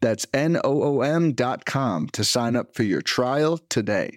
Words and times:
That's 0.00 0.26
N-O-O-M 0.32 1.32
dot 1.32 1.64
com 1.64 2.08
to 2.10 2.24
sign 2.24 2.54
up 2.56 2.74
for 2.74 2.84
your 2.84 3.02
trial 3.02 3.58
today. 3.68 4.16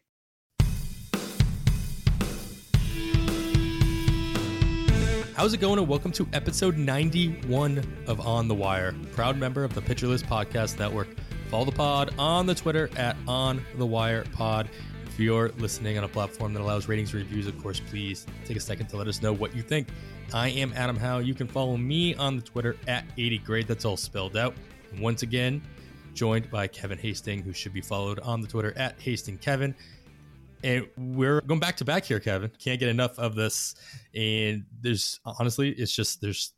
How's 5.34 5.54
it 5.55 5.58
going? 5.60 5.80
And 5.80 5.88
welcome 5.88 6.12
to 6.12 6.28
episode 6.34 6.78
91 6.78 8.04
of 8.05 8.20
On 8.20 8.48
the 8.48 8.54
Wire, 8.54 8.94
proud 9.14 9.38
member 9.38 9.64
of 9.64 9.74
the 9.74 9.82
Pitcher 9.82 10.05
List 10.05 10.28
Podcast 10.28 10.78
Network. 10.78 11.08
Follow 11.50 11.66
the 11.66 11.72
pod 11.72 12.13
on 12.20 12.46
the 12.46 12.54
Twitter 12.54 12.91
at 12.96 13.18
On 13.27 13.66
the 13.77 13.86
Wire 13.86 14.24
Pod. 14.34 14.70
If 15.08 15.20
you're 15.20 15.50
listening 15.58 15.98
on 15.98 16.04
a 16.04 16.08
platform 16.08 16.54
that 16.54 16.62
allows 16.62 16.88
ratings 16.88 17.12
and 17.13 17.24
reviews, 17.24 17.48
of 17.48 17.60
course, 17.60 17.80
please 17.80 18.27
take 18.46 18.55
a 18.55 18.60
second 18.60 18.86
to 18.90 18.98
let 18.98 19.08
us 19.08 19.24
know 19.24 19.34
what 19.34 19.55
you 19.55 19.63
think. 19.63 19.88
I 20.32 20.50
am 20.50 20.74
Adam 20.76 20.96
Howe. 20.96 21.18
You 21.18 21.34
can 21.34 21.48
follow 21.48 21.76
me 21.76 22.13
on 22.16 22.36
the 22.36 22.44
Twitter 22.44 22.77
at 22.88 23.04
80grade. 23.18 23.66
That's 23.66 23.84
all 23.84 23.98
spelled 23.98 24.38
out. 24.38 24.54
And 24.91 25.00
once 25.02 25.24
again, 25.24 25.62
joined 26.14 26.50
by 26.50 26.68
Kevin 26.68 26.98
Hasting, 26.98 27.44
who 27.44 27.54
should 27.54 27.74
be 27.74 27.82
followed 27.82 28.20
on 28.20 28.42
the 28.42 28.48
Twitter 28.48 28.74
at 28.78 29.00
Hasting 29.00 29.38
Kevin. 29.38 29.76
And 30.64 30.88
we're 30.98 31.41
going 31.41 31.60
back 31.60 31.77
to 31.77 31.85
back 31.85 32.05
here, 32.05 32.20
Kevin. 32.20 32.52
Can't 32.60 32.80
get 32.80 32.90
enough 32.90 33.18
of 33.18 33.35
this. 33.35 33.76
And 34.13 34.66
there's 34.82 35.20
honestly, 35.26 35.70
it's 35.72 35.96
just 35.96 36.22
there's 36.22 36.54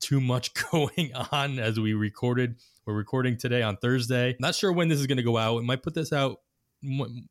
too 0.00 0.20
much 0.20 0.52
going 0.72 1.12
on 1.32 1.58
as 1.58 1.78
we 1.78 1.94
recorded. 1.94 2.56
We're 2.84 2.94
recording 2.94 3.36
today 3.36 3.62
on 3.62 3.76
Thursday. 3.76 4.36
Not 4.40 4.54
sure 4.54 4.72
when 4.72 4.88
this 4.88 5.00
is 5.00 5.06
going 5.06 5.16
to 5.16 5.22
go 5.22 5.36
out. 5.36 5.56
We 5.56 5.64
might 5.64 5.82
put 5.82 5.94
this 5.94 6.12
out 6.12 6.40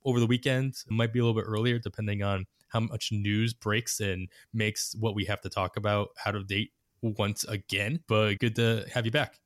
over 0.03 0.19
the 0.19 0.27
weekend. 0.27 0.75
It 0.85 0.91
might 0.91 1.13
be 1.13 1.19
a 1.19 1.25
little 1.25 1.39
bit 1.39 1.47
earlier, 1.47 1.79
depending 1.79 2.23
on 2.23 2.45
how 2.69 2.81
much 2.81 3.11
news 3.11 3.53
breaks 3.53 3.99
and 3.99 4.27
makes 4.53 4.95
what 4.99 5.15
we 5.15 5.25
have 5.25 5.41
to 5.41 5.49
talk 5.49 5.77
about 5.77 6.09
out 6.25 6.35
of 6.35 6.47
date 6.47 6.71
once 7.01 7.43
again. 7.45 8.01
But 8.07 8.39
good 8.39 8.55
to 8.57 8.85
have 8.93 9.05
you 9.05 9.11
back. 9.11 9.39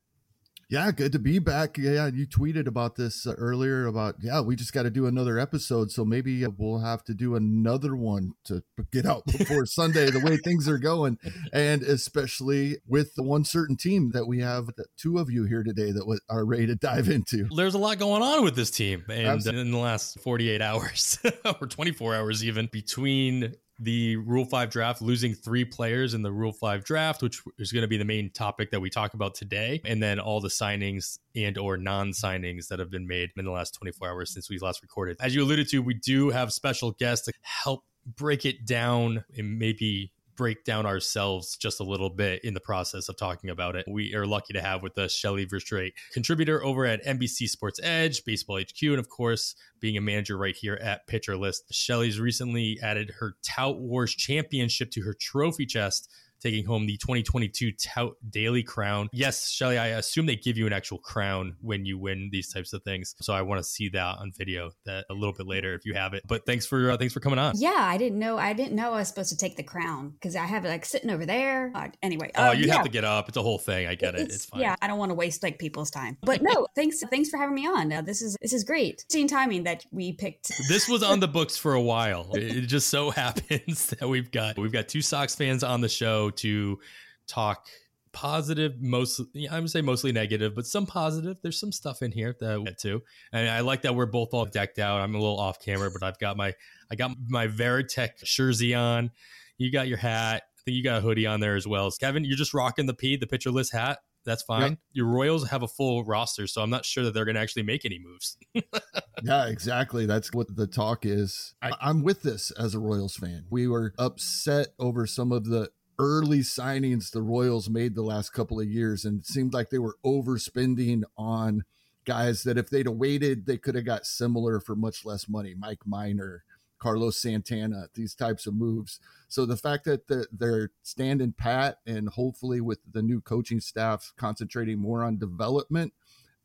Yeah, 0.70 0.92
good 0.92 1.14
to 1.14 1.20
be 1.20 1.40
back. 1.40 1.80
Yeah, 1.80 2.12
you 2.14 2.28
tweeted 2.28 2.68
about 2.68 2.96
this 2.96 3.26
uh, 3.26 3.34
earlier 3.40 3.88
about 3.88 4.18
yeah, 4.22 4.40
we 4.42 4.56
just 4.56 4.72
got 4.72 4.84
to 4.84 4.92
do 4.92 5.08
another 5.08 5.40
episode, 5.40 5.90
so 5.90 6.06
maybe 6.06 6.46
uh, 6.46 6.52
we'll 6.56 6.82
have 6.82 7.04
to 7.06 7.16
do 7.16 7.36
another 7.36 7.96
one 7.96 8.34
to 8.46 8.62
get 8.92 9.04
out 9.08 9.26
before 9.26 9.66
Sunday. 9.66 10.12
The 10.12 10.20
way 10.20 10.38
things 10.38 10.70
are 10.70 10.78
going, 10.78 11.18
and 11.52 11.82
especially 11.82 12.78
with 12.86 13.16
the 13.16 13.24
one 13.24 13.46
certain 13.46 13.78
team 13.78 14.12
that 14.12 14.28
we 14.28 14.42
have, 14.42 14.70
two 14.96 15.18
of 15.18 15.32
you 15.32 15.46
here 15.46 15.64
today 15.64 15.92
that 15.92 16.20
are 16.30 16.46
ready 16.46 16.68
to 16.68 16.76
dive 16.76 17.10
into. 17.10 17.48
There's 17.56 17.74
a 17.74 17.80
lot 17.80 17.98
going 17.98 18.22
on 18.22 18.44
with 18.44 18.56
this 18.56 18.70
team, 18.70 19.06
and 19.10 19.26
Absolutely. 19.26 19.62
in 19.62 19.72
the 19.72 19.80
last 19.80 20.20
48 20.20 20.62
hours 20.62 21.18
or 21.46 21.66
24 21.66 22.14
hours, 22.14 22.46
even 22.46 22.68
between 22.72 23.56
the 23.80 24.18
Rule 24.18 24.46
5 24.46 24.70
draft, 24.70 25.02
losing 25.02 25.34
three 25.34 25.66
players 25.66 26.14
in 26.14 26.22
the 26.22 26.32
Rule 26.32 26.52
5 26.52 26.84
draft, 26.84 27.22
which 27.22 27.42
is 27.58 27.72
going 27.72 27.82
to 27.82 27.88
be 27.88 27.98
the 27.98 28.06
main 28.06 28.30
topic 28.32 28.72
that 28.72 28.80
we 28.80 28.90
talk 28.90 29.14
about 29.14 29.36
today, 29.36 29.82
and 29.86 30.04
then 30.04 30.20
all 30.20 30.42
the 30.42 30.50
signings 30.50 31.20
and 31.36 31.58
or 31.58 31.78
non-signings 31.78 32.68
that 32.68 32.80
have 32.80 32.92
been 32.92 33.08
made 33.08 33.30
in 33.38 33.46
the 33.46 33.52
last 33.52 33.76
24 33.76 34.10
hours 34.10 34.34
since 34.34 34.50
we 34.50 34.60
last 34.60 34.82
recorded. 34.82 35.18
As 35.22 35.34
you 35.34 35.44
alluded 35.44 35.70
to, 35.70 35.80
we 35.80 35.94
do 35.94 36.30
have 36.30 36.52
special 36.52 36.92
guests 36.92 37.26
to 37.26 37.34
help 37.42 37.84
break 38.06 38.46
it 38.46 38.66
down 38.66 39.24
and 39.38 39.58
maybe 39.60 40.12
break 40.40 40.64
down 40.64 40.86
ourselves 40.86 41.58
just 41.58 41.82
a 41.82 41.84
little 41.84 42.10
bit 42.10 42.42
in 42.46 42.54
the 42.54 42.62
process 42.62 43.10
of 43.10 43.18
talking 43.18 43.50
about 43.50 43.76
it. 43.76 43.86
We 43.90 44.16
are 44.16 44.26
lucky 44.26 44.54
to 44.54 44.62
have 44.62 44.82
with 44.82 44.98
us 44.98 45.14
Shelly 45.14 45.46
Verougstraete, 45.46 45.92
contributor 46.14 46.64
over 46.64 46.86
at 46.86 47.04
NBC 47.04 47.50
Sports 47.50 47.78
Edge, 47.84 48.24
Baseball 48.24 48.58
HQ, 48.58 48.82
and 48.84 49.00
of 49.00 49.10
course, 49.10 49.54
being 49.82 49.98
a 49.98 50.02
manager 50.02 50.38
right 50.38 50.56
here 50.56 50.80
at 50.82 51.06
Pitcher 51.08 51.36
List. 51.36 51.66
Shelly's 51.74 52.22
recently 52.22 52.80
added 52.82 53.12
her 53.20 53.36
Tout 53.44 53.82
Wars 53.82 54.16
Championship 54.16 54.92
to 54.92 55.02
her 55.02 55.14
trophy 55.14 55.66
chest 55.66 56.10
taking 56.42 56.66
home 56.66 56.86
the 56.86 56.98
2022 56.98 57.72
Tout 57.74 58.16
Daily 58.30 58.64
Crown. 58.64 59.10
Yes, 59.12 59.50
Shelly, 59.50 59.78
I 59.78 59.88
assume 59.88 60.26
they 60.26 60.36
give 60.36 60.58
you 60.58 60.68
an 60.68 60.74
actual 60.74 60.98
crown 61.00 61.56
when 61.62 61.86
you 61.86 61.98
win 61.98 62.30
these 62.32 62.52
types 62.52 62.74
of 62.74 62.84
things. 62.84 63.16
So 63.22 63.34
I 63.34 63.42
want 63.42 63.60
to 63.60 63.64
see 63.64 63.90
that 63.90 64.18
on 64.20 64.32
video 64.38 64.72
that 64.86 65.06
a 65.10 65.14
little 65.14 65.34
bit 65.34 65.48
later 65.48 65.74
if 65.74 65.86
you 65.86 65.94
have 65.94 66.14
it. 66.14 66.24
But 66.28 66.46
thanks 66.46 66.66
for 66.66 66.92
uh, 66.92 66.98
thanks 66.98 67.14
for 67.14 67.20
coming 67.20 67.40
on. 67.40 67.54
Yeah, 67.58 67.76
I 67.76 67.98
didn't 67.98 68.20
know 68.20 68.38
I 68.38 68.54
didn't 68.54 68.76
know 68.76 68.94
I 68.94 69.00
was 69.00 69.08
supposed 69.08 69.30
to 69.30 69.38
take 69.38 69.58
the 69.58 69.64
crown 69.64 70.12
because 70.12 70.36
I 70.36 70.46
have 70.46 70.66
it 70.66 70.70
like 70.70 70.86
sitting 70.86 71.10
over 71.10 71.26
there. 71.26 71.72
Uh, 71.76 71.88
anyway, 72.02 72.32
oh, 72.36 72.50
uh, 72.50 72.52
you 72.52 72.68
yeah. 72.68 72.74
have 72.74 72.86
to 72.86 72.92
get 72.92 73.04
up. 73.04 73.28
It's 73.28 73.38
a 73.38 73.42
whole 73.42 73.60
thing. 73.60 73.88
I 73.88 73.96
get 73.96 74.16
it's, 74.16 74.24
it. 74.24 74.32
It's 74.32 74.46
fine. 74.46 74.62
Yeah, 74.62 74.76
I 74.82 74.88
don't 74.88 74.98
want 74.98 75.12
to 75.12 75.16
waste 75.16 75.44
like 75.44 75.60
people's 75.60 75.92
time. 75.92 76.18
But 76.22 76.42
no, 76.42 76.68
thanks 76.76 77.02
thanks 77.10 77.30
for 77.30 77.38
having 77.38 77.56
me 77.56 77.68
on. 77.68 77.92
Uh, 77.92 78.02
this 78.02 78.22
is 78.22 78.38
this 78.42 78.54
is 78.54 78.64
great. 78.64 79.06
Seeing 79.12 79.28
timing 79.28 79.64
that 79.64 79.86
we 79.92 80.14
picked. 80.14 80.52
This 80.70 80.88
was 80.88 81.02
on 81.02 81.20
the 81.20 81.28
books 81.28 81.58
for 81.58 81.74
a 81.74 81.82
while. 81.82 82.30
It 82.34 82.68
just 82.68 82.90
so 82.90 83.10
happens 83.10 83.88
that 83.88 84.08
we've 84.08 84.30
got 84.30 84.58
we've 84.58 84.72
got 84.72 84.88
two 84.88 85.02
Sox 85.02 85.34
fans 85.34 85.64
on 85.64 85.82
the 85.82 85.90
show 85.90 86.29
to 86.32 86.80
talk 87.28 87.68
positive 88.12 88.82
mostly 88.82 89.48
i 89.50 89.60
would 89.60 89.70
say 89.70 89.82
mostly 89.82 90.12
negative 90.12 90.56
but 90.56 90.66
some 90.66 90.86
positive 90.86 91.38
there's 91.44 91.60
some 91.60 91.72
stuff 91.72 92.02
in 92.02 92.12
here 92.12 92.36
that 92.40 92.58
we 92.58 92.66
get 92.66 92.80
to 92.80 93.02
and 93.32 93.48
i 93.48 93.60
like 93.60 93.84
that 93.84 93.94
we're 93.94 94.08
both 94.08 94.34
all 94.34 94.46
decked 94.46 94.80
out 94.80 95.00
i'm 95.00 95.14
a 95.14 95.20
little 95.20 95.40
off 95.40 95.60
camera 95.60 95.92
but 95.92 96.02
i've 96.02 96.18
got 96.18 96.36
my 96.36 96.52
i 96.92 96.96
got 96.96 97.12
my 97.28 97.48
Varitek 97.48 98.24
jersey 98.24 98.74
on 98.74 99.12
you 99.60 99.72
got 99.72 99.88
your 99.88 100.00
hat 100.00 100.42
i 100.58 100.62
think 100.66 100.76
you 100.76 100.84
got 100.84 100.98
a 100.98 101.02
hoodie 101.02 101.28
on 101.28 101.40
there 101.40 101.56
as 101.56 101.68
well 101.68 101.92
kevin 101.92 102.26
you're 102.26 102.38
just 102.38 102.54
rocking 102.54 102.88
the 102.88 102.96
p 102.96 103.16
the 103.16 103.28
pitcher 103.28 103.52
list 103.52 103.74
hat 103.74 104.00
that's 104.26 104.44
fine. 104.44 104.72
Yep. 104.72 104.80
Your 104.94 105.06
Royals 105.08 105.50
have 105.50 105.64
a 105.64 105.68
full 105.68 106.04
roster, 106.04 106.46
so 106.46 106.62
I'm 106.62 106.70
not 106.70 106.86
sure 106.86 107.04
that 107.04 107.14
they're 107.14 107.26
going 107.26 107.36
to 107.36 107.42
actually 107.42 107.64
make 107.64 107.86
any 107.86 108.00
moves. 108.00 108.38
yeah, 109.24 109.48
exactly. 109.48 110.06
That's 110.06 110.34
what 110.34 110.56
the 110.56 110.68
talk 110.68 111.06
is. 111.06 111.56
I, 111.62 111.72
I'm 111.82 112.04
with 112.04 112.22
this 112.22 112.52
as 112.52 112.76
a 112.76 112.80
Royals 112.80 113.16
fan. 113.16 113.46
We 113.50 113.68
were 113.68 113.94
upset 113.98 114.70
over 114.78 115.08
some 115.08 115.32
of 115.32 115.46
the 115.46 115.72
early 116.00 116.40
signings 116.40 117.12
the 117.12 117.22
Royals 117.22 117.70
made 117.70 117.94
the 117.94 118.02
last 118.02 118.32
couple 118.32 118.60
of 118.60 118.68
years, 118.68 119.06
and 119.06 119.20
it 119.20 119.28
seemed 119.28 119.54
like 119.54 119.70
they 119.70 119.78
were 119.78 119.98
overspending 120.04 121.04
on 121.18 121.66
guys 122.06 122.44
that 122.44 122.58
if 122.58 122.70
they'd 122.70 122.88
have 122.88 122.96
waited, 122.96 123.46
they 123.46 123.58
could 123.58 123.76
have 123.76 123.86
got 123.86 124.06
similar 124.06 124.60
for 124.60 124.76
much 124.76 125.06
less 125.06 125.28
money. 125.28 125.54
Mike 125.54 125.86
Miner, 125.86 126.44
Carlos 126.80 127.18
Santana, 127.18 127.90
these 127.94 128.16
types 128.16 128.48
of 128.48 128.56
moves. 128.56 129.00
So 129.28 129.46
the 129.46 129.58
fact 129.58 129.84
that 129.84 130.28
they're 130.32 130.72
standing 130.82 131.34
pat 131.34 131.80
and 131.86 132.08
hopefully 132.08 132.62
with 132.62 132.80
the 132.90 133.04
new 133.04 133.20
coaching 133.20 133.60
staff 133.60 134.14
concentrating 134.18 134.80
more 134.80 135.04
on 135.04 135.20
development, 135.20 135.94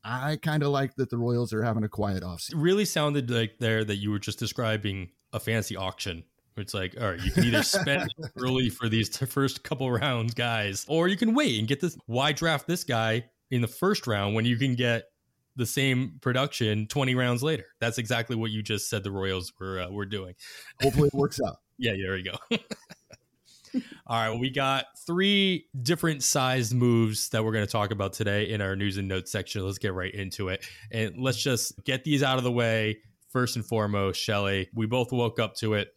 I 0.03 0.37
kind 0.37 0.63
of 0.63 0.71
like 0.71 0.97
that 0.97 1.09
the 1.09 1.17
Royals 1.17 1.53
are 1.53 1.63
having 1.63 1.85
a 1.85 1.89
quiet 1.89 2.25
offseason. 2.25 2.55
It 2.55 2.59
really 2.59 2.85
sounded 2.85 3.31
like 3.31 3.59
there 3.59 3.85
that 3.85 3.97
you 3.97 4.11
were 4.11 4.19
just 4.19 4.41
describing 4.41 5.11
a 5.33 5.41
fancy 5.41 5.77
auction 5.77 6.25
it's 6.57 6.75
like, 6.75 6.95
all 7.01 7.11
right, 7.11 7.21
you 7.21 7.31
can 7.31 7.45
either 7.45 7.63
spend 7.63 8.13
early 8.39 8.69
for 8.71 8.89
these 8.89 9.09
t- 9.09 9.27
first 9.27 9.65
couple 9.65 9.91
rounds, 9.91 10.35
guys, 10.35 10.85
or 10.89 11.09
you 11.09 11.17
can 11.17 11.35
wait 11.35 11.59
and 11.59 11.67
get 11.67 11.81
this. 11.81 11.97
Why 12.07 12.33
draft 12.33 12.67
this 12.67 12.85
guy 12.85 13.25
in 13.51 13.61
the 13.61 13.69
first 13.69 14.07
round 14.07 14.35
when 14.35 14.45
you 14.45 14.57
can 14.57 14.75
get 14.75 15.05
the 15.57 15.67
same 15.67 16.19
production 16.21 16.87
20 16.87 17.15
rounds 17.15 17.43
later? 17.43 17.67
That's 17.81 17.99
exactly 17.99 18.37
what 18.37 18.51
you 18.51 18.63
just 18.63 18.89
said 18.89 19.03
the 19.05 19.11
Royals 19.11 19.53
were 19.59 19.81
uh, 19.81 19.91
were 19.91 20.07
doing. 20.07 20.35
Hopefully, 20.83 21.09
it 21.09 21.15
works 21.15 21.41
out. 21.47 21.57
yeah, 21.79 21.93
there 21.93 22.17
you 22.17 22.33
go. 22.33 22.57
All 24.07 24.17
right, 24.17 24.29
well, 24.29 24.39
we 24.39 24.51
got 24.51 24.85
three 25.05 25.67
different 25.83 26.23
sized 26.23 26.73
moves 26.73 27.31
that 27.31 27.45
we're 27.45 27.53
going 27.53 27.67
to 27.67 27.73
talk 27.73 27.91
about 27.91 28.13
today 28.13 28.51
in 28.51 28.61
our 28.61 28.77
news 28.77 28.99
and 28.99 29.09
notes 29.09 29.33
section. 29.33 29.65
Let's 29.65 29.79
get 29.79 29.95
right 29.95 30.15
into 30.15 30.49
it. 30.49 30.65
And 30.93 31.17
let's 31.19 31.43
just 31.43 31.83
get 31.85 32.05
these 32.05 32.23
out 32.23 32.39
of 32.39 32.45
the 32.45 32.53
way. 32.53 32.99
First 33.31 33.57
and 33.57 33.67
foremost, 33.67 34.21
Shelly, 34.21 34.69
we 34.75 34.87
both 34.87 35.11
woke 35.11 35.41
up 35.41 35.57
to 35.57 35.75
it 35.75 35.89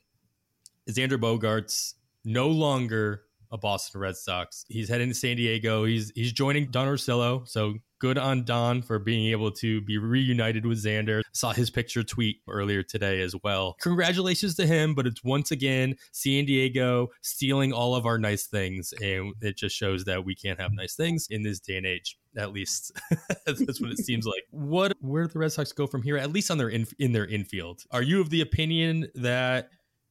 Xander 0.88 1.19
Bogaerts 1.19 1.94
no 2.25 2.50
longer 2.50 3.24
a 3.51 3.57
Boston 3.57 4.01
Red 4.01 4.18
Sox. 4.18 4.66
He's 4.68 4.89
heading 4.89 5.10
to 5.10 5.13
San 5.13 5.38
Diego. 5.38 5.86
He's 5.86 6.12
he's 6.16 6.34
joining 6.34 6.69
Don 6.69 6.88
Orsillo. 6.88 7.48
So 7.48 7.75
good 8.00 8.18
on 8.18 8.44
Don 8.44 8.81
for 8.81 9.00
being 9.00 9.31
able 9.31 9.51
to 9.51 9.81
be 9.81 9.98
reunited 9.98 10.66
with 10.66 10.84
Xander. 10.84 11.22
Saw 11.31 11.54
his 11.54 11.69
picture 11.69 12.04
tweet 12.04 12.38
earlier 12.48 12.84
today 12.84 13.22
as 13.22 13.36
well. 13.44 13.75
Congratulations 13.81 14.56
to 14.56 14.68
him, 14.68 14.94
but 14.94 15.07
it's 15.07 15.24
once 15.24 15.51
again 15.51 15.95
San 16.12 16.45
Diego 16.45 17.07
stealing 17.22 17.74
all 17.74 17.95
of 17.95 18.06
our 18.06 18.18
nice 18.18 18.45
things. 18.45 18.94
And 19.01 19.33
it 19.42 19.57
just 19.57 19.75
shows 19.75 20.06
that 20.06 20.25
we 20.25 20.36
can't 20.36 20.60
have 20.60 20.72
nice 20.74 20.95
things 20.95 21.28
in 21.30 21.44
this 21.44 21.60
day 21.60 21.78
and 21.78 21.86
age. 21.86 22.18
At 22.38 22.54
least 22.54 22.92
that's 23.45 23.81
what 23.81 23.92
it 23.92 24.00
seems 24.00 24.28
like. 24.28 24.44
What 24.51 24.94
where 25.00 25.24
do 25.24 25.33
the 25.33 25.40
Red 25.40 25.51
Sox 25.51 25.72
go 25.72 25.88
from 25.88 26.04
here? 26.04 26.18
At 26.18 26.31
least 26.31 26.51
on 26.51 26.57
their 26.57 26.69
in, 26.69 26.86
in 27.00 27.13
their 27.13 27.25
infield. 27.25 27.83
Are 27.92 28.04
you 28.04 28.22
of 28.22 28.30
the 28.30 28.42
opinion 28.42 29.07
that 29.16 29.69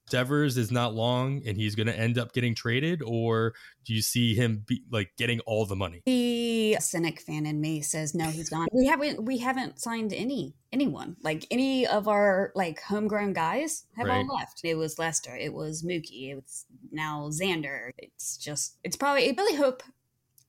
Devers 0.09 0.57
is 0.57 0.71
not 0.71 0.95
long 0.95 1.43
and 1.47 1.57
he's 1.57 1.75
going 1.75 1.87
to 1.89 1.99
end 1.99 2.19
up 2.19 2.33
getting 2.33 2.55
traded, 2.55 3.03
or 3.03 3.55
do 3.85 3.93
you 3.93 4.03
see 4.03 4.35
him 4.35 4.65
be, 4.67 4.83
like 4.91 5.11
getting 5.17 5.41
all 5.41 5.67
the 5.67 5.77
money? 5.77 6.03
The 6.07 6.77
cynic 6.81 7.21
fan 7.21 7.47
in 7.47 7.61
me 7.61 7.81
says 7.81 8.15
no, 8.15 8.27
he's 8.27 8.51
gone. 8.51 8.69
We 8.73 8.87
haven't 8.87 9.25
we 9.25 9.39
haven't 9.39 9.81
signed 9.81 10.13
any 10.13 10.55
anyone 10.73 11.17
like 11.23 11.47
any 11.51 11.87
of 11.87 12.09
our 12.09 12.53
like 12.55 12.81
homegrown 12.81 13.33
guys 13.33 13.85
have 13.97 14.07
right. 14.07 14.25
all 14.29 14.37
left. 14.37 14.61
It 14.63 14.77
was 14.77 14.99
Lester, 14.99 15.35
it 15.35 15.53
was 15.53 15.83
Mookie, 15.83 16.37
it's 16.37 16.67
now 16.93 17.29
Xander. 17.31 17.91
It's 17.99 18.37
just 18.37 18.77
it's 18.85 18.97
probably 18.97 19.29
I 19.29 19.35
really 19.37 19.57
hope 19.57 19.83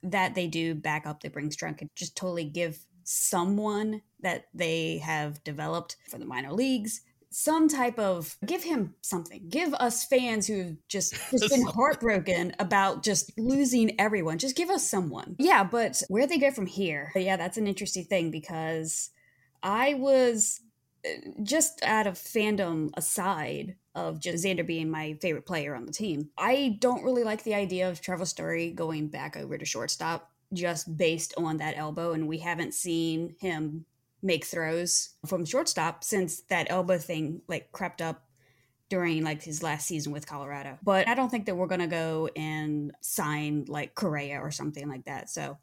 that 0.03 0.35
they 0.35 0.47
do 0.47 0.75
back 0.75 1.07
up 1.07 1.21
the 1.21 1.29
Brinks 1.29 1.55
trunk 1.55 1.81
and 1.81 1.89
just 1.95 2.15
totally 2.15 2.45
give 2.45 2.85
someone 3.03 4.01
that 4.19 4.45
they 4.53 4.97
have 4.97 5.43
developed 5.43 5.95
for 6.09 6.17
the 6.17 6.25
minor 6.25 6.51
leagues 6.51 7.01
some 7.29 7.67
type 7.67 7.99
of 7.99 8.37
give 8.45 8.63
him 8.63 8.95
something. 9.01 9.49
Give 9.49 9.73
us 9.73 10.05
fans 10.05 10.47
who've 10.47 10.77
just, 10.87 11.13
just 11.31 11.49
been 11.49 11.65
heartbroken 11.75 12.53
about 12.59 13.03
just 13.03 13.31
losing 13.37 13.99
everyone. 13.99 14.37
Just 14.37 14.55
give 14.55 14.69
us 14.69 14.87
someone. 14.87 15.35
Yeah 15.39 15.63
but 15.63 16.01
where 16.07 16.27
they 16.27 16.37
go 16.37 16.51
from 16.51 16.65
here? 16.65 17.11
Yeah 17.15 17.37
that's 17.37 17.57
an 17.57 17.67
interesting 17.67 18.05
thing 18.05 18.31
because 18.31 19.09
i 19.63 19.95
was 19.95 20.61
uh, 21.05 21.09
just 21.43 21.83
out 21.83 22.07
of 22.07 22.15
fandom 22.15 22.91
aside 22.95 23.75
of 23.95 24.19
just 24.19 24.45
Xander 24.45 24.65
being 24.65 24.91
my 24.91 25.17
favorite 25.21 25.45
player 25.45 25.75
on 25.75 25.85
the 25.85 25.91
team. 25.91 26.29
I 26.37 26.77
don't 26.79 27.03
really 27.03 27.23
like 27.23 27.43
the 27.43 27.55
idea 27.55 27.89
of 27.89 27.99
Trevor 27.99 28.25
Story 28.25 28.71
going 28.71 29.07
back 29.07 29.35
over 29.35 29.57
to 29.57 29.65
shortstop 29.65 30.31
just 30.53 30.95
based 30.95 31.33
on 31.35 31.57
that 31.57 31.77
elbow, 31.77 32.13
and 32.13 32.27
we 32.27 32.37
haven't 32.37 32.73
seen 32.75 33.35
him 33.39 33.85
make 34.21 34.45
throws 34.45 35.09
from 35.25 35.45
shortstop 35.45 36.03
since 36.03 36.41
that 36.49 36.67
elbow 36.69 36.97
thing 36.97 37.41
like 37.47 37.71
crept 37.71 38.01
up 38.01 38.23
during 38.89 39.23
like 39.23 39.43
his 39.43 39.61
last 39.61 39.87
season 39.87 40.11
with 40.11 40.27
Colorado. 40.27 40.77
But 40.81 41.07
I 41.07 41.13
don't 41.13 41.29
think 41.29 41.45
that 41.45 41.55
we're 41.55 41.67
going 41.67 41.81
to 41.81 41.87
go 41.87 42.29
and 42.35 42.91
sign 43.01 43.65
like 43.67 43.95
Correa 43.95 44.39
or 44.39 44.51
something 44.51 44.87
like 44.87 45.05
that. 45.05 45.29
So 45.29 45.57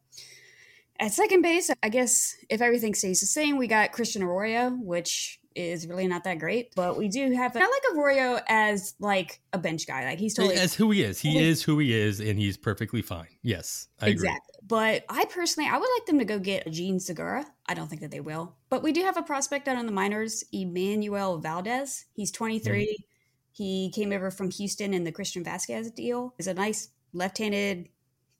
at 1.00 1.12
second 1.12 1.42
base, 1.42 1.70
I 1.82 1.88
guess 1.88 2.36
if 2.48 2.60
everything 2.60 2.94
stays 2.94 3.20
the 3.20 3.26
same, 3.26 3.56
we 3.56 3.66
got 3.66 3.92
Christian 3.92 4.22
Arroyo, 4.22 4.70
which 4.70 5.40
is 5.54 5.86
really 5.86 6.06
not 6.06 6.24
that 6.24 6.38
great. 6.38 6.74
But 6.74 6.96
we 6.96 7.08
do 7.08 7.32
have, 7.32 7.56
I 7.56 7.60
like 7.60 7.96
Arroyo 7.96 8.40
as 8.48 8.94
like 8.98 9.40
a 9.52 9.58
bench 9.58 9.86
guy. 9.86 10.04
Like 10.04 10.18
he's 10.18 10.34
totally 10.34 10.56
as 10.56 10.74
who 10.74 10.90
he 10.90 11.02
is. 11.02 11.20
He 11.20 11.38
is 11.38 11.62
who 11.62 11.78
he 11.78 11.92
is, 11.92 12.20
and 12.20 12.38
he's 12.38 12.56
perfectly 12.56 13.02
fine. 13.02 13.28
Yes, 13.42 13.88
I 14.00 14.08
exactly. 14.08 14.40
Agree. 14.58 14.66
But 14.66 15.04
I 15.08 15.26
personally, 15.26 15.68
I 15.68 15.76
would 15.76 15.88
like 15.98 16.06
them 16.06 16.18
to 16.18 16.24
go 16.24 16.38
get 16.38 16.70
Jean 16.70 16.98
Segura. 16.98 17.46
I 17.66 17.74
don't 17.74 17.88
think 17.88 18.00
that 18.00 18.10
they 18.10 18.20
will. 18.20 18.56
But 18.70 18.82
we 18.82 18.92
do 18.92 19.02
have 19.02 19.16
a 19.16 19.22
prospect 19.22 19.68
out 19.68 19.76
on 19.76 19.86
the 19.86 19.92
minors, 19.92 20.44
Enmanuel 20.54 21.42
Valdez. 21.42 22.06
He's 22.14 22.30
23. 22.30 22.86
Mm. 22.86 23.04
He 23.52 23.90
came 23.94 24.12
over 24.12 24.30
from 24.30 24.50
Houston 24.50 24.94
in 24.94 25.04
the 25.04 25.12
Christian 25.12 25.44
Vasquez 25.44 25.90
deal. 25.90 26.34
He's 26.36 26.46
a 26.46 26.54
nice 26.54 26.88
left-handed, 27.12 27.88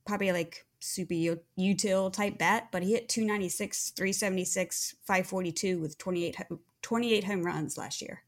probably 0.07 0.33
like 0.33 0.67
super 0.81 1.15
util 1.59 2.13
type 2.13 2.39
bat, 2.39 2.69
but 2.71 2.83
he 2.83 2.93
hit 2.93 3.09
296, 3.09 3.91
376, 3.91 4.97
542 5.05 5.79
with 5.79 5.97
28, 5.99 6.37
28 6.85 7.25
home 7.25 7.43
runs 7.43 7.79
last 7.79 8.03
year 8.03 8.23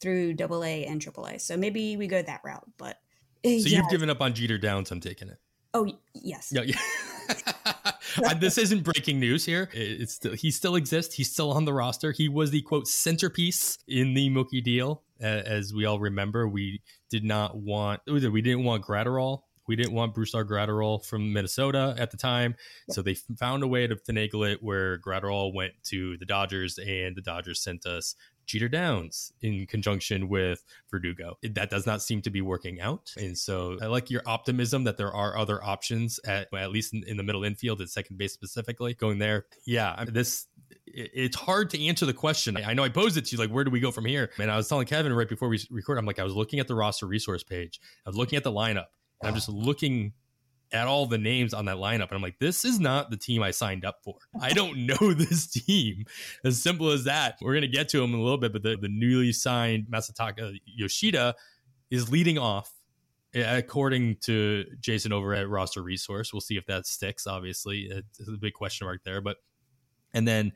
through 0.00 0.34
double 0.34 0.64
A 0.64 0.84
and 0.84 1.00
triple 1.00 1.24
A. 1.26 1.38
So 1.38 1.56
maybe 1.56 1.96
we 1.96 2.08
go 2.08 2.20
that 2.20 2.40
route. 2.44 2.68
But 2.76 2.98
so 3.44 3.50
yeah. 3.50 3.78
you've 3.78 3.88
given 3.90 4.10
up 4.10 4.20
on 4.20 4.34
Jeter 4.34 4.58
Downs, 4.58 4.90
I'm 4.90 5.00
taking 5.00 5.28
it. 5.28 5.38
Oh 5.72 5.88
yes. 6.12 6.52
Yeah, 6.52 6.62
yeah. 8.18 8.34
this 8.34 8.58
isn't 8.58 8.82
breaking 8.82 9.20
news 9.20 9.44
here. 9.44 9.70
It's 9.72 10.14
still, 10.14 10.34
he 10.34 10.50
still 10.50 10.74
exists. 10.74 11.14
He's 11.14 11.30
still 11.30 11.52
on 11.52 11.64
the 11.64 11.72
roster. 11.72 12.10
He 12.10 12.28
was 12.28 12.50
the 12.50 12.62
quote 12.62 12.88
centerpiece 12.88 13.78
in 13.86 14.14
the 14.14 14.28
Mookie 14.28 14.62
deal, 14.62 15.04
as 15.20 15.72
we 15.72 15.86
all 15.86 16.00
remember. 16.00 16.48
We 16.48 16.82
did 17.08 17.24
not 17.24 17.56
want 17.56 18.00
we 18.06 18.42
didn't 18.42 18.64
want 18.64 18.84
Graterol. 18.84 19.42
We 19.66 19.76
didn't 19.76 19.92
want 19.92 20.14
Brusdar 20.14 20.44
Graterol 20.44 21.04
from 21.04 21.32
Minnesota 21.32 21.94
at 21.98 22.10
the 22.10 22.16
time, 22.16 22.54
so 22.90 23.02
they 23.02 23.14
found 23.14 23.62
a 23.62 23.68
way 23.68 23.86
to 23.86 23.96
finagle 23.96 24.50
it 24.50 24.62
where 24.62 24.98
Graterol 24.98 25.54
went 25.54 25.72
to 25.84 26.16
the 26.18 26.26
Dodgers, 26.26 26.78
and 26.78 27.16
the 27.16 27.22
Dodgers 27.22 27.62
sent 27.62 27.86
us 27.86 28.14
Jeter 28.46 28.68
Downs 28.68 29.32
in 29.40 29.66
conjunction 29.66 30.28
with 30.28 30.64
Verdugo. 30.90 31.38
That 31.42 31.70
does 31.70 31.86
not 31.86 32.02
seem 32.02 32.22
to 32.22 32.30
be 32.30 32.40
working 32.40 32.80
out. 32.80 33.12
And 33.16 33.38
so 33.38 33.78
I 33.80 33.86
like 33.86 34.10
your 34.10 34.22
optimism 34.26 34.84
that 34.84 34.96
there 34.96 35.12
are 35.12 35.36
other 35.36 35.62
options 35.62 36.18
at 36.26 36.52
at 36.52 36.70
least 36.70 36.92
in, 36.92 37.04
in 37.06 37.16
the 37.16 37.22
middle 37.22 37.44
infield 37.44 37.80
at 37.80 37.88
second 37.88 38.18
base 38.18 38.32
specifically 38.32 38.94
going 38.94 39.18
there. 39.18 39.46
Yeah, 39.64 39.94
I 39.96 40.04
mean, 40.04 40.14
this 40.14 40.48
it's 40.86 41.36
hard 41.36 41.70
to 41.70 41.86
answer 41.86 42.04
the 42.04 42.12
question. 42.12 42.56
I 42.56 42.74
know 42.74 42.82
I 42.82 42.88
posed 42.88 43.16
it 43.16 43.26
to 43.26 43.36
you, 43.36 43.38
like, 43.38 43.50
where 43.50 43.64
do 43.64 43.70
we 43.70 43.80
go 43.80 43.90
from 43.90 44.04
here? 44.04 44.30
And 44.38 44.50
I 44.50 44.56
was 44.56 44.68
telling 44.68 44.86
Kevin 44.86 45.12
right 45.12 45.28
before 45.28 45.48
we 45.48 45.60
record, 45.70 45.98
I'm 45.98 46.06
like, 46.06 46.18
I 46.18 46.24
was 46.24 46.34
looking 46.34 46.60
at 46.60 46.68
the 46.68 46.74
roster 46.74 47.06
resource 47.06 47.42
page, 47.42 47.80
I 48.04 48.10
was 48.10 48.16
looking 48.16 48.36
at 48.36 48.44
the 48.44 48.52
lineup, 48.52 48.86
and 49.22 49.28
I'm 49.28 49.34
just 49.34 49.48
looking 49.48 50.12
at 50.72 50.86
all 50.86 51.06
the 51.06 51.18
names 51.18 51.52
on 51.52 51.66
that 51.66 51.76
lineup. 51.76 52.08
And 52.08 52.12
I'm 52.12 52.22
like, 52.22 52.38
this 52.38 52.64
is 52.64 52.80
not 52.80 53.10
the 53.10 53.16
team 53.16 53.42
I 53.42 53.50
signed 53.50 53.84
up 53.84 53.98
for. 54.02 54.16
I 54.40 54.50
don't 54.54 54.86
know 54.86 55.12
this 55.14 55.46
team. 55.46 56.04
As 56.44 56.62
simple 56.62 56.90
as 56.90 57.04
that. 57.04 57.38
We're 57.40 57.52
going 57.52 57.62
to 57.62 57.68
get 57.68 57.88
to 57.90 58.02
him 58.02 58.14
in 58.14 58.20
a 58.20 58.22
little 58.22 58.38
bit, 58.38 58.52
but 58.52 58.62
the, 58.62 58.76
the 58.80 58.88
newly 58.88 59.32
signed 59.32 59.86
Masataka 59.90 60.58
Yoshida 60.64 61.34
is 61.90 62.10
leading 62.10 62.38
off. 62.38 62.72
According 63.34 64.16
to 64.24 64.66
Jason 64.78 65.10
over 65.10 65.32
at 65.34 65.48
Roster 65.48 65.82
Resource, 65.82 66.34
we'll 66.34 66.42
see 66.42 66.58
if 66.58 66.66
that 66.66 66.86
sticks. 66.86 67.26
Obviously, 67.26 67.88
it's 67.90 68.28
a 68.28 68.32
big 68.32 68.52
question 68.52 68.86
mark 68.86 69.04
there. 69.04 69.22
But 69.22 69.38
and 70.12 70.28
then 70.28 70.52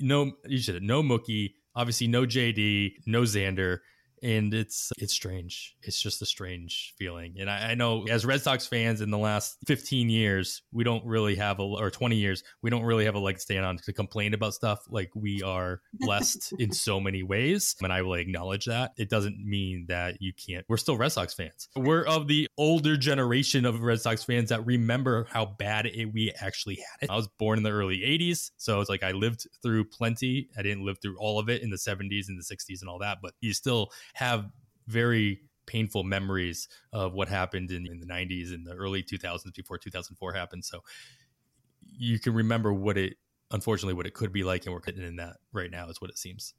no, 0.00 0.32
you 0.44 0.58
should 0.58 0.82
no 0.82 1.04
Mookie, 1.04 1.52
obviously 1.76 2.08
no 2.08 2.26
JD, 2.26 2.94
no 3.06 3.22
Xander 3.22 3.78
and 4.22 4.52
it's 4.52 4.92
it's 4.98 5.12
strange. 5.12 5.76
It's 5.82 6.00
just 6.00 6.22
a 6.22 6.26
strange 6.26 6.94
feeling. 6.98 7.36
And 7.38 7.50
I, 7.50 7.70
I, 7.70 7.74
know 7.74 8.04
as 8.08 8.26
Red 8.26 8.42
Sox 8.42 8.66
fans 8.66 9.00
in 9.00 9.10
the 9.10 9.18
last 9.18 9.58
15 9.66 10.10
years, 10.10 10.62
we 10.72 10.84
don't 10.84 11.04
really 11.04 11.36
have 11.36 11.58
a 11.58 11.62
or 11.62 11.90
20 11.90 12.16
years, 12.16 12.42
we 12.62 12.70
don't 12.70 12.82
really 12.82 13.04
have 13.04 13.14
a 13.14 13.18
leg 13.18 13.36
to 13.36 13.40
stand 13.40 13.64
on 13.64 13.78
to 13.78 13.92
complain 13.92 14.34
about 14.34 14.54
stuff. 14.54 14.80
Like 14.88 15.10
we 15.14 15.42
are 15.42 15.80
blessed 15.94 16.52
in 16.58 16.72
so 16.72 17.00
many 17.00 17.22
ways, 17.22 17.76
and 17.82 17.92
I 17.92 18.02
will 18.02 18.14
acknowledge 18.14 18.66
that. 18.66 18.92
It 18.96 19.08
doesn't 19.08 19.38
mean 19.38 19.86
that 19.88 20.20
you 20.20 20.32
can't. 20.32 20.64
We're 20.68 20.76
still 20.76 20.96
Red 20.96 21.12
Sox 21.12 21.34
fans. 21.34 21.68
We're 21.76 22.04
of 22.04 22.28
the 22.28 22.48
older 22.58 22.96
generation 22.96 23.64
of 23.64 23.80
Red 23.80 24.00
Sox 24.00 24.24
fans 24.24 24.50
that 24.50 24.64
remember 24.66 25.26
how 25.30 25.46
bad 25.46 25.86
it, 25.86 26.12
we 26.12 26.32
actually 26.40 26.76
had 26.76 27.08
it. 27.08 27.10
I 27.10 27.16
was 27.16 27.28
born 27.38 27.58
in 27.58 27.62
the 27.62 27.70
early 27.70 27.98
80s, 27.98 28.50
so 28.56 28.80
it's 28.80 28.90
like 28.90 29.02
I 29.02 29.12
lived 29.12 29.46
through 29.62 29.84
plenty. 29.84 30.48
I 30.56 30.62
didn't 30.62 30.84
live 30.84 30.98
through 31.00 31.16
all 31.18 31.38
of 31.38 31.48
it 31.48 31.62
in 31.62 31.70
the 31.70 31.76
70s 31.76 32.28
and 32.28 32.38
the 32.38 32.44
60s 32.44 32.80
and 32.80 32.88
all 32.88 32.98
that, 32.98 33.18
but 33.22 33.32
you 33.40 33.52
still 33.52 33.90
have 34.14 34.50
very 34.86 35.40
painful 35.66 36.02
memories 36.02 36.68
of 36.92 37.12
what 37.12 37.28
happened 37.28 37.70
in, 37.70 37.86
in, 37.86 38.00
the 38.00 38.06
90s 38.06 38.52
and 38.52 38.66
the 38.66 38.72
early 38.72 39.02
2000s 39.02 39.54
before 39.54 39.78
2004 39.78 40.32
happened. 40.32 40.64
So 40.64 40.80
you 41.80 42.18
can 42.18 42.34
remember 42.34 42.72
what 42.72 42.98
it, 42.98 43.16
unfortunately, 43.52 43.94
what 43.94 44.06
it 44.06 44.14
could 44.14 44.32
be 44.32 44.42
like. 44.42 44.64
And 44.66 44.74
we're 44.74 44.80
getting 44.80 45.04
in 45.04 45.16
that 45.16 45.36
right 45.52 45.70
now, 45.70 45.88
is 45.88 46.00
what 46.00 46.10
it 46.10 46.18
seems. 46.18 46.54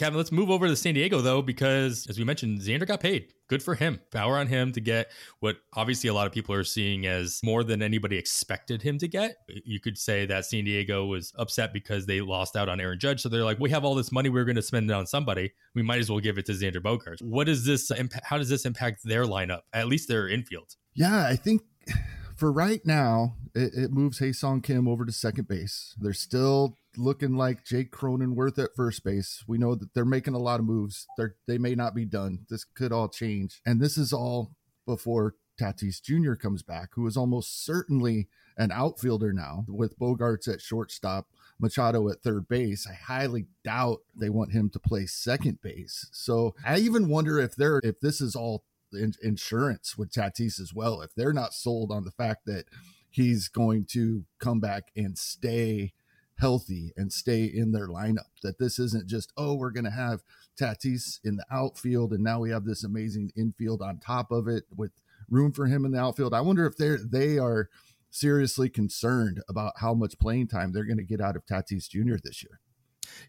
Kevin, 0.00 0.16
let's 0.16 0.32
move 0.32 0.48
over 0.48 0.66
to 0.66 0.74
San 0.74 0.94
Diego 0.94 1.20
though, 1.20 1.42
because 1.42 2.06
as 2.08 2.18
we 2.18 2.24
mentioned, 2.24 2.58
Xander 2.62 2.86
got 2.86 3.00
paid. 3.00 3.34
Good 3.48 3.62
for 3.62 3.74
him. 3.74 4.00
Power 4.10 4.38
on 4.38 4.46
him 4.46 4.72
to 4.72 4.80
get 4.80 5.10
what 5.40 5.56
obviously 5.74 6.08
a 6.08 6.14
lot 6.14 6.26
of 6.26 6.32
people 6.32 6.54
are 6.54 6.64
seeing 6.64 7.04
as 7.04 7.38
more 7.44 7.62
than 7.62 7.82
anybody 7.82 8.16
expected 8.16 8.80
him 8.80 8.96
to 8.96 9.06
get. 9.06 9.36
You 9.62 9.78
could 9.78 9.98
say 9.98 10.24
that 10.24 10.46
San 10.46 10.64
Diego 10.64 11.04
was 11.04 11.34
upset 11.36 11.74
because 11.74 12.06
they 12.06 12.22
lost 12.22 12.56
out 12.56 12.70
on 12.70 12.80
Aaron 12.80 12.98
Judge. 12.98 13.20
So 13.20 13.28
they're 13.28 13.44
like, 13.44 13.58
we 13.58 13.68
have 13.68 13.84
all 13.84 13.94
this 13.94 14.10
money, 14.10 14.30
we're 14.30 14.46
going 14.46 14.56
to 14.56 14.62
spend 14.62 14.90
it 14.90 14.94
on 14.94 15.06
somebody. 15.06 15.52
We 15.74 15.82
might 15.82 15.98
as 15.98 16.08
well 16.08 16.18
give 16.18 16.38
it 16.38 16.46
to 16.46 16.52
Xander 16.52 16.80
Bogaerts. 16.80 17.20
What 17.20 17.44
does 17.44 17.66
this? 17.66 17.92
How 18.22 18.38
does 18.38 18.48
this 18.48 18.64
impact 18.64 19.00
their 19.04 19.26
lineup? 19.26 19.60
At 19.74 19.88
least 19.88 20.08
their 20.08 20.30
infield. 20.30 20.76
Yeah, 20.94 21.26
I 21.26 21.36
think 21.36 21.60
for 22.36 22.50
right 22.50 22.80
now, 22.86 23.34
it, 23.54 23.74
it 23.74 23.92
moves 23.92 24.18
Ha-Seong 24.20 24.62
Kim 24.62 24.88
over 24.88 25.04
to 25.04 25.12
second 25.12 25.46
base. 25.46 25.94
They're 26.00 26.14
still 26.14 26.78
looking 26.96 27.36
like 27.36 27.64
Jake 27.64 27.92
Cronenworth 27.92 28.58
at 28.62 28.74
first 28.74 29.04
base. 29.04 29.44
We 29.46 29.58
know 29.58 29.74
that 29.74 29.94
they're 29.94 30.04
making 30.04 30.34
a 30.34 30.38
lot 30.38 30.60
of 30.60 30.66
moves. 30.66 31.06
They're 31.16 31.36
they 31.46 31.58
may 31.58 31.74
not 31.74 31.94
be 31.94 32.04
done. 32.04 32.46
This 32.48 32.64
could 32.64 32.92
all 32.92 33.08
change. 33.08 33.60
And 33.64 33.80
this 33.80 33.96
is 33.96 34.12
all 34.12 34.52
before 34.86 35.34
Tatis 35.60 36.02
Jr. 36.02 36.34
comes 36.34 36.62
back, 36.62 36.90
who 36.94 37.06
is 37.06 37.16
almost 37.16 37.64
certainly 37.64 38.28
an 38.56 38.70
outfielder 38.72 39.32
now 39.32 39.64
with 39.68 39.98
Bogaerts 39.98 40.52
at 40.52 40.60
shortstop, 40.60 41.28
Machado 41.58 42.08
at 42.08 42.22
third 42.22 42.48
base. 42.48 42.86
I 42.88 42.94
highly 42.94 43.46
doubt 43.64 44.00
they 44.14 44.30
want 44.30 44.52
him 44.52 44.70
to 44.70 44.78
play 44.78 45.06
second 45.06 45.60
base. 45.62 46.08
So 46.12 46.54
I 46.64 46.78
even 46.78 47.08
wonder 47.08 47.38
if 47.38 47.54
they're 47.54 47.80
if 47.84 48.00
this 48.00 48.20
is 48.20 48.34
all 48.34 48.64
in, 48.92 49.14
insurance 49.22 49.96
with 49.96 50.10
Tatis 50.10 50.60
as 50.60 50.72
well. 50.74 51.02
If 51.02 51.14
they're 51.14 51.32
not 51.32 51.54
sold 51.54 51.92
on 51.92 52.04
the 52.04 52.10
fact 52.10 52.46
that 52.46 52.64
he's 53.10 53.48
going 53.48 53.84
to 53.90 54.24
come 54.38 54.60
back 54.60 54.90
and 54.96 55.18
stay 55.18 55.92
healthy 56.40 56.92
and 56.96 57.12
stay 57.12 57.44
in 57.44 57.72
their 57.72 57.88
lineup, 57.88 58.30
that 58.42 58.58
this 58.58 58.78
isn't 58.78 59.06
just, 59.06 59.32
oh, 59.36 59.54
we're 59.54 59.70
going 59.70 59.84
to 59.84 59.90
have 59.90 60.22
Tatis 60.58 61.20
in 61.24 61.36
the 61.36 61.46
outfield 61.50 62.12
and 62.12 62.22
now 62.22 62.40
we 62.40 62.50
have 62.50 62.64
this 62.64 62.84
amazing 62.84 63.32
infield 63.36 63.82
on 63.82 63.98
top 63.98 64.30
of 64.30 64.48
it 64.48 64.64
with 64.74 64.92
room 65.28 65.52
for 65.52 65.66
him 65.66 65.84
in 65.84 65.92
the 65.92 66.00
outfield. 66.00 66.34
I 66.34 66.40
wonder 66.40 66.66
if 66.66 66.76
they're 66.76 66.98
they 66.98 67.38
are 67.38 67.68
seriously 68.10 68.68
concerned 68.68 69.40
about 69.48 69.74
how 69.76 69.94
much 69.94 70.18
playing 70.18 70.48
time 70.48 70.72
they're 70.72 70.84
going 70.84 70.98
to 70.98 71.04
get 71.04 71.20
out 71.20 71.36
of 71.36 71.46
Tatis 71.46 71.88
Jr. 71.88 72.16
this 72.22 72.42
year. 72.42 72.60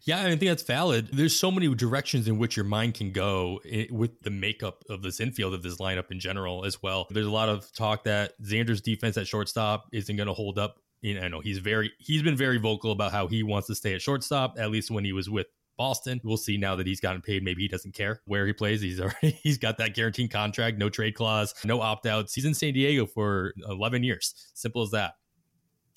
Yeah, 0.04 0.20
I 0.20 0.28
think 0.28 0.40
that's 0.40 0.62
valid. 0.62 1.08
There's 1.12 1.34
so 1.34 1.50
many 1.50 1.72
directions 1.74 2.28
in 2.28 2.38
which 2.38 2.56
your 2.56 2.64
mind 2.64 2.94
can 2.94 3.12
go 3.12 3.60
eh, 3.68 3.86
with 3.90 4.20
the 4.22 4.30
makeup 4.30 4.84
of 4.88 5.02
this 5.02 5.20
infield 5.20 5.54
of 5.54 5.62
this 5.62 5.78
lineup 5.78 6.10
in 6.10 6.20
general 6.20 6.64
as 6.64 6.82
well. 6.82 7.06
There's 7.10 7.26
a 7.26 7.30
lot 7.30 7.48
of 7.48 7.72
talk 7.72 8.04
that 8.04 8.40
Xander's 8.42 8.80
defense 8.80 9.16
at 9.16 9.26
shortstop 9.26 9.88
isn't 9.92 10.16
going 10.16 10.28
to 10.28 10.34
hold 10.34 10.58
up. 10.58 10.78
You 11.02 11.14
know, 11.14 11.20
I 11.20 11.28
know 11.28 11.40
he's 11.40 11.58
very 11.58 11.92
he's 11.98 12.22
been 12.22 12.36
very 12.36 12.58
vocal 12.58 12.92
about 12.92 13.12
how 13.12 13.26
he 13.26 13.42
wants 13.42 13.66
to 13.66 13.74
stay 13.74 13.94
at 13.94 14.02
shortstop. 14.02 14.54
At 14.58 14.70
least 14.70 14.90
when 14.90 15.04
he 15.04 15.12
was 15.12 15.28
with 15.28 15.46
Boston. 15.76 16.20
We'll 16.22 16.36
see 16.36 16.56
now 16.58 16.76
that 16.76 16.86
he's 16.86 17.00
gotten 17.00 17.22
paid. 17.22 17.42
Maybe 17.42 17.62
he 17.62 17.68
doesn't 17.68 17.94
care 17.94 18.20
where 18.26 18.46
he 18.46 18.52
plays. 18.52 18.80
He's 18.80 19.00
already 19.00 19.38
he's 19.42 19.58
got 19.58 19.78
that 19.78 19.94
guaranteed 19.94 20.30
contract, 20.30 20.78
no 20.78 20.88
trade 20.88 21.14
clause, 21.14 21.54
no 21.64 21.80
opt 21.80 22.06
outs. 22.06 22.34
He's 22.34 22.44
in 22.44 22.54
San 22.54 22.74
Diego 22.74 23.06
for 23.06 23.52
11 23.68 24.04
years. 24.04 24.34
Simple 24.54 24.82
as 24.82 24.90
that 24.90 25.14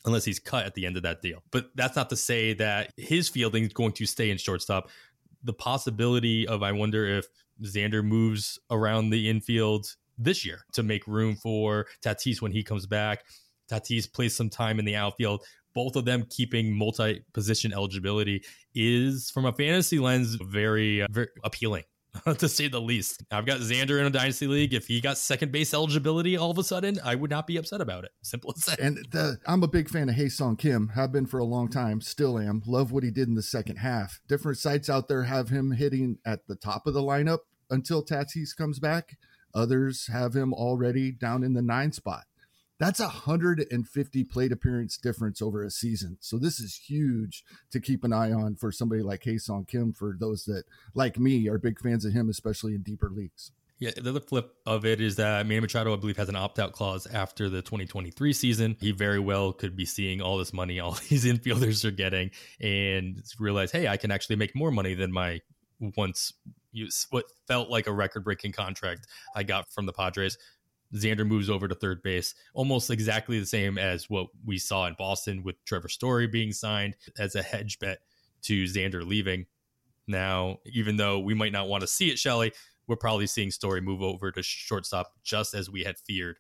unless 0.06 0.24
he's 0.24 0.40
cut 0.40 0.66
at 0.66 0.76
the 0.76 0.86
end 0.86 0.98
of 0.98 1.04
that 1.04 1.22
deal. 1.22 1.44
But 1.52 1.70
that's 1.76 1.96
not 1.96 2.10
to 2.12 2.16
say 2.16 2.54
that 2.54 2.92
his 2.96 3.28
fielding 3.28 3.64
is 3.64 3.74
going 3.74 3.94
to 3.94 4.06
stay 4.06 4.30
in 4.30 4.38
shortstop. 4.38 4.90
The 5.44 5.54
possibility 5.54 6.48
of, 6.48 6.64
I 6.64 6.72
wonder 6.72 7.06
if 7.08 7.28
Xander 7.64 8.04
moves 8.04 8.60
around 8.70 9.10
the 9.10 9.30
infield 9.30 9.88
this 10.18 10.46
year 10.46 10.66
to 10.74 10.84
make 10.84 11.08
room 11.08 11.36
for 11.36 11.88
Tatis 12.04 12.42
when 12.42 12.52
he 12.52 12.64
comes 12.64 12.86
back. 12.86 13.26
Tatis 13.70 14.12
plays 14.12 14.36
some 14.36 14.50
time 14.50 14.80
in 14.80 14.86
the 14.86 14.96
outfield. 14.96 15.44
Both 15.74 15.96
of 15.96 16.06
them 16.06 16.26
keeping 16.30 16.74
multi 16.74 17.26
position 17.34 17.74
eligibility 17.74 18.44
is, 18.74 19.30
from 19.30 19.46
a 19.46 19.52
fantasy 19.52 20.00
lens, 20.00 20.36
very, 20.36 21.02
uh, 21.02 21.08
very 21.10 21.28
appealing 21.44 21.84
to 22.38 22.50
say 22.50 22.68
the 22.68 22.82
least. 22.82 23.24
I've 23.32 23.46
got 23.46 23.60
Xander 23.60 24.00
in 24.00 24.06
a 24.06 24.10
dynasty 24.10 24.48
league. 24.48 24.74
If 24.74 24.88
he 24.88 25.02
got 25.02 25.18
second 25.18 25.52
base 25.52 25.74
eligibility 25.74 26.38
all 26.38 26.52
of 26.52 26.58
a 26.58 26.64
sudden, 26.64 27.00
I 27.04 27.16
would 27.16 27.30
not 27.30 27.48
be 27.48 27.58
upset 27.58 27.82
about 27.82 28.04
it. 28.04 28.12
Simple 28.22 28.54
as 28.56 28.66
that. 28.66 28.80
And 28.80 28.98
the, 29.12 29.38
I'm 29.46 29.64
a 29.64 29.68
big 29.68 29.90
fan 29.90 30.10
of 30.10 30.16
Ha-Seong 30.16 30.58
Kim. 30.58 30.90
Have 30.90 31.12
been 31.12 31.26
for 31.26 31.40
a 31.40 31.46
long 31.46 31.70
time. 31.70 32.02
Still 32.02 32.40
am. 32.40 32.62
Love 32.66 32.92
what 32.92 33.04
he 33.04 33.12
did 33.12 33.28
in 33.28 33.36
the 33.36 33.42
second 33.42 33.78
half. 33.78 34.20
Different 34.28 34.58
sites 34.58 34.90
out 34.90 35.08
there 35.08 35.24
have 35.24 35.50
him 35.50 35.72
hitting 35.72 36.18
at 36.26 36.48
the 36.48 36.56
top 36.56 36.88
of 36.88 36.94
the 36.94 37.02
lineup 37.02 37.40
until 37.70 38.04
Tatis 38.04 38.56
comes 38.56 38.80
back. 38.80 39.18
Others 39.54 40.08
have 40.08 40.36
him 40.36 40.54
already 40.54 41.12
down 41.12 41.44
in 41.44 41.54
the 41.54 41.62
nine 41.62 41.92
spot. 41.92 42.24
That's 42.78 43.00
a 43.00 43.04
150 43.04 44.24
plate 44.26 44.52
appearance 44.52 44.98
difference 44.98 45.42
over 45.42 45.64
a 45.64 45.72
season. 45.72 46.18
So 46.20 46.38
this 46.38 46.60
is 46.60 46.76
huge 46.76 47.44
to 47.72 47.80
keep 47.80 48.04
an 48.04 48.12
eye 48.12 48.34
on 48.34 48.56
for 48.56 48.72
somebody 48.72 49.02
like 49.02 49.24
Ha-Seong 49.24 49.68
Kim 49.68 49.94
for 49.94 50.16
those 50.20 50.44
that 50.46 50.64
like 50.94 51.18
me 51.18 51.48
are 51.48 51.58
big 51.58 51.80
fans 51.80 52.04
of 52.04 52.14
him, 52.14 52.30
especially 52.30 52.76
in 52.76 52.82
deeper 52.82 53.10
leagues. 53.10 53.52
Yeah, 53.80 53.92
the 53.96 54.10
other 54.10 54.22
flip 54.22 54.54
of 54.66 54.86
it 54.86 55.02
is 55.02 55.18
that 55.18 55.46
Manny 55.46 55.60
Machado, 55.60 55.92
I 55.94 55.98
believe, 55.98 56.16
has 56.16 56.30
an 56.30 56.38
opt 56.38 56.60
out 56.60 56.72
clause 56.72 57.08
after 57.08 57.50
the 57.50 57.62
2023 57.62 58.32
season. 58.32 58.78
He 58.80 58.92
very 58.92 59.20
well 59.20 59.52
could 59.52 59.76
be 59.76 59.86
seeing 59.86 60.22
all 60.22 60.38
this 60.38 60.54
money 60.54 60.80
all 60.82 60.98
these 61.10 61.26
infielders 61.26 61.84
are 61.84 61.92
getting 61.92 62.32
and 62.62 63.22
realize, 63.38 63.72
hey, 63.72 63.88
I 63.88 63.98
can 63.98 64.12
actually 64.12 64.38
make 64.38 64.56
more 64.56 64.72
money 64.72 64.96
than 64.96 65.12
my 65.12 65.42
once 65.80 66.34
what 67.10 67.26
felt 67.48 67.70
like 67.70 67.88
a 67.88 67.92
record 67.92 68.24
breaking 68.24 68.52
contract 68.52 69.08
I 69.36 69.44
got 69.44 69.72
from 69.72 69.86
the 69.86 69.94
Padres. 69.94 70.38
Xander 70.94 71.28
moves 71.28 71.50
over 71.50 71.68
to 71.68 71.76
third 71.76 72.02
base, 72.04 72.36
almost 72.54 72.90
exactly 72.90 73.40
the 73.40 73.46
same 73.46 73.78
as 73.78 74.10
what 74.10 74.28
we 74.46 74.58
saw 74.58 74.86
in 74.86 74.96
Boston 74.98 75.44
with 75.44 75.64
Trevor 75.66 75.90
Story 75.90 76.28
being 76.28 76.52
signed 76.52 76.96
as 77.18 77.36
a 77.36 77.42
hedge 77.42 77.80
bet 77.80 78.00
to 78.44 78.66
Xander 78.66 79.06
leaving. 79.06 79.46
Now, 80.08 80.60
even 80.66 80.98
though 80.98 81.20
we 81.20 81.34
might 81.34 81.52
not 81.52 81.68
want 81.68 81.82
to 81.82 81.88
see 81.88 82.10
it, 82.10 82.20
Shelly, 82.20 82.54
we're 82.88 82.96
probably 82.96 83.28
seeing 83.28 83.52
Story 83.52 83.82
move 83.82 84.02
over 84.02 84.32
to 84.32 84.44
shortstop 84.44 85.14
just 85.24 85.54
as 85.54 85.70
we 85.70 85.84
had 85.84 85.98
feared. 85.98 86.38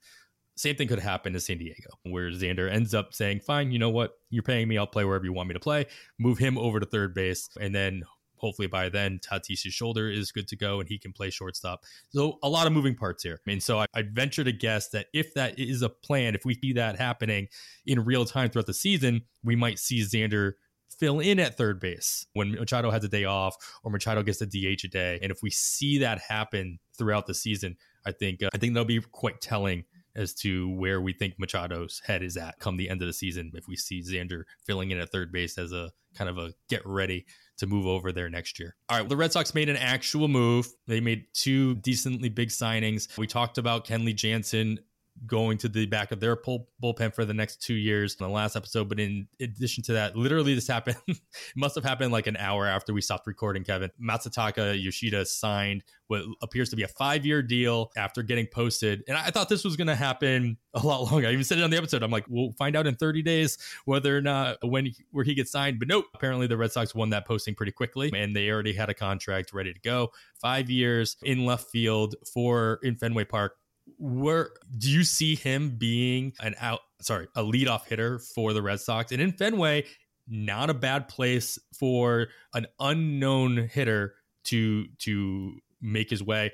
Same 0.57 0.75
thing 0.75 0.87
could 0.87 0.99
happen 0.99 1.33
to 1.33 1.39
San 1.39 1.57
Diego, 1.57 1.89
where 2.03 2.29
Xander 2.31 2.71
ends 2.71 2.93
up 2.93 3.13
saying, 3.13 3.41
Fine, 3.41 3.71
you 3.71 3.79
know 3.79 3.89
what? 3.89 4.13
You're 4.29 4.43
paying 4.43 4.69
me. 4.69 4.77
I'll 4.77 4.87
play 4.87 5.03
wherever 5.03 5.25
you 5.25 5.33
want 5.33 5.49
me 5.49 5.53
to 5.53 5.59
play. 5.59 5.87
Move 6.17 6.37
him 6.37 6.57
over 6.57 6.79
to 6.79 6.85
third 6.85 7.13
base. 7.13 7.49
And 7.59 7.75
then 7.75 8.03
hopefully 8.37 8.67
by 8.67 8.89
then 8.89 9.19
Tatis's 9.19 9.73
shoulder 9.73 10.09
is 10.09 10.31
good 10.31 10.47
to 10.49 10.55
go 10.55 10.79
and 10.79 10.89
he 10.89 10.97
can 10.97 11.13
play 11.13 11.29
shortstop. 11.29 11.83
So 12.09 12.39
a 12.43 12.49
lot 12.49 12.67
of 12.67 12.73
moving 12.73 12.95
parts 12.95 13.23
here. 13.23 13.39
I 13.45 13.49
mean, 13.49 13.59
so 13.59 13.79
I, 13.79 13.85
I'd 13.93 14.13
venture 14.13 14.43
to 14.43 14.51
guess 14.51 14.89
that 14.89 15.07
if 15.13 15.33
that 15.33 15.57
is 15.59 15.81
a 15.81 15.89
plan, 15.89 16.35
if 16.35 16.45
we 16.45 16.55
see 16.55 16.73
that 16.73 16.97
happening 16.97 17.47
in 17.85 18.03
real 18.03 18.25
time 18.25 18.49
throughout 18.49 18.67
the 18.67 18.73
season, 18.73 19.21
we 19.43 19.55
might 19.55 19.79
see 19.79 20.01
Xander 20.01 20.53
fill 20.99 21.19
in 21.19 21.39
at 21.39 21.57
third 21.57 21.79
base 21.79 22.25
when 22.33 22.53
Machado 22.53 22.89
has 22.91 23.03
a 23.03 23.09
day 23.09 23.25
off 23.25 23.55
or 23.83 23.91
Machado 23.91 24.23
gets 24.23 24.41
a 24.41 24.45
DH 24.45 24.83
a 24.85 24.87
day. 24.87 25.19
And 25.21 25.31
if 25.31 25.41
we 25.41 25.49
see 25.49 25.97
that 25.99 26.19
happen 26.19 26.79
throughout 26.97 27.27
the 27.27 27.33
season, 27.33 27.75
I 28.05 28.11
think 28.11 28.43
uh, 28.43 28.49
I 28.53 28.57
think 28.57 28.73
that'll 28.73 28.85
be 28.85 29.01
quite 29.01 29.41
telling 29.41 29.83
as 30.15 30.33
to 30.33 30.69
where 30.69 31.01
we 31.01 31.13
think 31.13 31.37
Machado's 31.39 32.01
head 32.05 32.23
is 32.23 32.37
at 32.37 32.59
come 32.59 32.77
the 32.77 32.89
end 32.89 33.01
of 33.01 33.07
the 33.07 33.13
season. 33.13 33.51
If 33.53 33.67
we 33.67 33.75
see 33.75 34.01
Xander 34.01 34.43
filling 34.65 34.91
in 34.91 34.99
at 34.99 35.11
third 35.11 35.31
base 35.31 35.57
as 35.57 35.71
a 35.71 35.91
kind 36.15 36.29
of 36.29 36.37
a 36.37 36.53
get 36.69 36.81
ready 36.85 37.25
to 37.57 37.67
move 37.67 37.85
over 37.85 38.11
there 38.11 38.29
next 38.29 38.59
year. 38.59 38.75
All 38.89 38.99
right, 38.99 39.07
the 39.07 39.17
Red 39.17 39.31
Sox 39.31 39.53
made 39.53 39.69
an 39.69 39.77
actual 39.77 40.27
move. 40.27 40.67
They 40.87 40.99
made 40.99 41.25
two 41.33 41.75
decently 41.75 42.29
big 42.29 42.49
signings. 42.49 43.17
We 43.17 43.27
talked 43.27 43.57
about 43.57 43.85
Kenley 43.85 44.15
Jansen 44.15 44.79
going 45.25 45.57
to 45.57 45.69
the 45.69 45.85
back 45.85 46.11
of 46.11 46.19
their 46.19 46.35
bull, 46.35 46.69
bullpen 46.83 47.13
for 47.13 47.25
the 47.25 47.33
next 47.33 47.61
two 47.61 47.73
years 47.73 48.15
in 48.19 48.25
the 48.25 48.31
last 48.31 48.55
episode. 48.55 48.89
But 48.89 48.99
in 48.99 49.27
addition 49.39 49.83
to 49.85 49.93
that, 49.93 50.15
literally 50.15 50.53
this 50.53 50.67
happened. 50.67 50.97
it 51.07 51.17
must 51.55 51.75
have 51.75 51.83
happened 51.83 52.11
like 52.11 52.27
an 52.27 52.37
hour 52.37 52.65
after 52.65 52.93
we 52.93 53.01
stopped 53.01 53.27
recording, 53.27 53.63
Kevin. 53.63 53.89
Matsutaka 54.01 54.81
Yoshida 54.81 55.25
signed 55.25 55.83
what 56.07 56.21
appears 56.41 56.69
to 56.69 56.75
be 56.75 56.83
a 56.83 56.87
five 56.87 57.25
year 57.25 57.41
deal 57.41 57.91
after 57.97 58.21
getting 58.21 58.45
posted. 58.47 59.03
And 59.07 59.17
I 59.17 59.31
thought 59.31 59.49
this 59.49 59.63
was 59.63 59.75
going 59.75 59.87
to 59.87 59.95
happen 59.95 60.57
a 60.73 60.85
lot 60.85 61.01
longer. 61.11 61.27
I 61.27 61.31
even 61.31 61.43
said 61.43 61.57
it 61.57 61.63
on 61.63 61.69
the 61.69 61.77
episode. 61.77 62.03
I'm 62.03 62.11
like, 62.11 62.25
we'll 62.27 62.53
find 62.53 62.75
out 62.75 62.85
in 62.85 62.95
30 62.95 63.21
days 63.21 63.57
whether 63.85 64.15
or 64.15 64.21
not 64.21 64.57
when 64.61 64.87
he, 64.87 64.95
where 65.11 65.23
he 65.23 65.33
gets 65.33 65.51
signed. 65.51 65.79
But 65.79 65.87
nope, 65.87 66.05
apparently 66.13 66.47
the 66.47 66.57
Red 66.57 66.71
Sox 66.71 66.93
won 66.93 67.09
that 67.11 67.25
posting 67.25 67.55
pretty 67.55 67.71
quickly 67.71 68.11
and 68.13 68.35
they 68.35 68.49
already 68.49 68.73
had 68.73 68.89
a 68.89 68.93
contract 68.93 69.53
ready 69.53 69.73
to 69.73 69.79
go. 69.79 70.11
Five 70.39 70.69
years 70.69 71.17
in 71.23 71.45
left 71.45 71.69
field 71.69 72.15
for 72.31 72.79
in 72.83 72.95
Fenway 72.95 73.25
Park 73.25 73.57
where 73.97 74.51
do 74.77 74.89
you 74.89 75.03
see 75.03 75.35
him 75.35 75.77
being 75.77 76.33
an 76.39 76.55
out 76.59 76.81
sorry 77.01 77.27
a 77.35 77.41
leadoff 77.41 77.85
hitter 77.85 78.19
for 78.19 78.53
the 78.53 78.61
red 78.61 78.79
sox? 78.79 79.11
And 79.11 79.21
in 79.21 79.31
fenway 79.31 79.85
not 80.27 80.69
a 80.69 80.73
bad 80.73 81.07
place 81.07 81.59
for 81.77 82.27
an 82.53 82.65
unknown 82.79 83.57
hitter 83.57 84.15
to 84.45 84.85
to 84.99 85.59
make 85.81 86.09
his 86.09 86.23
way. 86.23 86.51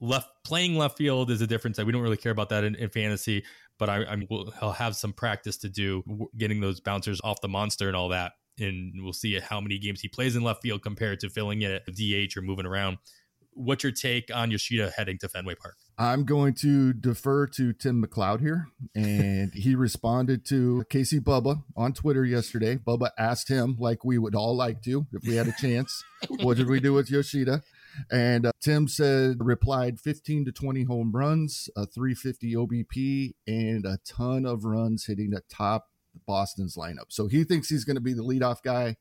Left 0.00 0.28
playing 0.44 0.76
left 0.78 0.96
field 0.96 1.30
is 1.30 1.40
a 1.40 1.46
difference 1.46 1.78
we 1.78 1.92
don't 1.92 2.02
really 2.02 2.16
care 2.16 2.32
about 2.32 2.48
that 2.50 2.64
in, 2.64 2.74
in 2.74 2.88
fantasy 2.88 3.44
but 3.80 3.88
I, 3.88 4.02
I 4.02 4.26
will 4.28 4.52
he'll 4.60 4.72
have 4.72 4.94
some 4.94 5.12
practice 5.12 5.56
to 5.58 5.68
do 5.68 6.04
getting 6.36 6.60
those 6.60 6.78
bouncers 6.78 7.20
off 7.24 7.40
the 7.40 7.48
monster 7.48 7.88
and 7.88 7.96
all 7.96 8.10
that. 8.10 8.32
And 8.58 8.92
we'll 9.02 9.14
see 9.14 9.40
how 9.40 9.58
many 9.60 9.78
games 9.78 10.02
he 10.02 10.08
plays 10.08 10.36
in 10.36 10.44
left 10.44 10.62
field 10.62 10.82
compared 10.82 11.18
to 11.20 11.30
filling 11.30 11.62
it 11.62 11.82
at 11.88 11.94
DH 11.94 12.36
or 12.36 12.42
moving 12.42 12.66
around. 12.66 12.98
What's 13.52 13.82
your 13.82 13.92
take 13.92 14.30
on 14.32 14.50
Yoshida 14.50 14.92
heading 14.94 15.18
to 15.18 15.28
Fenway 15.28 15.54
Park? 15.54 15.76
I'm 16.00 16.24
going 16.24 16.54
to 16.54 16.94
defer 16.94 17.46
to 17.48 17.74
Tim 17.74 18.02
McLeod 18.02 18.40
here. 18.40 18.68
And 18.94 19.52
he 19.52 19.74
responded 19.74 20.46
to 20.46 20.82
Casey 20.88 21.20
Bubba 21.20 21.62
on 21.76 21.92
Twitter 21.92 22.24
yesterday. 22.24 22.76
Bubba 22.76 23.10
asked 23.18 23.50
him, 23.50 23.76
like 23.78 24.02
we 24.02 24.16
would 24.16 24.34
all 24.34 24.56
like 24.56 24.80
to, 24.84 25.06
if 25.12 25.24
we 25.28 25.36
had 25.36 25.46
a 25.46 25.52
chance, 25.60 26.02
what 26.40 26.56
did 26.56 26.70
we 26.70 26.80
do 26.80 26.94
with 26.94 27.10
Yoshida? 27.10 27.62
And 28.10 28.46
uh, 28.46 28.52
Tim 28.62 28.88
said, 28.88 29.36
replied 29.40 30.00
15 30.00 30.46
to 30.46 30.52
20 30.52 30.84
home 30.84 31.12
runs, 31.12 31.68
a 31.76 31.84
350 31.84 32.54
OBP, 32.54 33.34
and 33.46 33.84
a 33.84 33.98
ton 34.06 34.46
of 34.46 34.64
runs 34.64 35.04
hitting 35.04 35.30
the 35.30 35.42
top 35.50 35.88
Boston's 36.26 36.76
lineup. 36.76 37.10
So 37.10 37.26
he 37.26 37.44
thinks 37.44 37.68
he's 37.68 37.84
going 37.84 37.96
to 37.96 38.00
be 38.00 38.14
the 38.14 38.24
leadoff 38.24 38.62
guy. 38.62 38.96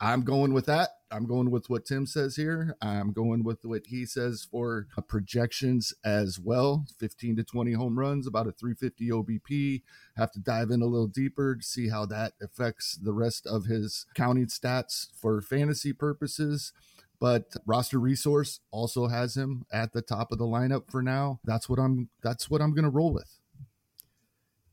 I'm 0.00 0.22
going 0.22 0.54
with 0.54 0.64
that. 0.66 0.88
I'm 1.12 1.26
going 1.26 1.50
with 1.50 1.68
what 1.68 1.84
Tim 1.84 2.06
says 2.06 2.36
here. 2.36 2.76
I'm 2.80 3.12
going 3.12 3.42
with 3.42 3.64
what 3.64 3.86
he 3.86 4.06
says 4.06 4.46
for 4.50 4.86
uh, 4.96 5.00
projections 5.00 5.92
as 6.04 6.38
well 6.38 6.86
15 6.98 7.36
to 7.36 7.44
20 7.44 7.72
home 7.72 7.98
runs, 7.98 8.26
about 8.26 8.46
a 8.46 8.52
350 8.52 9.10
OBP. 9.10 9.82
Have 10.16 10.30
to 10.32 10.38
dive 10.38 10.70
in 10.70 10.82
a 10.82 10.86
little 10.86 11.08
deeper 11.08 11.56
to 11.56 11.62
see 11.62 11.88
how 11.88 12.06
that 12.06 12.34
affects 12.40 12.94
the 12.94 13.12
rest 13.12 13.46
of 13.46 13.64
his 13.64 14.06
counting 14.14 14.46
stats 14.46 15.08
for 15.20 15.40
fantasy 15.40 15.92
purposes. 15.92 16.72
But 17.18 17.54
roster 17.66 17.98
resource 17.98 18.60
also 18.70 19.08
has 19.08 19.36
him 19.36 19.66
at 19.70 19.92
the 19.92 20.02
top 20.02 20.32
of 20.32 20.38
the 20.38 20.46
lineup 20.46 20.90
for 20.90 21.02
now. 21.02 21.40
That's 21.44 21.68
what 21.68 21.78
I'm 21.78 22.08
that's 22.22 22.48
what 22.48 22.62
I'm 22.62 22.74
gonna 22.74 22.88
roll 22.88 23.12
with. 23.12 23.40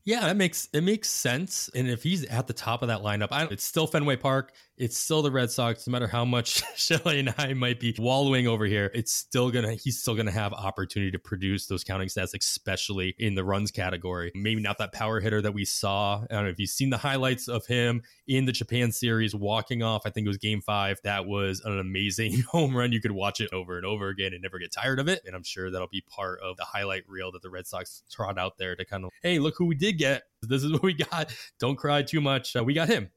Yeah, 0.08 0.20
that 0.20 0.38
makes 0.38 0.70
it 0.72 0.82
makes 0.82 1.10
sense. 1.10 1.68
And 1.74 1.86
if 1.86 2.02
he's 2.02 2.24
at 2.24 2.46
the 2.46 2.54
top 2.54 2.80
of 2.80 2.88
that 2.88 3.00
lineup, 3.00 3.28
I, 3.30 3.44
it's 3.50 3.64
still 3.64 3.86
Fenway 3.86 4.16
Park. 4.16 4.54
It's 4.78 4.96
still 4.96 5.22
the 5.22 5.30
Red 5.30 5.50
Sox. 5.50 5.88
No 5.88 5.90
matter 5.90 6.06
how 6.06 6.24
much 6.24 6.62
Shelly 6.76 7.18
and 7.18 7.34
I 7.36 7.52
might 7.52 7.80
be 7.80 7.94
wallowing 7.98 8.46
over 8.46 8.64
here, 8.64 8.92
it's 8.94 9.12
still 9.12 9.50
gonna 9.50 9.74
he's 9.74 10.00
still 10.00 10.14
gonna 10.14 10.30
have 10.30 10.52
opportunity 10.52 11.10
to 11.10 11.18
produce 11.18 11.66
those 11.66 11.82
counting 11.82 12.06
stats, 12.06 12.32
especially 12.38 13.14
in 13.18 13.34
the 13.34 13.42
runs 13.42 13.72
category. 13.72 14.30
Maybe 14.36 14.62
not 14.62 14.78
that 14.78 14.92
power 14.92 15.18
hitter 15.18 15.42
that 15.42 15.52
we 15.52 15.64
saw. 15.64 16.22
I 16.30 16.34
don't 16.34 16.44
know 16.44 16.50
if 16.50 16.60
you've 16.60 16.70
seen 16.70 16.90
the 16.90 16.96
highlights 16.96 17.48
of 17.48 17.66
him 17.66 18.02
in 18.28 18.44
the 18.44 18.52
Japan 18.52 18.92
series 18.92 19.34
walking 19.34 19.82
off. 19.82 20.02
I 20.06 20.10
think 20.10 20.26
it 20.26 20.28
was 20.28 20.38
Game 20.38 20.60
Five. 20.60 21.00
That 21.02 21.26
was 21.26 21.60
an 21.64 21.80
amazing 21.80 22.42
home 22.48 22.76
run. 22.76 22.92
You 22.92 23.00
could 23.00 23.10
watch 23.10 23.40
it 23.40 23.52
over 23.52 23.78
and 23.78 23.84
over 23.84 24.08
again 24.08 24.32
and 24.32 24.42
never 24.42 24.60
get 24.60 24.70
tired 24.70 25.00
of 25.00 25.08
it. 25.08 25.22
And 25.26 25.34
I'm 25.34 25.42
sure 25.42 25.72
that'll 25.72 25.88
be 25.88 26.04
part 26.08 26.40
of 26.40 26.56
the 26.56 26.64
highlight 26.64 27.02
reel 27.08 27.32
that 27.32 27.42
the 27.42 27.50
Red 27.50 27.66
Sox 27.66 28.04
trot 28.10 28.38
out 28.38 28.58
there 28.58 28.76
to 28.76 28.84
kind 28.84 29.04
of 29.04 29.10
hey, 29.22 29.40
look 29.40 29.54
who 29.58 29.66
we 29.66 29.74
did 29.74 29.98
get. 29.98 30.22
This 30.42 30.62
is 30.62 30.70
what 30.72 30.84
we 30.84 30.94
got. 30.94 31.34
Don't 31.58 31.74
cry 31.74 32.02
too 32.02 32.20
much. 32.20 32.54
Uh, 32.54 32.62
we 32.62 32.74
got 32.74 32.88
him. 32.88 33.10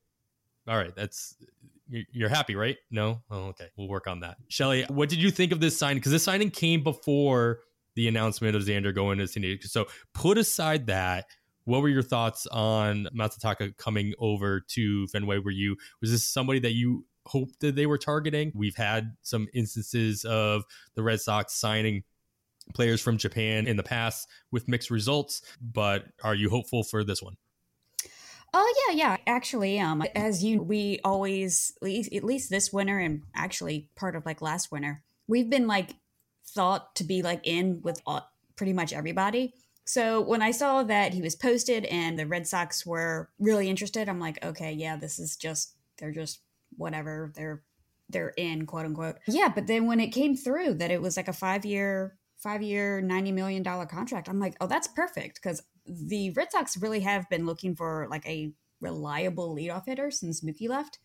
All 0.67 0.77
right, 0.77 0.95
that's 0.95 1.35
you're 1.89 2.29
happy, 2.29 2.55
right? 2.55 2.77
No? 2.89 3.21
Oh, 3.29 3.47
okay. 3.47 3.67
We'll 3.75 3.89
work 3.89 4.07
on 4.07 4.21
that. 4.21 4.37
Shelly, 4.47 4.85
what 4.87 5.09
did 5.09 5.21
you 5.21 5.29
think 5.29 5.51
of 5.51 5.59
this 5.59 5.77
signing? 5.77 5.97
Because 5.97 6.13
this 6.13 6.23
signing 6.23 6.49
came 6.49 6.83
before 6.83 7.59
the 7.95 8.07
announcement 8.07 8.55
of 8.55 8.61
Xander 8.61 8.95
going 8.95 9.17
to 9.17 9.27
San 9.27 9.41
Diego. 9.41 9.67
So 9.67 9.87
put 10.13 10.37
aside 10.37 10.87
that. 10.87 11.25
What 11.65 11.81
were 11.81 11.89
your 11.89 12.01
thoughts 12.01 12.47
on 12.47 13.07
Matsutaka 13.15 13.77
coming 13.77 14.13
over 14.19 14.61
to 14.69 15.07
Fenway? 15.07 15.39
Were 15.39 15.51
you 15.51 15.75
was 15.99 16.11
this 16.11 16.23
somebody 16.23 16.59
that 16.59 16.73
you 16.73 17.05
hoped 17.27 17.59
that 17.59 17.75
they 17.75 17.85
were 17.85 17.97
targeting? 17.97 18.51
We've 18.55 18.75
had 18.75 19.15
some 19.21 19.47
instances 19.53 20.25
of 20.25 20.63
the 20.95 21.03
Red 21.03 21.21
Sox 21.21 21.53
signing 21.53 22.03
players 22.73 23.01
from 23.01 23.17
Japan 23.17 23.67
in 23.67 23.77
the 23.77 23.83
past 23.83 24.27
with 24.51 24.67
mixed 24.67 24.89
results, 24.89 25.41
but 25.61 26.05
are 26.23 26.35
you 26.35 26.49
hopeful 26.49 26.83
for 26.83 27.03
this 27.03 27.21
one? 27.21 27.35
Oh 28.53 28.73
yeah, 28.87 28.95
yeah. 28.95 29.17
Actually, 29.27 29.79
um, 29.79 30.03
as 30.15 30.43
you, 30.43 30.61
we 30.61 30.99
always 31.03 31.73
at 31.81 32.23
least, 32.23 32.49
this 32.49 32.73
winter, 32.73 32.99
and 32.99 33.23
actually 33.33 33.89
part 33.95 34.15
of 34.15 34.25
like 34.25 34.41
last 34.41 34.71
winter, 34.71 35.03
we've 35.27 35.49
been 35.49 35.67
like 35.67 35.95
thought 36.45 36.95
to 36.95 37.03
be 37.03 37.21
like 37.21 37.41
in 37.43 37.81
with 37.81 38.01
all, 38.05 38.29
pretty 38.57 38.73
much 38.73 38.91
everybody. 38.91 39.53
So 39.85 40.21
when 40.21 40.41
I 40.41 40.51
saw 40.51 40.83
that 40.83 41.13
he 41.13 41.21
was 41.21 41.35
posted 41.35 41.85
and 41.85 42.19
the 42.19 42.27
Red 42.27 42.47
Sox 42.47 42.85
were 42.85 43.29
really 43.39 43.69
interested, 43.69 44.07
I'm 44.07 44.19
like, 44.19 44.43
okay, 44.43 44.71
yeah, 44.73 44.95
this 44.97 45.17
is 45.17 45.35
just 45.35 45.75
they're 45.97 46.11
just 46.11 46.41
whatever 46.77 47.31
they're 47.35 47.63
they're 48.09 48.33
in 48.37 48.65
quote 48.65 48.85
unquote. 48.85 49.15
Yeah, 49.27 49.49
but 49.53 49.67
then 49.67 49.87
when 49.87 49.99
it 49.99 50.09
came 50.09 50.35
through 50.35 50.75
that 50.75 50.91
it 50.91 51.01
was 51.01 51.15
like 51.15 51.27
a 51.27 51.33
five 51.33 51.65
year 51.65 52.17
five 52.37 52.61
year 52.61 53.01
ninety 53.01 53.31
million 53.31 53.63
dollar 53.63 53.85
contract, 53.85 54.27
I'm 54.27 54.39
like, 54.39 54.55
oh, 54.59 54.67
that's 54.67 54.87
perfect 54.87 55.35
because 55.41 55.63
the 55.85 56.31
Red 56.31 56.51
Sox 56.51 56.77
really 56.77 57.01
have 57.01 57.29
been 57.29 57.45
looking 57.45 57.75
for 57.75 58.07
like 58.09 58.27
a 58.27 58.51
reliable 58.79 59.55
leadoff 59.55 59.85
hitter 59.85 60.11
since 60.11 60.41
Mookie 60.41 60.69
left. 60.69 60.99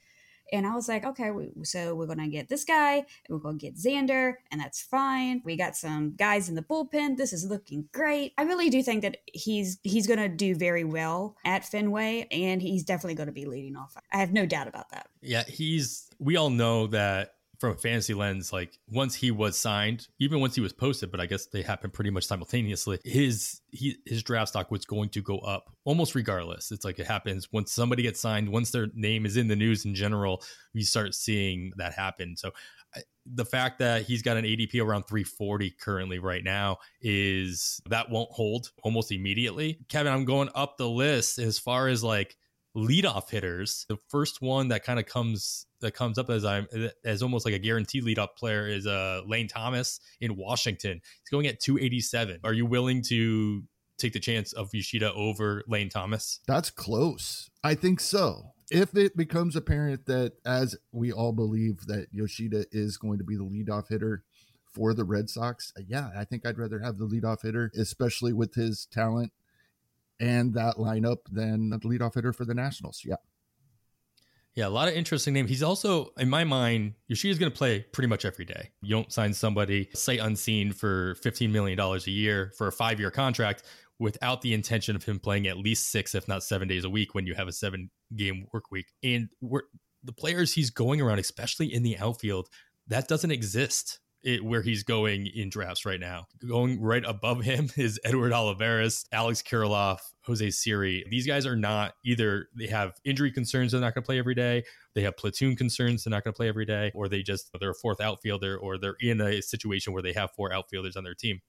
And 0.53 0.65
I 0.65 0.75
was 0.75 0.89
like, 0.89 1.05
okay, 1.05 1.33
so 1.65 1.95
we're 1.97 2.07
going 2.07 2.21
to 2.21 2.29
get 2.29 2.49
this 2.49 2.65
guy, 2.65 2.95
and 2.99 3.07
we're 3.31 3.39
going 3.39 3.59
to 3.59 3.67
get 3.67 3.77
Xander, 3.77 4.35
and 4.53 4.61
that's 4.61 4.81
fine. 4.81 5.43
We 5.45 5.57
got 5.57 5.75
some 5.75 6.15
guys 6.15 6.49
in 6.49 6.55
the 6.55 6.63
bullpen. 6.63 7.17
This 7.17 7.33
is 7.33 7.45
looking 7.45 7.89
great. 7.93 8.33
I 8.39 8.43
really 8.45 8.71
do 8.71 8.81
think 8.83 9.03
that 9.03 9.17
he's 9.27 9.79
he's 9.83 10.07
going 10.07 10.21
to 10.21 10.29
do 10.29 10.55
very 10.55 10.85
well 10.85 11.37
at 11.45 11.65
Fenway, 11.65 12.29
and 12.31 12.63
he's 12.63 12.85
definitely 12.85 13.17
going 13.17 13.27
to 13.27 13.33
be 13.33 13.47
leading 13.47 13.77
off. 13.77 13.97
I 14.13 14.19
have 14.19 14.33
no 14.33 14.47
doubt 14.47 14.69
about 14.69 14.91
that. 14.91 15.09
Yeah, 15.21 15.43
he's. 15.49 16.09
We 16.21 16.37
all 16.37 16.51
know 16.51 16.87
that 16.89 17.35
from 17.59 17.73
a 17.73 17.77
fantasy 17.77 18.15
lens, 18.15 18.53
like 18.53 18.79
once 18.89 19.15
he 19.15 19.31
was 19.31 19.59
signed, 19.59 20.09
even 20.19 20.41
once 20.41 20.55
he 20.55 20.61
was 20.61 20.73
posted, 20.73 21.11
but 21.11 21.21
I 21.21 21.27
guess 21.27 21.47
they 21.47 21.63
happened 21.63 21.93
pretty 21.93 22.11
much 22.11 22.25
simultaneously. 22.25 22.99
His 23.05 23.61
he 23.71 23.97
his 24.07 24.23
draft 24.23 24.49
stock 24.49 24.71
was 24.71 24.85
going 24.85 25.11
to 25.11 25.23
go 25.23 25.39
up 25.39 25.73
almost 25.85 26.15
regardless. 26.15 26.71
It's 26.71 26.85
like 26.85 26.99
it 26.99 27.07
happens 27.07 27.49
once 27.53 27.73
somebody 27.73 28.03
gets 28.03 28.21
signed, 28.21 28.49
once 28.49 28.71
their 28.71 28.89
name 28.95 29.27
is 29.27 29.37
in 29.37 29.49
the 29.49 29.57
news 29.57 29.85
in 29.85 29.95
general, 29.95 30.43
we 30.75 30.83
start 30.83 31.15
seeing 31.15 31.73
that 31.77 31.95
happen. 31.95 32.37
So 32.37 32.53
the 33.27 33.45
fact 33.45 33.79
that 33.81 34.03
he's 34.03 34.23
got 34.23 34.37
an 34.37 34.45
ADP 34.45 34.81
around 34.83 35.05
340 35.05 35.71
currently 35.81 36.19
right 36.19 36.45
now 36.45 36.79
is 37.01 37.81
that 37.89 38.11
won't 38.11 38.31
hold 38.31 38.71
almost 38.83 39.11
immediately. 39.13 39.81
Kevin, 39.89 40.13
I'm 40.13 40.25
going 40.25 40.49
up 40.55 40.77
the 40.77 40.89
list 40.89 41.39
as 41.39 41.59
far 41.59 41.89
as 41.89 42.05
like 42.05 42.37
leadoff 42.77 43.31
hitters. 43.31 43.87
The 43.89 43.97
first 44.09 44.43
one 44.43 44.69
that 44.69 44.85
kind 44.85 45.01
of 45.01 45.07
comes 45.07 45.67
that 45.81 45.93
comes 45.93 46.19
up 46.19 46.31
as 46.31 46.45
I'm 46.45 46.69
as 47.05 47.23
almost 47.23 47.45
like 47.45 47.55
a 47.55 47.59
guaranteed 47.59 48.05
leadoff 48.05 48.37
player 48.37 48.69
is 48.69 48.87
uh 48.87 49.23
Lane 49.27 49.49
Thomas 49.49 49.99
in 50.21 50.37
Washington. 50.37 51.01
He's 51.23 51.31
going 51.31 51.47
at 51.47 51.61
287. 51.61 52.41
Are 52.45 52.53
you 52.53 52.67
willing 52.67 53.03
to 53.05 53.65
take 53.99 54.13
the 54.13 54.21
chance 54.21 54.53
of 54.53 54.75
Yoshida 54.75 55.13
over 55.15 55.63
Lane 55.67 55.89
Thomas? 55.89 56.41
That's 56.47 56.71
close. 56.71 57.51
I 57.65 57.75
think 57.75 58.01
so. 58.01 58.53
If 58.71 58.97
it 58.97 59.17
becomes 59.17 59.55
apparent 59.55 60.07
that, 60.07 60.33
as 60.45 60.77
we 60.93 61.13
all 61.13 61.33
believe, 61.33 61.87
that 61.87 62.09
Yoshida 62.11 62.67
is 62.73 62.97
going 62.97 63.19
to 63.19 63.25
be 63.25 63.37
the 63.37 63.45
leadoff 63.45 63.89
hitter 63.89 64.25
for 64.73 64.93
the 64.93 65.05
Red 65.05 65.31
Sox, 65.31 65.73
yeah, 65.87 66.11
I 66.17 66.25
think 66.25 66.45
I'd 66.45 66.59
rather 66.59 66.81
have 66.81 66.99
the 66.99 67.07
leadoff 67.07 67.43
hitter, 67.43 67.71
especially 67.79 68.33
with 68.33 68.55
his 68.55 68.87
talent 68.87 69.33
and 70.21 70.55
that 70.55 70.77
lineup 70.77 71.19
than 71.31 71.71
the 71.71 71.79
leadoff 71.79 72.15
hitter 72.15 72.33
for 72.33 72.45
the 72.45 72.55
Nationals. 72.55 73.03
Yeah. 73.05 73.17
Yeah, 74.55 74.69
a 74.69 74.71
lot 74.71 74.89
of 74.89 74.95
interesting 74.95 75.35
names. 75.35 75.51
He's 75.51 75.63
also, 75.63 76.13
in 76.17 76.31
my 76.31 76.45
mind, 76.45 76.95
Yoshida's 77.09 77.39
going 77.39 77.53
to 77.53 77.57
play 77.57 77.81
pretty 77.93 78.09
much 78.09 78.25
every 78.25 78.47
day. 78.47 78.71
You 78.81 78.97
don't 78.97 79.13
sign 79.13 79.35
somebody 79.35 79.91
sight 79.93 80.19
unseen 80.19 80.73
for 80.73 81.15
$15 81.17 81.51
million 81.51 81.79
a 81.79 81.99
year 82.11 82.53
for 82.57 82.67
a 82.67 82.73
five 82.73 82.99
year 82.99 83.11
contract 83.11 83.65
without 83.99 84.41
the 84.41 84.55
intention 84.55 84.97
of 84.97 85.05
him 85.05 85.19
playing 85.19 85.47
at 85.47 85.59
least 85.59 85.91
six, 85.91 86.15
if 86.15 86.27
not 86.27 86.43
seven 86.43 86.69
days 86.69 86.85
a 86.85 86.91
week 86.91 87.15
when 87.15 87.27
you 87.27 87.35
have 87.35 87.49
a 87.49 87.53
seven 87.53 87.91
game 88.15 88.47
work 88.51 88.71
week. 88.71 88.87
And 89.03 89.29
the 89.43 90.13
players 90.13 90.55
he's 90.55 90.71
going 90.71 91.03
around, 91.03 91.19
especially 91.19 91.73
in 91.73 91.83
the 91.83 91.99
outfield, 91.99 92.49
that 92.89 93.09
doesn't 93.09 93.31
exist 93.31 94.01
it, 94.27 94.45
where 94.45 94.61
he's 94.61 94.83
going 94.83 95.29
in 95.29 95.49
drafts 95.49 95.87
right 95.87 96.01
now. 96.01 96.27
Going 96.47 96.81
right 96.83 97.05
above 97.07 97.43
him 97.43 97.71
is 97.77 98.01
Edward 98.05 98.33
Olivares, 98.33 99.07
Alex 99.13 99.41
Kirilloff, 99.41 100.01
Jose 100.23 100.51
Siri. 100.51 101.05
These 101.09 101.29
guys 101.29 101.47
are 101.47 101.55
not 101.55 101.95
either 102.05 102.49
they 102.59 102.67
have 102.67 102.95
injury 103.05 103.31
concerns 103.31 103.71
they're 103.71 103.81
not 103.81 103.95
going 103.95 104.03
to 104.03 104.07
play 104.07 104.19
every 104.19 104.35
day, 104.35 104.65
they 104.95 105.03
have 105.03 105.17
platoon 105.17 105.55
concerns 105.55 106.03
they're 106.05 106.11
not 106.11 106.25
going 106.25 106.35
to 106.35 106.37
play 106.37 106.49
every 106.49 106.67
day, 106.67 106.91
or 106.95 107.09
they 107.09 107.23
just 107.23 107.51
they're 107.61 107.71
a 107.71 107.75
fourth 107.75 108.01
outfielder, 108.01 108.59
or 108.59 108.79
they're 108.79 108.97
in 109.01 109.21
a 109.21 109.41
situation 109.41 109.93
where 109.93 110.03
they 110.03 110.13
have 110.13 110.31
four 110.33 110.53
outfielders 110.53 110.97
on 110.97 111.05
their 111.05 111.15
team. 111.15 111.41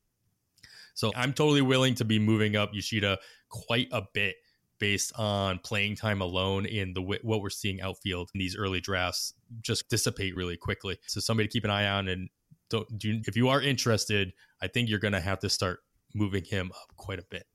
So 0.93 1.11
I'm 1.15 1.33
totally 1.33 1.61
willing 1.61 1.95
to 1.95 2.05
be 2.05 2.19
moving 2.19 2.55
up 2.55 2.71
Yoshida 2.73 3.17
quite 3.49 3.87
a 3.91 4.03
bit 4.13 4.35
based 4.79 5.11
on 5.17 5.59
playing 5.63 5.95
time 5.95 6.21
alone 6.21 6.67
in 6.67 6.93
the 6.93 7.01
what 7.01 7.41
we're 7.41 7.49
seeing 7.49 7.81
outfield 7.81 8.29
in 8.35 8.39
these 8.39 8.55
early 8.55 8.79
drafts 8.79 9.33
just 9.61 9.89
dissipate 9.89 10.35
really 10.35 10.57
quickly. 10.57 10.97
So 11.07 11.19
somebody 11.19 11.47
to 11.47 11.51
keep 11.51 11.63
an 11.63 11.71
eye 11.71 11.87
on 11.87 12.07
and 12.07 12.29
don't 12.69 12.97
do 12.97 13.09
you, 13.09 13.21
if 13.25 13.35
you 13.35 13.49
are 13.49 13.61
interested, 13.61 14.33
I 14.61 14.67
think 14.67 14.89
you're 14.89 14.99
going 14.99 15.13
to 15.13 15.21
have 15.21 15.39
to 15.39 15.49
start 15.49 15.79
moving 16.13 16.43
him 16.43 16.71
up 16.71 16.95
quite 16.95 17.19
a 17.19 17.25
bit. 17.29 17.45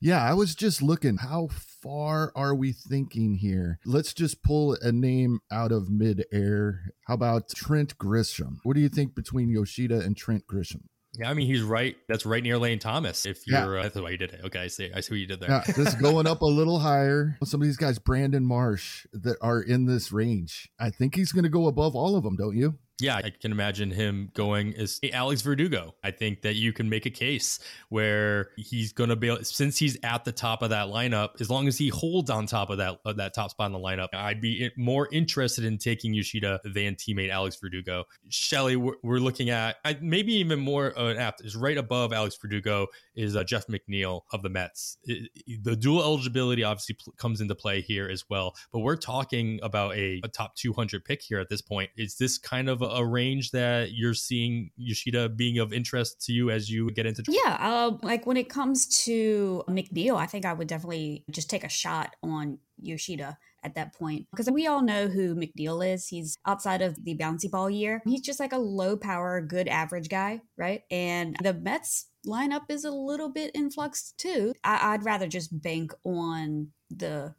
Yeah, 0.00 0.22
I 0.22 0.34
was 0.34 0.54
just 0.54 0.82
looking. 0.82 1.16
How 1.16 1.48
far 1.82 2.30
are 2.36 2.54
we 2.54 2.72
thinking 2.72 3.36
here? 3.36 3.78
Let's 3.86 4.12
just 4.12 4.42
pull 4.42 4.76
a 4.82 4.92
name 4.92 5.40
out 5.50 5.72
of 5.72 5.88
midair. 5.88 6.92
How 7.06 7.14
about 7.14 7.48
Trent 7.48 7.96
Grisham? 7.96 8.58
What 8.64 8.74
do 8.74 8.82
you 8.82 8.90
think 8.90 9.14
between 9.14 9.48
Yoshida 9.48 10.00
and 10.00 10.14
Trent 10.14 10.46
Grisham? 10.46 10.82
Yeah, 11.18 11.30
I 11.30 11.34
mean 11.34 11.46
he's 11.46 11.62
right. 11.62 11.96
That's 12.08 12.26
right 12.26 12.42
near 12.42 12.58
Lane 12.58 12.80
Thomas. 12.80 13.24
If 13.24 13.46
you're, 13.46 13.74
yeah. 13.74 13.80
uh, 13.80 13.82
that's 13.84 13.98
why 13.98 14.10
you 14.10 14.18
did 14.18 14.32
it. 14.32 14.40
Okay, 14.44 14.58
I 14.58 14.66
see. 14.66 14.90
I 14.94 15.00
see 15.00 15.14
what 15.14 15.20
you 15.20 15.26
did 15.26 15.40
there. 15.40 15.50
Yeah, 15.50 15.62
just 15.74 16.00
going 16.00 16.26
up 16.26 16.42
a 16.42 16.46
little 16.46 16.80
higher. 16.80 17.38
Some 17.44 17.62
of 17.62 17.66
these 17.66 17.76
guys, 17.76 17.98
Brandon 17.98 18.44
Marsh, 18.44 19.06
that 19.12 19.36
are 19.40 19.60
in 19.60 19.86
this 19.86 20.12
range. 20.12 20.68
I 20.78 20.90
think 20.90 21.14
he's 21.14 21.32
going 21.32 21.44
to 21.44 21.48
go 21.48 21.66
above 21.66 21.94
all 21.94 22.16
of 22.16 22.24
them, 22.24 22.36
don't 22.36 22.56
you? 22.56 22.78
Yeah, 23.00 23.16
I 23.16 23.30
can 23.30 23.50
imagine 23.50 23.90
him 23.90 24.30
going 24.34 24.74
as 24.76 25.00
Alex 25.12 25.42
Verdugo. 25.42 25.96
I 26.04 26.12
think 26.12 26.42
that 26.42 26.54
you 26.54 26.72
can 26.72 26.88
make 26.88 27.06
a 27.06 27.10
case 27.10 27.58
where 27.88 28.50
he's 28.56 28.92
going 28.92 29.10
to 29.10 29.16
be 29.16 29.36
since 29.42 29.76
he's 29.76 29.98
at 30.04 30.24
the 30.24 30.30
top 30.30 30.62
of 30.62 30.70
that 30.70 30.86
lineup. 30.86 31.40
As 31.40 31.50
long 31.50 31.66
as 31.66 31.76
he 31.76 31.88
holds 31.88 32.30
on 32.30 32.46
top 32.46 32.70
of 32.70 32.78
that 32.78 33.00
of 33.04 33.16
that 33.16 33.34
top 33.34 33.50
spot 33.50 33.66
in 33.66 33.72
the 33.72 33.80
lineup, 33.80 34.08
I'd 34.12 34.40
be 34.40 34.70
more 34.76 35.08
interested 35.10 35.64
in 35.64 35.76
taking 35.78 36.14
Yoshida 36.14 36.60
than 36.62 36.94
teammate 36.94 37.30
Alex 37.30 37.56
Verdugo. 37.60 38.04
Shelly, 38.28 38.76
we're, 38.76 38.94
we're 39.02 39.18
looking 39.18 39.50
at 39.50 39.76
maybe 40.00 40.34
even 40.34 40.60
more 40.60 40.92
an 40.96 41.16
apt 41.16 41.44
is 41.44 41.56
right 41.56 41.76
above 41.76 42.12
Alex 42.12 42.38
Verdugo 42.40 42.86
is 43.16 43.34
uh, 43.34 43.42
Jeff 43.42 43.66
McNeil 43.66 44.20
of 44.32 44.42
the 44.42 44.50
Mets. 44.50 44.98
It, 45.02 45.30
the 45.64 45.74
dual 45.74 46.00
eligibility 46.00 46.62
obviously 46.62 46.96
pl- 47.02 47.12
comes 47.16 47.40
into 47.40 47.56
play 47.56 47.80
here 47.80 48.08
as 48.08 48.24
well, 48.30 48.54
but 48.72 48.80
we're 48.80 48.96
talking 48.96 49.58
about 49.64 49.96
a, 49.96 50.20
a 50.22 50.28
top 50.28 50.54
200 50.54 51.04
pick 51.04 51.22
here 51.22 51.40
at 51.40 51.48
this 51.48 51.60
point. 51.60 51.90
Is 51.96 52.16
this 52.18 52.38
kind 52.38 52.68
of 52.68 52.83
a 52.90 53.04
range 53.04 53.50
that 53.52 53.92
you're 53.92 54.14
seeing 54.14 54.70
Yoshida 54.76 55.28
being 55.28 55.58
of 55.58 55.72
interest 55.72 56.20
to 56.26 56.32
you 56.32 56.50
as 56.50 56.70
you 56.70 56.90
get 56.90 57.06
into? 57.06 57.22
Yeah, 57.28 57.56
uh, 57.60 57.96
like 58.02 58.26
when 58.26 58.36
it 58.36 58.48
comes 58.48 59.04
to 59.04 59.62
McNeil, 59.68 60.16
I 60.16 60.26
think 60.26 60.44
I 60.44 60.52
would 60.52 60.68
definitely 60.68 61.24
just 61.30 61.50
take 61.50 61.64
a 61.64 61.68
shot 61.68 62.16
on 62.22 62.58
Yoshida 62.80 63.38
at 63.62 63.74
that 63.76 63.94
point 63.94 64.26
because 64.30 64.50
we 64.50 64.66
all 64.66 64.82
know 64.82 65.08
who 65.08 65.34
McNeil 65.34 65.86
is. 65.94 66.08
He's 66.08 66.36
outside 66.46 66.82
of 66.82 67.02
the 67.04 67.16
bouncy 67.16 67.50
ball 67.50 67.70
year. 67.70 68.02
He's 68.04 68.20
just 68.20 68.38
like 68.40 68.52
a 68.52 68.58
low 68.58 68.96
power, 68.96 69.40
good 69.40 69.68
average 69.68 70.08
guy, 70.08 70.42
right? 70.58 70.82
And 70.90 71.36
the 71.42 71.54
Mets 71.54 72.08
lineup 72.26 72.64
is 72.68 72.84
a 72.84 72.90
little 72.90 73.30
bit 73.30 73.50
in 73.54 73.70
flux 73.70 74.12
too. 74.18 74.54
I- 74.64 74.94
I'd 74.94 75.04
rather 75.04 75.26
just 75.26 75.62
bank 75.62 75.92
on 76.04 76.68
the 76.90 77.34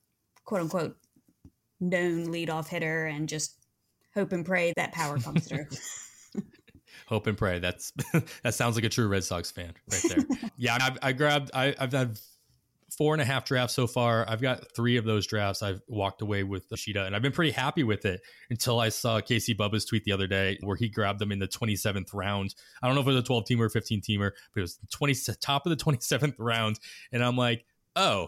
quote 0.45 0.61
unquote 0.61 0.97
known 1.79 2.27
leadoff 2.27 2.67
hitter 2.69 3.05
and 3.05 3.27
just 3.29 3.64
hope 4.15 4.31
and 4.31 4.45
pray 4.45 4.73
that 4.75 4.91
power 4.93 5.19
comes 5.19 5.47
through. 5.47 5.65
hope 7.07 7.27
and 7.27 7.37
pray. 7.37 7.59
That's 7.59 7.91
that 8.43 8.53
sounds 8.53 8.75
like 8.75 8.85
a 8.85 8.89
true 8.89 9.07
Red 9.07 9.23
Sox 9.23 9.51
fan 9.51 9.73
right 9.91 10.03
there. 10.09 10.51
yeah, 10.57 10.77
I've, 10.79 10.97
I 11.01 11.11
grabbed. 11.13 11.51
I, 11.53 11.75
have 11.77 11.91
had 11.91 12.19
four 12.97 13.13
and 13.13 13.21
a 13.21 13.25
half 13.25 13.45
drafts 13.45 13.75
so 13.75 13.87
far. 13.87 14.25
I've 14.27 14.41
got 14.41 14.73
three 14.75 14.97
of 14.97 15.05
those 15.05 15.27
drafts. 15.27 15.61
I've 15.61 15.81
walked 15.87 16.21
away 16.21 16.43
with 16.43 16.65
Yoshida, 16.71 17.05
and 17.05 17.15
I've 17.15 17.21
been 17.21 17.31
pretty 17.31 17.51
happy 17.51 17.83
with 17.83 18.05
it 18.05 18.21
until 18.49 18.79
I 18.79 18.89
saw 18.89 19.19
Casey 19.19 19.53
Bubba's 19.53 19.85
tweet 19.85 20.03
the 20.05 20.13
other 20.13 20.27
day 20.27 20.57
where 20.61 20.77
he 20.77 20.87
grabbed 20.87 21.19
them 21.19 21.31
in 21.31 21.39
the 21.39 21.47
27th 21.47 22.13
round. 22.13 22.55
I 22.81 22.87
don't 22.87 22.95
know 22.95 23.01
if 23.01 23.07
it 23.07 23.11
was 23.11 23.19
a 23.19 23.23
12 23.23 23.45
teamer 23.45 23.61
or 23.61 23.69
15 23.69 24.01
teamer, 24.01 24.31
but 24.53 24.59
it 24.59 24.61
was 24.61 24.77
the 24.77 24.87
20 24.87 25.15
top 25.41 25.65
of 25.65 25.77
the 25.77 25.83
27th 25.83 26.35
round, 26.39 26.79
and 27.11 27.23
I'm 27.23 27.37
like, 27.37 27.65
oh 27.95 28.27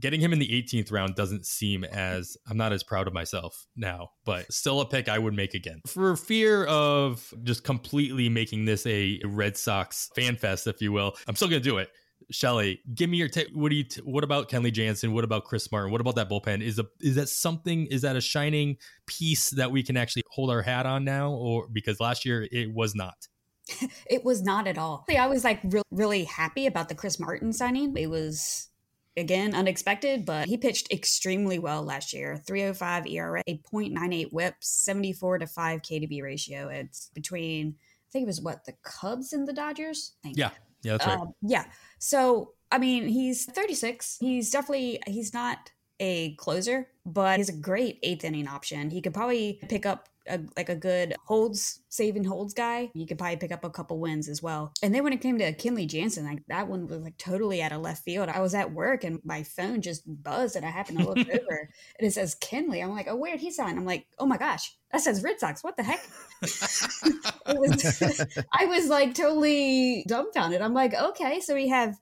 getting 0.00 0.20
him 0.20 0.32
in 0.32 0.38
the 0.38 0.48
18th 0.48 0.90
round 0.90 1.14
doesn't 1.14 1.46
seem 1.46 1.84
as 1.84 2.36
I'm 2.48 2.56
not 2.56 2.72
as 2.72 2.82
proud 2.82 3.06
of 3.06 3.14
myself 3.14 3.66
now, 3.76 4.10
but 4.24 4.52
still 4.52 4.80
a 4.80 4.86
pick 4.86 5.08
I 5.08 5.18
would 5.18 5.34
make 5.34 5.54
again. 5.54 5.80
For 5.86 6.16
fear 6.16 6.64
of 6.64 7.32
just 7.42 7.64
completely 7.64 8.28
making 8.28 8.64
this 8.64 8.86
a 8.86 9.20
Red 9.24 9.56
Sox 9.56 10.10
fan 10.14 10.36
fest, 10.36 10.66
if 10.66 10.80
you 10.80 10.92
will, 10.92 11.16
I'm 11.26 11.36
still 11.36 11.48
going 11.48 11.62
to 11.62 11.68
do 11.68 11.78
it. 11.78 11.90
Shelly, 12.30 12.80
give 12.94 13.10
me 13.10 13.18
your 13.18 13.28
take. 13.28 13.48
What 13.52 13.70
do 13.70 13.76
you? 13.76 13.84
T- 13.84 14.00
what 14.02 14.24
about 14.24 14.48
Kenley 14.48 14.72
Jansen? 14.72 15.12
What 15.12 15.24
about 15.24 15.44
Chris 15.44 15.70
Martin? 15.72 15.90
What 15.90 16.00
about 16.00 16.14
that 16.14 16.30
bullpen? 16.30 16.62
Is 16.62 16.78
a 16.78 16.86
is 17.00 17.16
that 17.16 17.28
something? 17.28 17.86
Is 17.86 18.02
that 18.02 18.16
a 18.16 18.20
shining 18.20 18.76
piece 19.06 19.50
that 19.50 19.70
we 19.70 19.82
can 19.82 19.96
actually 19.96 20.22
hold 20.30 20.48
our 20.48 20.62
hat 20.62 20.86
on 20.86 21.04
now, 21.04 21.32
or 21.32 21.66
because 21.70 22.00
last 22.00 22.24
year 22.24 22.46
it 22.50 22.72
was 22.72 22.94
not? 22.94 23.14
it 24.06 24.24
was 24.24 24.42
not 24.42 24.66
at 24.66 24.78
all. 24.78 25.04
I 25.16 25.26
was 25.26 25.44
like 25.44 25.60
re- 25.64 25.82
really 25.90 26.24
happy 26.24 26.66
about 26.66 26.88
the 26.88 26.94
Chris 26.94 27.18
Martin 27.18 27.52
signing. 27.52 27.96
It 27.96 28.08
was 28.08 28.68
again 29.16 29.54
unexpected, 29.54 30.24
but 30.24 30.48
he 30.48 30.56
pitched 30.56 30.92
extremely 30.92 31.58
well 31.58 31.82
last 31.82 32.12
year. 32.12 32.36
305 32.46 33.06
ERA, 33.06 33.42
a 33.46 33.58
0.98 33.58 34.32
whip, 34.32 34.54
74 34.60 35.38
to 35.38 35.46
5 35.46 35.82
KDB 35.82 36.22
ratio. 36.22 36.68
It's 36.68 37.10
between 37.14 37.76
I 37.78 38.08
think 38.12 38.24
it 38.24 38.26
was 38.26 38.42
what 38.42 38.64
the 38.66 38.74
Cubs 38.82 39.32
and 39.32 39.48
the 39.48 39.54
Dodgers. 39.54 40.12
Yeah. 40.22 40.50
Yeah, 40.82 40.92
that's 40.92 41.06
right. 41.06 41.18
Um, 41.18 41.32
yeah. 41.42 41.64
So, 41.98 42.52
I 42.70 42.78
mean, 42.78 43.08
he's 43.08 43.46
36. 43.46 44.18
He's 44.20 44.50
definitely 44.50 45.00
he's 45.06 45.32
not 45.32 45.70
a 46.00 46.34
closer, 46.34 46.88
but 47.06 47.38
he's 47.38 47.48
a 47.48 47.56
great 47.56 47.98
eighth 48.02 48.24
inning 48.24 48.48
option. 48.48 48.90
He 48.90 49.00
could 49.00 49.14
probably 49.14 49.60
pick 49.68 49.86
up 49.86 50.08
a, 50.28 50.40
like 50.56 50.68
a 50.68 50.76
good 50.76 51.14
holds 51.24 51.80
saving 51.88 52.24
holds 52.24 52.54
guy. 52.54 52.90
You 52.94 53.06
could 53.06 53.18
probably 53.18 53.36
pick 53.36 53.52
up 53.52 53.64
a 53.64 53.70
couple 53.70 53.98
wins 53.98 54.28
as 54.28 54.42
well. 54.42 54.72
And 54.82 54.94
then 54.94 55.04
when 55.04 55.12
it 55.12 55.20
came 55.20 55.38
to 55.38 55.52
Kenley 55.52 55.86
Jansen, 55.86 56.24
like 56.24 56.42
that 56.48 56.68
one 56.68 56.86
was 56.86 57.00
like 57.00 57.18
totally 57.18 57.62
out 57.62 57.72
of 57.72 57.82
left 57.82 58.04
field. 58.04 58.28
I 58.28 58.40
was 58.40 58.54
at 58.54 58.72
work 58.72 59.04
and 59.04 59.20
my 59.24 59.42
phone 59.42 59.82
just 59.82 60.02
buzzed 60.06 60.56
and 60.56 60.64
I 60.64 60.70
happened 60.70 60.98
to 60.98 61.08
look 61.08 61.18
over 61.28 61.70
and 61.98 62.06
it 62.06 62.12
says 62.12 62.36
Kenley. 62.36 62.82
I'm 62.82 62.90
like, 62.90 63.08
oh, 63.08 63.16
where 63.16 63.32
did 63.32 63.40
he 63.40 63.50
sign? 63.50 63.76
I'm 63.76 63.84
like, 63.84 64.06
oh 64.18 64.26
my 64.26 64.36
gosh, 64.36 64.76
that 64.90 65.00
says 65.00 65.22
Red 65.22 65.40
Sox. 65.40 65.64
What 65.64 65.76
the 65.76 65.82
heck? 65.82 66.04
was, 67.46 68.02
I 68.52 68.66
was 68.66 68.88
like 68.88 69.14
totally 69.14 70.04
dumbfounded. 70.08 70.60
I'm 70.60 70.74
like, 70.74 70.94
okay, 70.94 71.40
so 71.40 71.54
we 71.54 71.68
have 71.68 71.96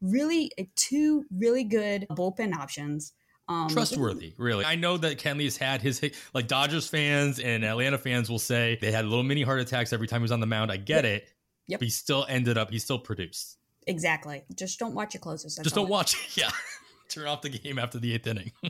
really 0.00 0.50
uh, 0.58 0.64
two 0.74 1.24
really 1.30 1.64
good 1.64 2.06
bullpen 2.10 2.54
options 2.54 3.12
um, 3.48 3.68
Trustworthy, 3.68 4.34
really. 4.38 4.64
I 4.64 4.76
know 4.76 4.96
that 4.96 5.18
Kenley's 5.18 5.56
had 5.56 5.82
his 5.82 6.00
like 6.32 6.46
Dodgers 6.46 6.88
fans 6.88 7.38
and 7.38 7.64
Atlanta 7.64 7.98
fans 7.98 8.30
will 8.30 8.38
say 8.38 8.78
they 8.80 8.92
had 8.92 9.04
little 9.04 9.24
mini 9.24 9.42
heart 9.42 9.60
attacks 9.60 9.92
every 9.92 10.06
time 10.06 10.20
he 10.20 10.22
was 10.22 10.32
on 10.32 10.40
the 10.40 10.46
mound. 10.46 10.70
I 10.70 10.76
get 10.76 11.04
yep. 11.04 11.22
it. 11.22 11.28
Yep. 11.68 11.80
But 11.80 11.84
he 11.84 11.90
still 11.90 12.26
ended 12.28 12.58
up. 12.58 12.70
He 12.70 12.78
still 12.78 12.98
produced. 12.98 13.58
Exactly. 13.86 14.44
Just 14.54 14.78
don't 14.78 14.94
watch 14.94 15.14
your 15.14 15.20
closers. 15.20 15.56
Just 15.62 15.74
don't 15.74 15.88
watch. 15.88 16.16
Yeah. 16.36 16.50
Turn 17.08 17.26
off 17.26 17.42
the 17.42 17.50
game 17.50 17.78
after 17.78 17.98
the 17.98 18.14
eighth 18.14 18.26
inning. 18.26 18.52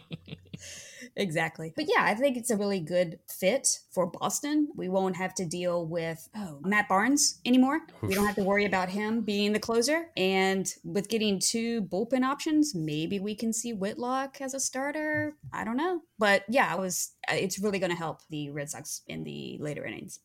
exactly. 1.17 1.73
But 1.75 1.87
yeah, 1.89 2.05
I 2.05 2.15
think 2.15 2.37
it's 2.37 2.51
a 2.51 2.57
really 2.57 2.81
good 2.81 3.19
fit 3.29 3.81
for 3.91 4.07
Boston. 4.07 4.69
We 4.77 4.89
won't 4.89 5.17
have 5.17 5.35
to 5.37 5.45
deal 5.45 5.87
with 5.87 6.29
oh, 6.37 6.59
Matt 6.63 6.89
Barnes 6.89 7.41
anymore. 7.45 7.81
We 8.03 8.15
don't 8.15 8.27
have 8.27 8.37
to 8.37 8.45
worry 8.45 8.65
about 8.65 8.89
him 8.89 9.23
being 9.23 9.53
the 9.53 9.61
closer. 9.61 10.11
And 10.17 10.67
with 10.85 11.09
getting 11.09 11.39
two 11.39 11.83
bullpen 11.83 12.25
options, 12.25 12.75
maybe 12.75 13.21
we 13.21 13.35
can 13.35 13.53
see 13.53 13.73
Whitlock 13.73 14.41
as 14.41 14.55
a 14.55 14.61
starter. 14.61 15.37
I 15.53 15.65
don't 15.65 15.77
know. 15.77 16.03
But 16.19 16.45
yeah, 16.49 16.75
it 16.75 16.81
was 16.81 17.13
uh, 17.31 17.35
it's 17.35 17.59
really 17.59 17.79
going 17.79 17.91
to 17.91 17.97
help 17.97 18.21
the 18.31 18.51
Red 18.51 18.71
Sox 18.71 19.03
in 19.07 19.25
the 19.25 19.59
later 19.61 19.85
innings. 19.85 20.21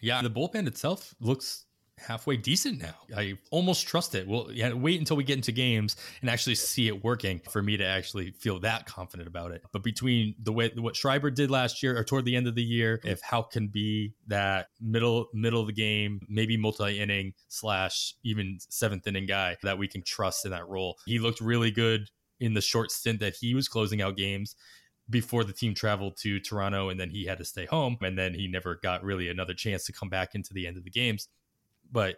Yeah, 0.00 0.22
the 0.22 0.30
bullpen 0.30 0.66
itself 0.66 1.14
looks 1.20 1.64
halfway 1.98 2.36
decent 2.36 2.80
now. 2.80 2.94
I 3.16 3.38
almost 3.50 3.86
trust 3.86 4.14
it. 4.14 4.26
Well, 4.26 4.48
yeah, 4.52 4.72
wait 4.72 4.98
until 4.98 5.16
we 5.16 5.24
get 5.24 5.36
into 5.36 5.52
games 5.52 5.96
and 6.20 6.30
actually 6.30 6.54
see 6.54 6.88
it 6.88 7.04
working 7.04 7.40
for 7.50 7.62
me 7.62 7.76
to 7.76 7.84
actually 7.84 8.32
feel 8.32 8.60
that 8.60 8.86
confident 8.86 9.28
about 9.28 9.52
it. 9.52 9.62
But 9.72 9.82
between 9.82 10.34
the 10.42 10.52
way 10.52 10.70
what 10.76 10.96
Schreiber 10.96 11.30
did 11.30 11.50
last 11.50 11.82
year 11.82 11.98
or 11.98 12.04
toward 12.04 12.24
the 12.24 12.36
end 12.36 12.46
of 12.46 12.54
the 12.54 12.62
year, 12.62 13.00
if 13.04 13.20
Houck 13.20 13.52
can 13.52 13.68
be 13.68 14.14
that 14.26 14.68
middle 14.80 15.28
middle 15.32 15.60
of 15.60 15.66
the 15.66 15.72
game, 15.72 16.20
maybe 16.28 16.56
multi 16.56 17.00
inning 17.00 17.34
slash 17.48 18.14
even 18.24 18.58
seventh 18.68 19.06
inning 19.06 19.26
guy 19.26 19.56
that 19.62 19.78
we 19.78 19.88
can 19.88 20.02
trust 20.02 20.44
in 20.44 20.50
that 20.52 20.68
role. 20.68 20.96
He 21.06 21.18
looked 21.18 21.40
really 21.40 21.70
good 21.70 22.08
in 22.40 22.54
the 22.54 22.60
short 22.60 22.90
stint 22.90 23.20
that 23.20 23.34
he 23.40 23.54
was 23.54 23.68
closing 23.68 24.00
out 24.00 24.16
games 24.16 24.54
before 25.10 25.44
the 25.44 25.52
team 25.52 25.74
traveled 25.74 26.16
to 26.18 26.38
Toronto 26.40 26.90
and 26.90 27.00
then 27.00 27.10
he 27.10 27.24
had 27.24 27.38
to 27.38 27.44
stay 27.44 27.66
home 27.66 27.96
and 28.02 28.18
then 28.18 28.34
he 28.34 28.46
never 28.46 28.78
got 28.82 29.02
really 29.02 29.28
another 29.28 29.54
chance 29.54 29.84
to 29.86 29.92
come 29.92 30.08
back 30.08 30.34
into 30.34 30.52
the 30.52 30.66
end 30.66 30.76
of 30.76 30.84
the 30.84 30.90
games 30.90 31.28
but 31.90 32.16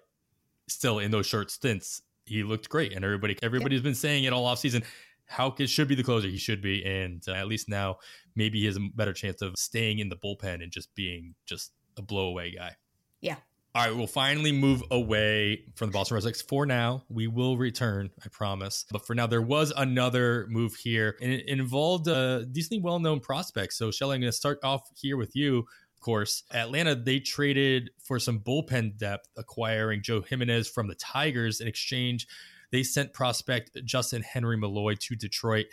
still 0.69 0.99
in 0.99 1.11
those 1.11 1.27
short 1.27 1.51
stints, 1.51 2.03
he 2.25 2.43
looked 2.43 2.69
great, 2.69 2.93
and 2.93 3.05
everybody 3.05 3.37
everybody's 3.43 3.83
been 3.83 3.95
saying 3.95 4.25
it 4.25 4.33
all 4.33 4.47
off 4.47 4.59
season. 4.59 4.83
How 5.27 5.55
it 5.59 5.69
should 5.69 5.87
be 5.87 5.95
the 5.95 6.03
closer, 6.03 6.27
he 6.27 6.39
should 6.39 6.61
be, 6.61 6.85
and 6.85 7.23
uh, 7.29 7.33
at 7.33 7.47
least 7.47 7.69
now 7.69 7.99
maybe 8.35 8.61
he 8.61 8.67
has 8.67 8.77
a 8.77 8.81
better 8.95 9.13
chance 9.13 9.43
of 9.43 9.57
staying 9.57 10.01
in 10.01 10.09
the 10.09 10.17
bullpen 10.17 10.63
and 10.63 10.73
just 10.73 10.93
being 10.95 11.35
just 11.47 11.73
a 11.97 12.03
blowaway 12.03 12.57
guy. 12.57 12.77
Yeah. 13.21 13.37
All 13.73 13.87
right, 13.87 13.95
we'll 13.95 14.09
finally 14.09 14.51
move 14.51 14.83
away 14.91 15.63
from 15.77 15.91
the 15.91 15.93
Boston 15.93 16.17
Red 16.17 16.25
Sox 16.25 16.43
for 16.43 16.67
now. 16.67 17.05
We 17.09 17.29
will 17.29 17.57
return, 17.57 18.11
I 18.25 18.29
promise. 18.29 18.85
But 18.91 19.07
for 19.07 19.15
now, 19.15 19.29
there 19.29 19.43
was 19.43 19.73
another 19.77 20.49
move 20.51 20.75
here, 20.75 21.17
and 21.23 21.31
it 21.31 21.47
involved 21.47 22.09
a 22.09 22.47
decently 22.51 22.81
well 22.81 22.99
known 22.99 23.21
prospect. 23.21 23.75
So, 23.75 23.93
Shelly, 23.93 24.17
I'm 24.17 24.23
going 24.23 24.33
to 24.33 24.37
start 24.37 24.59
off 24.65 24.91
here 24.97 25.17
with 25.17 25.37
you 25.37 25.67
course. 26.01 26.43
Atlanta, 26.53 26.95
they 26.95 27.21
traded 27.21 27.91
for 28.03 28.19
some 28.19 28.41
bullpen 28.41 28.97
depth, 28.97 29.29
acquiring 29.37 30.03
Joe 30.03 30.23
Jimenez 30.23 30.69
from 30.69 30.89
the 30.89 30.95
Tigers 30.95 31.61
in 31.61 31.69
exchange. 31.69 32.27
They 32.73 32.83
sent 32.83 33.13
prospect 33.13 33.75
Justyn-Henry 33.75 34.57
Malloy 34.57 34.95
to 35.01 35.17
Detroit. 35.17 35.67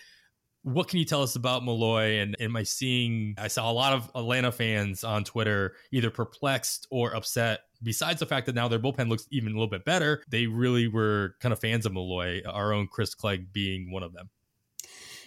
What 0.64 0.90
can 0.90 1.00
you 1.00 1.06
tell 1.06 1.24
us 1.24 1.36
about 1.36 1.64
Malloy? 1.64 2.20
And 2.20 2.36
am 2.42 2.56
I 2.56 2.64
seeing, 2.64 3.36
I 3.38 3.48
saw 3.48 3.72
a 3.72 3.74
lot 3.74 3.94
of 3.94 4.12
Atlanta 4.16 4.52
fans 4.52 5.04
on 5.04 5.24
Twitter 5.24 5.76
either 5.92 6.10
perplexed 6.10 6.88
or 6.92 7.16
upset. 7.16 7.62
Besides 7.82 8.20
the 8.20 8.26
fact 8.26 8.48
that 8.48 8.56
now 8.56 8.68
their 8.68 8.80
bullpen 8.80 9.08
looks 9.08 9.28
even 9.32 9.52
a 9.52 9.56
little 9.56 9.70
bit 9.70 9.86
better, 9.86 10.24
they 10.28 10.48
really 10.48 10.88
were 10.88 11.36
kind 11.40 11.54
of 11.54 11.60
fans 11.60 11.86
of 11.86 11.94
Malloy, 11.94 12.42
our 12.46 12.74
own 12.74 12.88
Chris 12.92 13.14
Clegg 13.14 13.54
being 13.54 13.92
one 13.92 14.04
of 14.04 14.14
them. 14.14 14.30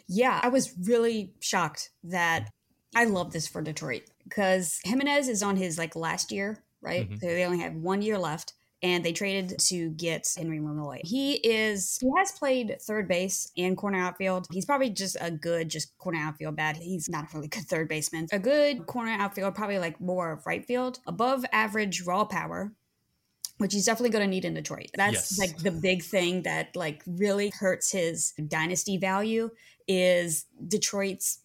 Yeah, 0.08 0.40
I 0.42 0.48
was 0.48 0.74
really 0.82 1.32
shocked 1.38 1.90
that 2.02 2.50
I 2.96 3.04
love 3.04 3.32
this 3.32 3.46
for 3.46 3.62
Detroit 3.62 4.02
because 4.30 4.80
Jimenez 4.84 5.28
is 5.28 5.42
on 5.42 5.56
his 5.56 5.76
like 5.76 5.94
last 5.94 6.32
year, 6.32 6.62
right? 6.80 7.06
Mm-hmm. 7.06 7.16
So 7.16 7.26
they 7.26 7.44
only 7.44 7.58
have 7.58 7.74
one 7.74 8.00
year 8.00 8.16
left. 8.16 8.54
And 8.82 9.04
they 9.04 9.12
traded 9.12 9.58
to 9.66 9.90
get 9.90 10.26
Henry 10.34 10.58
Malloy. 10.58 11.02
He 11.04 11.34
is 11.34 11.98
he 12.00 12.08
has 12.16 12.32
played 12.32 12.78
third 12.80 13.08
base 13.08 13.52
and 13.54 13.76
corner 13.76 13.98
outfield. 13.98 14.46
He's 14.50 14.64
probably 14.64 14.88
just 14.88 15.18
a 15.20 15.30
good 15.30 15.68
just 15.68 15.94
corner 15.98 16.18
outfield 16.18 16.56
bad. 16.56 16.78
He's 16.78 17.06
not 17.06 17.24
a 17.24 17.36
really 17.36 17.48
good 17.48 17.64
third 17.64 17.90
baseman. 17.90 18.28
A 18.32 18.38
good 18.38 18.86
corner 18.86 19.10
outfield, 19.10 19.54
probably 19.54 19.78
like 19.78 20.00
more 20.00 20.32
of 20.32 20.46
right 20.46 20.64
field. 20.64 20.98
Above 21.06 21.44
average 21.52 22.06
raw 22.06 22.24
power, 22.24 22.72
which 23.58 23.74
he's 23.74 23.84
definitely 23.84 24.12
going 24.12 24.24
to 24.24 24.30
need 24.30 24.46
in 24.46 24.54
Detroit. 24.54 24.88
That's 24.94 25.38
yes. 25.38 25.38
like 25.38 25.58
the 25.58 25.72
big 25.72 26.02
thing 26.02 26.44
that 26.44 26.74
like 26.74 27.02
really 27.06 27.50
hurts 27.50 27.92
his 27.92 28.32
dynasty 28.48 28.96
value 28.96 29.50
is 29.86 30.46
Detroit's 30.66 31.42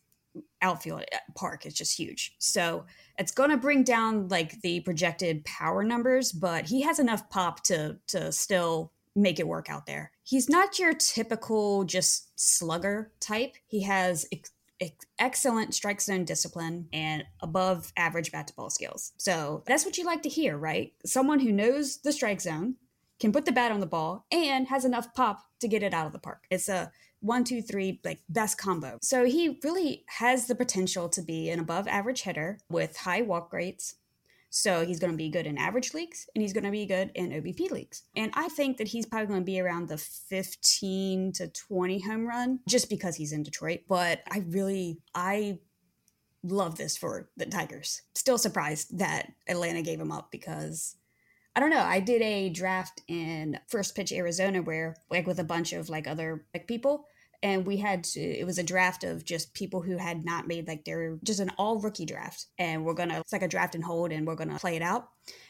outfield 0.66 1.04
uh, 1.14 1.18
park 1.36 1.66
is 1.66 1.74
just 1.74 1.98
huge. 1.98 2.36
So 2.40 2.86
it's 3.18 3.32
going 3.32 3.52
to 3.52 3.58
bring 3.58 3.84
down 3.84 4.28
like 4.28 4.62
the 4.62 4.82
projected 4.82 5.46
power 5.46 5.84
numbers, 5.84 6.32
but 6.32 6.66
he 6.66 6.82
has 6.82 7.00
enough 7.00 7.30
pop 7.30 7.64
to 7.64 7.98
to 8.08 8.32
still 8.32 8.92
make 9.16 9.40
it 9.40 9.48
work 9.48 9.70
out 9.70 9.86
there. 9.86 10.12
He's 10.24 10.50
not 10.50 10.80
your 10.80 10.94
typical 10.94 11.86
just 11.86 12.38
slugger 12.38 13.12
type. 13.22 13.54
He 13.68 13.84
has 13.84 14.26
ex- 14.32 14.52
ex- 14.82 15.06
excellent 15.20 15.74
strike 15.74 16.02
zone 16.02 16.26
discipline 16.26 16.90
and 16.92 17.24
above 17.42 17.94
average 17.96 18.32
bat 18.32 18.48
to 18.48 18.56
ball 18.56 18.70
skills. 18.70 19.14
So 19.18 19.64
that's 19.68 19.86
what 19.86 19.98
you 19.98 20.04
like 20.04 20.24
to 20.24 20.30
hear, 20.30 20.58
right? 20.58 20.92
Someone 21.06 21.40
who 21.40 21.54
knows 21.54 21.98
the 21.98 22.12
strike 22.12 22.42
zone, 22.42 22.76
can 23.20 23.32
put 23.32 23.46
the 23.46 23.52
bat 23.52 23.72
on 23.72 23.80
the 23.80 23.86
ball, 23.86 24.26
and 24.32 24.68
has 24.68 24.84
enough 24.84 25.14
pop 25.14 25.46
to 25.62 25.70
get 25.70 25.84
it 25.84 25.94
out 25.94 26.06
of 26.06 26.12
the 26.12 26.20
park. 26.20 26.46
It's 26.50 26.68
a 26.68 26.92
one, 27.26 27.44
two, 27.44 27.62
three, 27.62 28.00
like 28.06 28.22
best 28.30 28.58
combo. 28.58 29.00
So 29.02 29.26
he 29.26 29.60
really 29.64 30.06
has 30.08 30.48
the 30.48 30.56
potential 30.56 31.10
to 31.10 31.22
be 31.22 31.50
an 31.50 31.60
above 31.60 31.88
average 31.88 32.22
hitter 32.22 32.60
with 32.70 32.96
high 32.98 33.22
walk 33.22 33.52
rates. 33.52 33.96
So 34.52 34.86
he's 34.86 35.00
going 35.00 35.12
to 35.12 35.18
be 35.18 35.30
good 35.30 35.48
in 35.48 35.58
average 35.58 35.94
leagues 35.94 36.30
and 36.34 36.42
he's 36.42 36.54
going 36.54 36.64
to 36.64 36.72
be 36.72 36.86
good 36.86 37.12
in 37.16 37.32
OBP 37.32 37.72
leagues. 37.72 38.04
And 38.16 38.32
I 38.36 38.48
think 38.50 38.78
that 38.78 38.88
he's 38.88 39.06
probably 39.06 39.28
going 39.28 39.42
to 39.42 39.46
be 39.46 39.60
around 39.60 39.90
the 39.90 39.98
15 39.98 41.34
to 41.34 41.48
20 41.48 42.00
home 42.00 42.26
run 42.26 42.60
just 42.70 42.90
because 42.90 43.16
he's 43.16 43.34
in 43.34 43.44
Detroit. 43.44 43.82
But 43.90 44.22
I 44.30 44.44
really, 44.48 45.00
I 45.14 45.60
love 46.44 46.78
this 46.78 46.96
for 46.96 47.30
the 47.36 47.48
Tigers. 47.48 48.04
Still 48.14 48.38
surprised 48.38 48.98
that 49.00 49.32
Atlanta 49.48 49.82
gave 49.82 50.00
him 50.00 50.12
up 50.12 50.32
because 50.32 50.96
I 51.56 51.60
don't 51.60 51.70
know. 51.70 51.84
I 51.84 52.00
did 52.02 52.22
a 52.22 52.50
draft 52.50 53.02
in 53.08 53.60
First 53.68 53.96
Pitch 53.96 54.12
Arizona 54.12 54.62
where 54.62 54.96
like 55.10 55.26
with 55.26 55.40
a 55.40 55.44
bunch 55.44 55.74
of 55.74 55.90
like 55.90 56.08
other 56.08 56.46
like 56.54 56.68
people 56.68 57.08
and 57.46 57.68
we 57.68 57.78
had 57.78 58.04
to 58.04 58.20
it 58.20 58.44
was 58.44 58.58
a 58.58 58.64
draft 58.64 59.04
of 59.04 59.24
just 59.24 59.54
people 59.54 59.80
who 59.80 59.98
had 59.98 60.26
not 60.26 60.48
made 60.48 60.68
like 60.68 60.84
their 60.84 61.18
just 61.24 61.40
an 61.40 61.52
all 61.60 61.80
rookie 61.80 62.06
draft 62.06 62.48
and 62.58 62.84
we're 62.84 62.96
gonna 62.96 63.20
it's 63.20 63.32
like 63.32 63.44
a 63.44 63.48
draft 63.48 63.76
and 63.76 63.84
hold 63.84 64.12
and 64.12 64.26
we're 64.26 64.36
gonna 64.36 64.58
play 64.58 64.76
it 64.76 64.82
out 64.82 65.10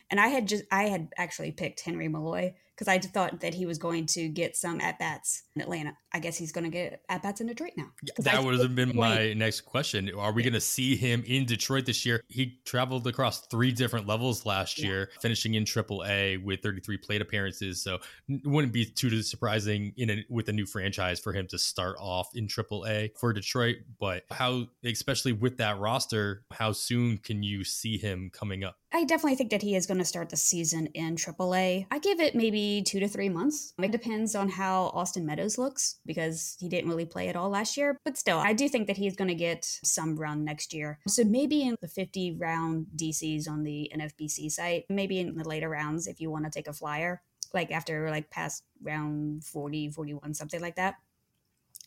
And 0.10 0.20
I 0.20 0.28
had 0.28 0.48
just 0.48 0.66
I 0.72 0.84
had 0.84 1.08
actually 1.18 1.52
picked 1.52 1.80
Henry 1.82 2.08
Malloy 2.08 2.54
because 2.76 2.90
I 2.90 3.00
thought 3.00 3.40
that 3.40 3.54
he 3.54 3.66
was 3.66 3.78
going 3.78 4.06
to 4.08 4.28
get 4.28 4.58
some 4.58 4.82
at 4.82 5.00
bats 5.00 5.44
in 5.56 5.62
Atlanta. 5.62 5.98
I 6.16 6.20
guess 6.20 6.38
he's 6.38 6.54
going 6.54 6.64
to 6.64 6.70
get 6.70 7.02
at 7.10 7.24
bats 7.24 7.42
in 7.42 7.48
Detroit 7.48 7.74
now. 7.76 7.88
that 8.20 8.42
would 8.42 8.58
have 8.58 8.74
been 8.74 8.96
my 8.96 9.34
next 9.34 9.62
question. 9.62 10.10
Are 10.18 10.32
we 10.32 10.44
going 10.44 10.54
to 10.54 10.62
see 10.62 10.96
him 10.96 11.26
in 11.28 11.46
Detroit 11.46 11.86
this 11.86 12.06
year? 12.06 12.24
He 12.30 12.62
traveled 12.64 13.06
across 13.06 13.42
three 13.48 13.74
different 13.74 14.08
levels 14.08 14.46
last 14.46 14.80
yeah. 14.80 14.88
year, 14.88 15.10
finishing 15.20 15.56
in 15.56 15.66
AAA 15.66 16.42
with 16.42 16.62
33 16.62 16.96
plate 17.00 17.22
appearances. 17.22 17.84
So 17.84 18.00
it 18.30 18.48
wouldn't 18.48 18.72
be 18.72 18.86
too 18.86 19.22
surprising 19.24 19.92
in 19.98 20.10
a, 20.10 20.26
with 20.30 20.48
a 20.48 20.54
new 20.54 20.66
franchise 20.66 21.20
for 21.20 21.34
him 21.34 21.48
to 21.48 21.58
start 21.58 21.98
off 22.00 22.30
in 22.34 22.48
AAA 22.48 23.18
for 23.20 23.34
Detroit. 23.34 23.76
But 24.00 24.24
how, 24.32 24.68
especially 24.86 25.34
with 25.34 25.58
that 25.58 25.80
roster, 25.80 26.44
how 26.50 26.72
soon 26.72 27.18
can 27.18 27.44
you 27.44 27.66
see 27.66 27.98
him 27.98 28.30
coming 28.32 28.64
up? 28.64 28.78
I 28.96 29.04
definitely 29.04 29.36
think 29.36 29.50
that 29.50 29.62
he 29.62 29.76
is 29.76 29.86
going 29.86 29.98
to 29.98 30.06
start 30.06 30.30
the 30.30 30.38
season 30.38 30.88
in 30.94 31.18
AAA. 31.18 31.86
I 31.92 32.00
give 32.00 32.22
it 32.22 32.34
maybe 32.34 32.82
two 32.88 33.02
to 33.02 33.10
three 33.10 33.28
months. 33.28 33.74
It 33.78 33.92
depends 33.92 34.36
on 34.36 34.48
how 34.48 34.86
Austin 34.94 35.26
Meadows 35.26 35.58
looks 35.58 35.98
because 36.06 36.56
he 36.60 36.70
didn't 36.70 36.90
really 36.90 37.06
play 37.06 37.30
at 37.30 37.36
all 37.36 37.50
last 37.50 37.78
year. 37.78 38.00
But 38.04 38.18
still, 38.18 38.38
I 38.38 38.54
do 38.54 38.70
think 38.70 38.88
that 38.88 38.98
he's 38.98 39.16
going 39.16 39.28
to 39.28 39.36
get 39.36 39.66
some 39.66 40.16
run 40.16 40.44
next 40.44 40.74
year. 40.74 41.00
So 41.08 41.24
maybe 41.24 41.64
in 41.64 41.76
the 41.82 41.88
50 41.88 42.38
round 42.38 42.88
DCs 42.96 43.50
on 43.50 43.64
the 43.64 43.92
NFBC 43.96 44.52
site, 44.52 44.86
maybe 44.90 45.20
in 45.20 45.36
the 45.36 45.48
later 45.48 45.70
rounds 45.70 46.08
if 46.08 46.22
you 46.22 46.30
want 46.30 46.46
to 46.46 46.52
take 46.52 46.68
a 46.68 46.74
flyer, 46.74 47.22
like 47.54 47.72
after 47.72 48.10
like 48.10 48.30
past 48.30 48.64
round 48.82 49.44
40, 49.44 49.90
41, 49.90 50.34
something 50.34 50.62
like 50.62 50.76
that. 50.76 50.96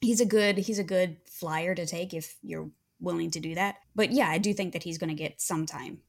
He's 0.00 0.20
a 0.20 0.26
good 0.26 0.58
he's 0.58 0.78
a 0.78 0.84
good 0.84 1.16
flyer 1.26 1.74
to 1.74 1.84
take 1.84 2.14
if 2.14 2.36
you're 2.42 2.70
willing 3.00 3.30
to 3.32 3.40
do 3.40 3.54
that. 3.56 3.76
But 3.96 4.12
yeah, 4.12 4.28
I 4.28 4.38
do 4.38 4.54
think 4.54 4.72
that 4.72 4.84
he's 4.84 4.98
going 4.98 5.08
to 5.08 5.14
get 5.14 5.40
some 5.40 5.66
time 5.66 6.00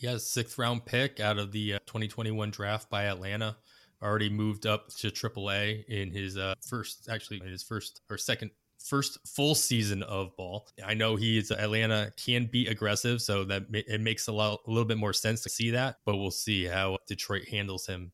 he 0.00 0.06
has 0.06 0.26
sixth 0.26 0.56
round 0.56 0.86
pick 0.86 1.20
out 1.20 1.38
of 1.38 1.52
the 1.52 1.74
uh, 1.74 1.78
2021 1.80 2.50
draft 2.50 2.88
by 2.88 3.04
Atlanta. 3.04 3.58
Already 4.02 4.30
moved 4.30 4.66
up 4.66 4.88
to 4.96 5.10
AAA 5.10 5.84
in 5.86 6.10
his 6.10 6.36
uh, 6.36 6.54
first, 6.66 7.08
actually, 7.10 7.40
his 7.40 7.62
first 7.62 8.00
or 8.10 8.16
second 8.16 8.50
first 8.82 9.18
full 9.26 9.54
season 9.54 10.02
of 10.04 10.34
ball. 10.36 10.66
I 10.84 10.94
know 10.94 11.16
he 11.16 11.38
is 11.38 11.50
Atlanta 11.50 12.12
can 12.16 12.46
be 12.46 12.66
aggressive, 12.66 13.20
so 13.20 13.44
that 13.44 13.64
it 13.72 14.00
makes 14.00 14.26
a, 14.28 14.32
lot, 14.32 14.60
a 14.66 14.70
little 14.70 14.86
bit 14.86 14.98
more 14.98 15.12
sense 15.12 15.42
to 15.42 15.48
see 15.48 15.70
that. 15.72 15.96
But 16.04 16.16
we'll 16.16 16.30
see 16.30 16.64
how 16.64 16.98
Detroit 17.06 17.48
handles 17.48 17.86
him 17.86 18.12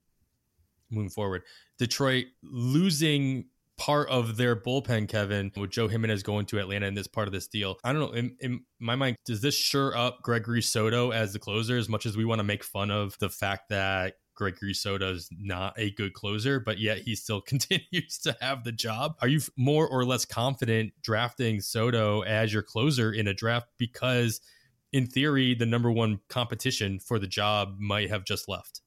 moving 0.91 1.11
forward. 1.11 1.43
Detroit 1.79 2.27
losing 2.43 3.47
part 3.77 4.09
of 4.09 4.37
their 4.37 4.57
bullpen, 4.57 5.09
Kevin, 5.09 5.53
with 5.57 5.71
Joe 5.71 5.87
Jimenez 5.87 6.23
going 6.23 6.47
to 6.47 6.59
Atlanta 6.59 6.87
in 6.87 6.95
this 6.95 7.07
part 7.07 7.29
of 7.29 7.33
this 7.33 7.47
deal. 7.47 7.79
I 7.85 7.93
don't 7.93 8.01
know. 8.01 8.13
In, 8.13 8.37
in 8.41 8.61
my 8.79 8.97
mind, 8.97 9.17
does 9.25 9.41
this 9.41 9.55
sure 9.55 9.97
up 9.97 10.23
Gregory 10.23 10.63
Soto 10.63 11.11
as 11.11 11.33
the 11.33 11.39
closer 11.39 11.77
as 11.77 11.89
much 11.89 12.07
as 12.07 12.17
we 12.17 12.25
want 12.25 12.39
to 12.39 12.45
make 12.45 12.65
fun 12.65 12.91
of 12.91 13.17
the 13.19 13.29
fact 13.29 13.69
that 13.69 14.15
Gregory 14.37 14.75
Soto 14.75 15.13
is 15.13 15.29
not 15.33 15.75
a 15.77 15.91
good 15.93 16.13
closer, 16.13 16.61
but 16.61 16.79
yet 16.79 16.99
he 16.99 17.17
still 17.17 17.41
continues 17.47 18.19
to 18.19 18.37
have 18.41 18.63
the 18.63 18.73
job. 18.73 19.17
Are 19.21 19.29
you 19.29 19.41
more 19.57 19.89
or 19.89 20.05
less 20.05 20.25
confident 20.25 20.93
drafting 21.03 21.61
Soto 21.61 22.21
as 22.21 22.53
your 22.53 22.63
closer 22.63 23.13
in 23.13 23.27
a 23.27 23.35
draft 23.35 23.67
because, 23.79 24.41
in 24.93 25.07
theory, 25.07 25.55
the 25.55 25.67
number 25.67 25.91
one 25.91 26.21
competition 26.29 27.01
for 27.01 27.19
the 27.19 27.27
job 27.27 27.77
might 27.79 28.11
have 28.11 28.25
just 28.25 28.49
left? 28.49 28.83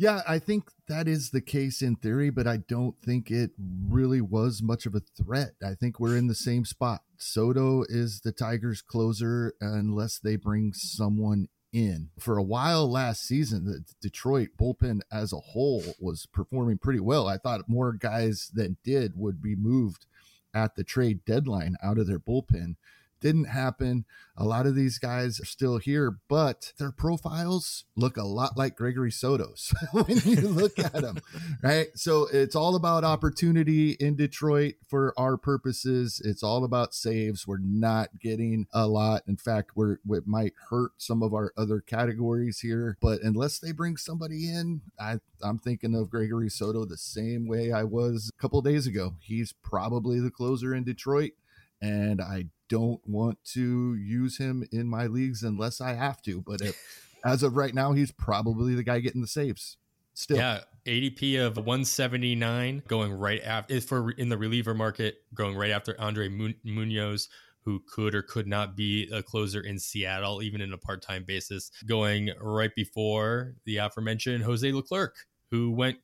Yeah, 0.00 0.22
I 0.28 0.38
think 0.38 0.70
that 0.86 1.08
is 1.08 1.30
the 1.30 1.40
case 1.40 1.82
in 1.82 1.96
theory, 1.96 2.30
but 2.30 2.46
I 2.46 2.58
don't 2.58 2.94
think 3.02 3.32
it 3.32 3.50
really 3.58 4.20
was 4.20 4.62
much 4.62 4.86
of 4.86 4.94
a 4.94 5.00
threat. 5.00 5.54
I 5.60 5.74
think 5.74 5.98
we're 5.98 6.16
in 6.16 6.28
the 6.28 6.36
same 6.36 6.64
spot. 6.64 7.00
Soto 7.16 7.82
is 7.88 8.20
the 8.20 8.30
Tigers' 8.30 8.80
closer 8.80 9.54
unless 9.60 10.20
they 10.20 10.36
bring 10.36 10.72
someone 10.72 11.48
in. 11.72 12.10
For 12.18 12.38
a 12.38 12.42
while 12.42 12.90
last 12.90 13.22
season, 13.22 13.64
the 13.64 13.84
Detroit 14.00 14.50
bullpen 14.58 15.00
as 15.12 15.32
a 15.32 15.38
whole 15.38 15.82
was 16.00 16.26
performing 16.26 16.78
pretty 16.78 17.00
well. 17.00 17.26
I 17.26 17.38
thought 17.38 17.68
more 17.68 17.92
guys 17.92 18.50
than 18.52 18.76
did 18.84 19.12
would 19.16 19.42
be 19.42 19.54
moved 19.54 20.06
at 20.54 20.76
the 20.76 20.84
trade 20.84 21.24
deadline 21.24 21.76
out 21.82 21.98
of 21.98 22.06
their 22.06 22.18
bullpen. 22.18 22.76
Didn't 23.20 23.46
happen. 23.46 24.04
A 24.36 24.44
lot 24.44 24.66
of 24.66 24.76
these 24.76 24.98
guys 24.98 25.40
are 25.40 25.44
still 25.44 25.78
here, 25.78 26.18
but 26.28 26.72
their 26.78 26.92
profiles 26.92 27.84
look 27.96 28.16
a 28.16 28.22
lot 28.22 28.56
like 28.56 28.76
Gregory 28.76 29.10
Soto's 29.10 29.74
when 29.92 30.20
you 30.24 30.42
look 30.42 30.78
at 30.78 30.92
them, 30.92 31.18
right? 31.60 31.88
So 31.96 32.28
it's 32.32 32.54
all 32.54 32.76
about 32.76 33.02
opportunity 33.02 33.92
in 33.92 34.14
Detroit 34.14 34.74
for 34.86 35.12
our 35.18 35.36
purposes. 35.36 36.22
It's 36.24 36.44
all 36.44 36.62
about 36.62 36.94
saves. 36.94 37.48
We're 37.48 37.58
not 37.58 38.20
getting 38.20 38.66
a 38.72 38.86
lot. 38.86 39.22
In 39.26 39.36
fact, 39.36 39.72
we're 39.74 39.98
it 40.10 40.26
might 40.26 40.52
hurt 40.70 40.92
some 40.98 41.22
of 41.22 41.34
our 41.34 41.52
other 41.56 41.80
categories 41.80 42.60
here, 42.60 42.96
but 43.00 43.20
unless 43.22 43.58
they 43.58 43.72
bring 43.72 43.96
somebody 43.96 44.48
in, 44.48 44.82
I 45.00 45.18
I'm 45.42 45.58
thinking 45.58 45.96
of 45.96 46.10
Gregory 46.10 46.50
Soto 46.50 46.84
the 46.84 46.96
same 46.96 47.48
way 47.48 47.72
I 47.72 47.82
was 47.82 48.30
a 48.32 48.40
couple 48.40 48.62
days 48.62 48.86
ago. 48.86 49.14
He's 49.20 49.52
probably 49.52 50.20
the 50.20 50.30
closer 50.30 50.72
in 50.74 50.84
Detroit 50.84 51.32
and 51.80 52.20
I 52.20 52.46
don't 52.68 53.00
want 53.06 53.38
to 53.52 53.94
use 53.94 54.38
him 54.38 54.66
in 54.72 54.88
my 54.88 55.06
leagues 55.06 55.42
unless 55.42 55.80
I 55.80 55.94
have 55.94 56.22
to. 56.22 56.42
But 56.42 56.60
if, 56.60 56.76
as 57.24 57.42
of 57.42 57.56
right 57.56 57.74
now, 57.74 57.92
he's 57.92 58.12
probably 58.12 58.74
the 58.74 58.82
guy 58.82 59.00
getting 59.00 59.20
the 59.20 59.26
saves. 59.26 59.76
Still, 60.14 60.38
yeah, 60.38 60.60
ADP 60.84 61.38
of 61.46 61.56
179 61.58 62.82
going 62.88 63.12
right 63.12 63.40
after 63.44 63.80
for 63.80 64.10
in 64.10 64.28
the 64.28 64.36
reliever 64.36 64.74
market, 64.74 65.18
going 65.32 65.56
right 65.56 65.70
after 65.70 65.94
Andre 66.00 66.28
Munoz, 66.64 67.28
who 67.60 67.82
could 67.86 68.14
or 68.14 68.22
could 68.22 68.48
not 68.48 68.74
be 68.74 69.08
a 69.12 69.22
closer 69.22 69.60
in 69.60 69.78
Seattle, 69.78 70.42
even 70.42 70.60
in 70.60 70.72
a 70.72 70.78
part 70.78 71.02
time 71.02 71.24
basis, 71.24 71.70
going 71.86 72.30
right 72.40 72.74
before 72.74 73.54
the 73.64 73.76
aforementioned 73.76 74.42
Jose 74.42 74.72
Leclerc, 74.72 75.14
who 75.50 75.70
went 75.70 75.98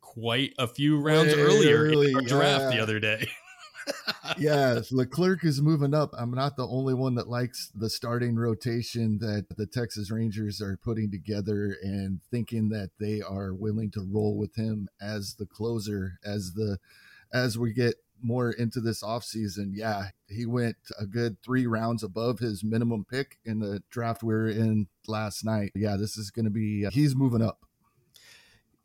quite 0.00 0.52
a 0.58 0.68
few 0.68 1.00
rounds 1.00 1.34
Way 1.34 1.40
earlier 1.40 1.78
early, 1.78 2.10
in 2.10 2.16
our 2.16 2.22
draft 2.22 2.64
yeah. 2.64 2.70
the 2.70 2.82
other 2.82 3.00
day. 3.00 3.26
yes, 4.38 4.92
Leclerc 4.92 5.44
is 5.44 5.62
moving 5.62 5.94
up. 5.94 6.10
I'm 6.16 6.32
not 6.32 6.56
the 6.56 6.66
only 6.66 6.94
one 6.94 7.14
that 7.16 7.28
likes 7.28 7.70
the 7.74 7.90
starting 7.90 8.36
rotation 8.36 9.18
that 9.18 9.46
the 9.56 9.66
Texas 9.66 10.10
Rangers 10.10 10.60
are 10.60 10.76
putting 10.76 11.10
together 11.10 11.76
and 11.82 12.20
thinking 12.30 12.68
that 12.70 12.90
they 12.98 13.20
are 13.20 13.54
willing 13.54 13.90
to 13.92 14.06
roll 14.08 14.36
with 14.36 14.56
him 14.56 14.88
as 15.00 15.34
the 15.38 15.46
closer 15.46 16.18
as 16.24 16.54
the 16.54 16.78
as 17.32 17.58
we 17.58 17.72
get 17.72 17.96
more 18.22 18.50
into 18.50 18.80
this 18.80 19.02
offseason. 19.02 19.72
Yeah, 19.74 20.08
he 20.28 20.46
went 20.46 20.76
a 20.98 21.06
good 21.06 21.42
3 21.42 21.66
rounds 21.66 22.02
above 22.02 22.38
his 22.38 22.64
minimum 22.64 23.04
pick 23.08 23.38
in 23.44 23.58
the 23.58 23.82
draft 23.90 24.22
we 24.22 24.32
were 24.32 24.48
in 24.48 24.88
last 25.06 25.44
night. 25.44 25.72
Yeah, 25.74 25.96
this 25.96 26.16
is 26.16 26.30
going 26.30 26.46
to 26.46 26.50
be 26.50 26.86
uh, 26.86 26.90
he's 26.90 27.14
moving 27.14 27.42
up. 27.42 27.65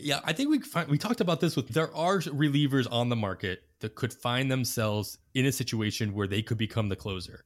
Yeah, 0.03 0.19
I 0.23 0.33
think 0.33 0.49
we 0.49 0.59
find, 0.59 0.89
we 0.89 0.97
talked 0.97 1.21
about 1.21 1.39
this 1.39 1.55
with 1.55 1.69
there 1.69 1.95
are 1.95 2.19
relievers 2.19 2.87
on 2.91 3.09
the 3.09 3.15
market 3.15 3.63
that 3.79 3.95
could 3.95 4.13
find 4.13 4.51
themselves 4.51 5.17
in 5.33 5.45
a 5.45 5.51
situation 5.51 6.13
where 6.13 6.27
they 6.27 6.41
could 6.41 6.57
become 6.57 6.89
the 6.89 6.95
closer. 6.95 7.45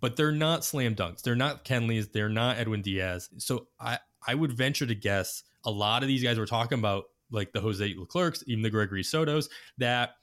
But 0.00 0.16
they're 0.16 0.32
not 0.32 0.64
slam 0.64 0.94
dunks. 0.94 1.22
They're 1.22 1.34
not 1.34 1.64
Kenleys. 1.64 2.08
They're 2.08 2.28
not 2.28 2.58
Edwin 2.58 2.82
Diaz. 2.82 3.30
So 3.38 3.68
I, 3.80 3.98
I 4.26 4.34
would 4.34 4.52
venture 4.52 4.86
to 4.86 4.94
guess 4.94 5.42
a 5.64 5.70
lot 5.70 6.02
of 6.02 6.08
these 6.08 6.22
guys 6.22 6.38
we're 6.38 6.46
talking 6.46 6.78
about, 6.78 7.04
like 7.30 7.52
the 7.52 7.60
Jose 7.60 7.94
Leclercs, 7.96 8.44
even 8.46 8.62
the 8.62 8.70
Gregory 8.70 9.02
Sotos, 9.02 9.48
that 9.78 10.16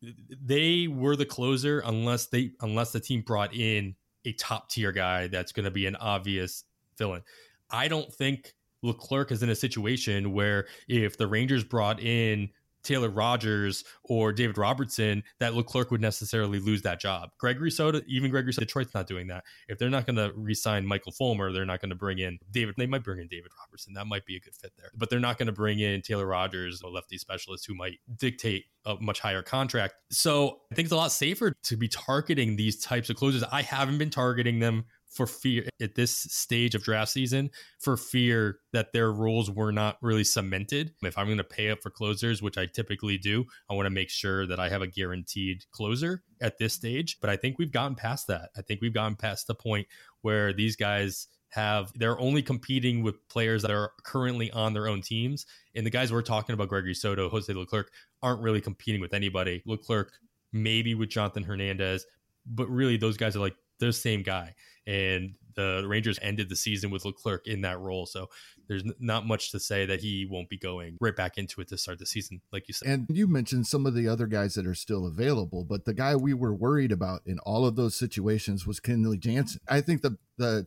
they 0.00 0.88
were 0.88 1.16
the 1.16 1.26
closer 1.26 1.80
unless 1.80 2.26
they 2.26 2.52
unless 2.60 2.92
the 2.92 3.00
team 3.00 3.22
brought 3.22 3.54
in 3.54 3.94
a 4.24 4.32
top 4.32 4.70
tier 4.70 4.92
guy 4.92 5.26
that's 5.26 5.52
going 5.52 5.64
to 5.64 5.70
be 5.70 5.86
an 5.86 5.96
obvious 5.96 6.64
villain. 6.96 7.22
I 7.70 7.88
don't 7.88 8.12
think 8.12 8.54
Leclerc 8.82 9.30
is 9.30 9.42
in 9.42 9.50
a 9.50 9.54
situation 9.54 10.32
where 10.32 10.66
if 10.88 11.16
the 11.16 11.26
Rangers 11.26 11.64
brought 11.64 12.00
in 12.00 12.50
Taylor 12.82 13.10
Rogers 13.10 13.84
or 14.02 14.32
David 14.32 14.58
Robertson, 14.58 15.22
that 15.38 15.54
Leclerc 15.54 15.92
would 15.92 16.00
necessarily 16.00 16.58
lose 16.58 16.82
that 16.82 17.00
job. 17.00 17.30
Gregory 17.38 17.70
Soto, 17.70 18.00
even 18.08 18.30
Gregory 18.30 18.52
Soto, 18.52 18.64
Detroit's 18.64 18.92
not 18.92 19.06
doing 19.06 19.28
that. 19.28 19.44
If 19.68 19.78
they're 19.78 19.88
not 19.88 20.04
going 20.04 20.16
to 20.16 20.32
re-sign 20.34 20.84
Michael 20.84 21.12
Fulmer, 21.12 21.52
they're 21.52 21.64
not 21.64 21.80
going 21.80 21.90
to 21.90 21.96
bring 21.96 22.18
in 22.18 22.40
David. 22.50 22.74
They 22.76 22.86
might 22.86 23.04
bring 23.04 23.20
in 23.20 23.28
David 23.28 23.52
Robertson. 23.64 23.94
That 23.94 24.06
might 24.06 24.26
be 24.26 24.36
a 24.36 24.40
good 24.40 24.56
fit 24.56 24.72
there. 24.76 24.90
But 24.96 25.10
they're 25.10 25.20
not 25.20 25.38
going 25.38 25.46
to 25.46 25.52
bring 25.52 25.78
in 25.78 26.02
Taylor 26.02 26.26
Rogers, 26.26 26.82
a 26.82 26.88
lefty 26.88 27.18
specialist 27.18 27.66
who 27.66 27.74
might 27.74 28.00
dictate 28.16 28.64
a 28.84 28.96
much 29.00 29.20
higher 29.20 29.42
contract. 29.42 29.94
So 30.10 30.58
I 30.72 30.74
think 30.74 30.86
it's 30.86 30.92
a 30.92 30.96
lot 30.96 31.12
safer 31.12 31.52
to 31.62 31.76
be 31.76 31.86
targeting 31.86 32.56
these 32.56 32.80
types 32.80 33.10
of 33.10 33.16
closers. 33.16 33.44
I 33.44 33.62
haven't 33.62 33.98
been 33.98 34.10
targeting 34.10 34.58
them 34.58 34.86
for 35.12 35.26
fear 35.26 35.68
at 35.80 35.94
this 35.94 36.10
stage 36.10 36.74
of 36.74 36.82
draft 36.82 37.12
season 37.12 37.50
for 37.78 37.96
fear 37.96 38.58
that 38.72 38.92
their 38.92 39.12
roles 39.12 39.50
were 39.50 39.72
not 39.72 39.98
really 40.00 40.24
cemented. 40.24 40.92
If 41.02 41.18
I'm 41.18 41.26
going 41.26 41.38
to 41.38 41.44
pay 41.44 41.70
up 41.70 41.82
for 41.82 41.90
closers, 41.90 42.40
which 42.40 42.56
I 42.56 42.66
typically 42.66 43.18
do, 43.18 43.44
I 43.70 43.74
want 43.74 43.86
to 43.86 43.90
make 43.90 44.08
sure 44.08 44.46
that 44.46 44.58
I 44.58 44.70
have 44.70 44.82
a 44.82 44.86
guaranteed 44.86 45.66
closer 45.70 46.22
at 46.40 46.58
this 46.58 46.72
stage. 46.72 47.18
But 47.20 47.30
I 47.30 47.36
think 47.36 47.58
we've 47.58 47.72
gotten 47.72 47.94
past 47.94 48.26
that. 48.28 48.50
I 48.56 48.62
think 48.62 48.80
we've 48.80 48.94
gotten 48.94 49.16
past 49.16 49.46
the 49.46 49.54
point 49.54 49.86
where 50.22 50.52
these 50.52 50.76
guys 50.76 51.28
have 51.50 51.92
they're 51.94 52.18
only 52.18 52.40
competing 52.40 53.02
with 53.02 53.28
players 53.28 53.60
that 53.60 53.70
are 53.70 53.92
currently 54.04 54.50
on 54.52 54.72
their 54.72 54.88
own 54.88 55.02
teams. 55.02 55.44
And 55.74 55.84
the 55.84 55.90
guys 55.90 56.10
we're 56.10 56.22
talking 56.22 56.54
about, 56.54 56.68
Gregory 56.68 56.94
Soto, 56.94 57.28
Jose 57.28 57.52
Leclerc, 57.52 57.90
aren't 58.22 58.40
really 58.40 58.62
competing 58.62 59.02
with 59.02 59.12
anybody. 59.12 59.62
Leclerc 59.66 60.12
maybe 60.54 60.94
with 60.94 61.10
Jonathan 61.10 61.42
Hernandez, 61.42 62.06
but 62.46 62.68
really 62.68 62.96
those 62.96 63.16
guys 63.16 63.36
are 63.36 63.40
like 63.40 63.56
the 63.86 63.92
same 63.92 64.22
guy. 64.22 64.54
And 64.86 65.34
the 65.54 65.84
Rangers 65.86 66.18
ended 66.22 66.48
the 66.48 66.56
season 66.56 66.90
with 66.90 67.04
Leclerc 67.04 67.46
in 67.46 67.60
that 67.62 67.78
role. 67.78 68.06
So 68.06 68.28
there's 68.68 68.82
not 68.98 69.26
much 69.26 69.52
to 69.52 69.60
say 69.60 69.86
that 69.86 70.00
he 70.00 70.26
won't 70.28 70.48
be 70.48 70.58
going 70.58 70.96
right 71.00 71.14
back 71.14 71.38
into 71.38 71.60
it 71.60 71.68
to 71.68 71.78
start 71.78 71.98
the 71.98 72.06
season, 72.06 72.40
like 72.52 72.68
you 72.68 72.74
said. 72.74 72.88
And 72.88 73.06
you 73.10 73.26
mentioned 73.26 73.66
some 73.66 73.86
of 73.86 73.94
the 73.94 74.08
other 74.08 74.26
guys 74.26 74.54
that 74.54 74.66
are 74.66 74.74
still 74.74 75.06
available, 75.06 75.64
but 75.64 75.84
the 75.84 75.94
guy 75.94 76.16
we 76.16 76.34
were 76.34 76.54
worried 76.54 76.92
about 76.92 77.20
in 77.26 77.38
all 77.40 77.66
of 77.66 77.76
those 77.76 77.94
situations 77.94 78.66
was 78.66 78.80
Kenley 78.80 79.18
Jansen. 79.18 79.60
I 79.68 79.80
think 79.80 80.02
the 80.02 80.16
the 80.38 80.66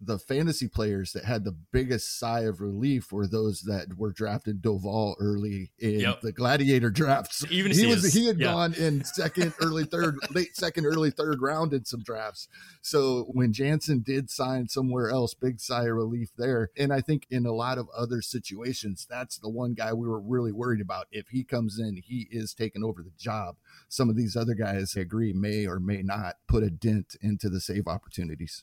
the 0.00 0.18
fantasy 0.18 0.68
players 0.68 1.12
that 1.12 1.24
had 1.24 1.44
the 1.44 1.56
biggest 1.72 2.18
sigh 2.18 2.40
of 2.40 2.60
relief 2.60 3.12
were 3.12 3.26
those 3.26 3.62
that 3.62 3.96
were 3.96 4.12
drafted 4.12 4.60
Doval 4.60 5.14
early 5.18 5.70
in 5.78 6.00
yep. 6.00 6.20
the 6.20 6.32
gladiator 6.32 6.90
drafts. 6.90 7.44
Even 7.50 7.72
he 7.72 7.86
was 7.86 8.12
he 8.12 8.26
had 8.26 8.38
yeah. 8.38 8.52
gone 8.52 8.74
in 8.74 9.04
second, 9.04 9.54
early 9.62 9.84
third, 9.84 10.16
late 10.34 10.54
second, 10.54 10.84
early 10.84 11.10
third 11.10 11.40
round 11.40 11.72
in 11.72 11.84
some 11.86 12.02
drafts. 12.02 12.48
So 12.82 13.24
when 13.32 13.54
Jansen 13.54 14.02
did 14.02 14.28
sign 14.28 14.68
somewhere 14.68 15.08
else, 15.08 15.32
big 15.32 15.60
sigh 15.60 15.84
of 15.84 15.94
relief 15.94 16.30
there. 16.36 16.70
And 16.76 16.92
I 16.92 17.00
think 17.00 17.26
in 17.30 17.46
a 17.46 17.52
lot 17.52 17.78
of 17.78 17.88
other 17.96 18.20
situations, 18.20 19.06
that's 19.08 19.38
the 19.38 19.48
one 19.48 19.72
guy 19.72 19.94
we 19.94 20.08
were 20.08 20.20
really 20.20 20.52
worried 20.52 20.82
about. 20.82 21.06
If 21.10 21.28
he 21.28 21.42
comes 21.42 21.78
in, 21.78 21.96
he 21.96 22.28
is 22.30 22.52
taking 22.52 22.84
over 22.84 23.02
the 23.02 23.12
job. 23.18 23.56
Some 23.88 24.10
of 24.10 24.16
these 24.16 24.36
other 24.36 24.54
guys, 24.54 24.94
I 24.96 25.00
agree, 25.00 25.32
may 25.32 25.66
or 25.66 25.80
may 25.80 26.02
not 26.02 26.36
put 26.46 26.62
a 26.62 26.70
dent 26.70 27.16
into 27.22 27.48
the 27.48 27.60
save 27.60 27.88
opportunities. 27.88 28.62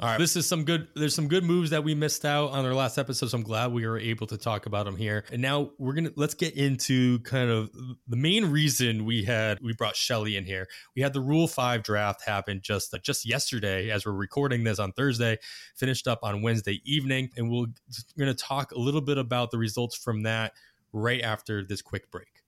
All 0.00 0.08
right, 0.08 0.18
this 0.18 0.34
is 0.34 0.48
some 0.48 0.64
good. 0.64 0.88
There's 0.96 1.14
some 1.14 1.28
good 1.28 1.44
moves 1.44 1.70
that 1.70 1.84
we 1.84 1.94
missed 1.94 2.24
out 2.24 2.50
on 2.50 2.64
our 2.64 2.74
last 2.74 2.98
episode, 2.98 3.28
so 3.28 3.36
I'm 3.36 3.44
glad 3.44 3.72
we 3.72 3.86
were 3.86 4.00
able 4.00 4.26
to 4.26 4.36
talk 4.36 4.66
about 4.66 4.84
them 4.84 4.96
here. 4.96 5.24
And 5.30 5.40
now 5.40 5.70
we're 5.78 5.92
gonna 5.92 6.10
let's 6.16 6.34
get 6.34 6.54
into 6.56 7.20
kind 7.20 7.48
of 7.48 7.70
the 8.08 8.16
main 8.16 8.46
reason 8.46 9.04
we 9.04 9.22
had 9.22 9.60
we 9.62 9.74
brought 9.74 9.94
Shelly 9.94 10.36
in 10.36 10.44
here. 10.44 10.66
We 10.96 11.02
had 11.02 11.12
the 11.12 11.20
Rule 11.20 11.46
Five 11.46 11.84
draft 11.84 12.24
happen 12.26 12.60
just 12.64 12.92
just 13.04 13.24
yesterday, 13.24 13.90
as 13.90 14.04
we're 14.04 14.10
recording 14.10 14.64
this 14.64 14.80
on 14.80 14.90
Thursday, 14.90 15.38
finished 15.76 16.08
up 16.08 16.18
on 16.24 16.42
Wednesday 16.42 16.80
evening, 16.84 17.30
and 17.36 17.48
we'll, 17.48 17.66
we're 18.16 18.24
gonna 18.24 18.34
talk 18.34 18.72
a 18.72 18.78
little 18.80 19.02
bit 19.02 19.18
about 19.18 19.52
the 19.52 19.58
results 19.58 19.96
from 19.96 20.24
that 20.24 20.52
right 20.92 21.22
after 21.22 21.64
this 21.64 21.80
quick 21.80 22.10
break. 22.10 22.42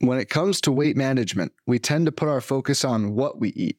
When 0.00 0.18
it 0.18 0.28
comes 0.28 0.60
to 0.62 0.72
weight 0.72 0.96
management, 0.96 1.52
we 1.66 1.78
tend 1.78 2.06
to 2.06 2.12
put 2.12 2.28
our 2.28 2.40
focus 2.40 2.84
on 2.84 3.14
what 3.14 3.38
we 3.38 3.50
eat 3.50 3.78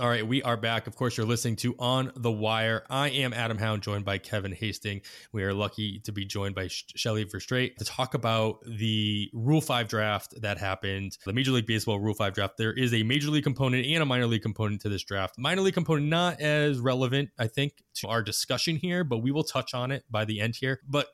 All 0.00 0.08
right, 0.08 0.26
we 0.26 0.42
are 0.42 0.56
back. 0.56 0.86
Of 0.86 0.96
course, 0.96 1.18
you're 1.18 1.26
listening 1.26 1.56
to 1.56 1.74
On 1.78 2.10
the 2.16 2.32
Wire. 2.32 2.86
I 2.88 3.10
am 3.10 3.34
Adam 3.34 3.58
Howe, 3.58 3.76
joined 3.76 4.06
by 4.06 4.16
Kevin 4.16 4.52
Hasting. 4.52 5.02
We 5.30 5.42
are 5.42 5.52
lucky 5.52 5.98
to 6.04 6.12
be 6.12 6.24
joined 6.24 6.54
by 6.54 6.68
Shelly 6.68 7.22
Verougstraete 7.26 7.76
to 7.76 7.84
talk 7.84 8.14
about 8.14 8.60
the 8.64 9.28
Rule 9.34 9.60
5 9.60 9.88
draft 9.88 10.40
that 10.40 10.56
happened, 10.56 11.18
the 11.26 11.34
Major 11.34 11.50
League 11.50 11.66
Baseball 11.66 12.00
Rule 12.00 12.14
5 12.14 12.32
draft. 12.32 12.56
There 12.56 12.72
is 12.72 12.94
a 12.94 13.02
Major 13.02 13.28
League 13.28 13.44
component 13.44 13.84
and 13.84 14.02
a 14.02 14.06
minor 14.06 14.26
league 14.26 14.40
component 14.40 14.80
to 14.80 14.88
this 14.88 15.04
draft. 15.04 15.34
Minor 15.36 15.60
league 15.60 15.74
component 15.74 16.08
not 16.08 16.40
as 16.40 16.78
relevant, 16.78 17.28
I 17.38 17.48
think, 17.48 17.74
to 17.96 18.08
our 18.08 18.22
discussion 18.22 18.76
here, 18.76 19.04
but 19.04 19.18
we 19.18 19.30
will 19.30 19.44
touch 19.44 19.74
on 19.74 19.90
it 19.90 20.04
by 20.10 20.24
the 20.24 20.40
end 20.40 20.56
here. 20.56 20.80
But 20.88 21.08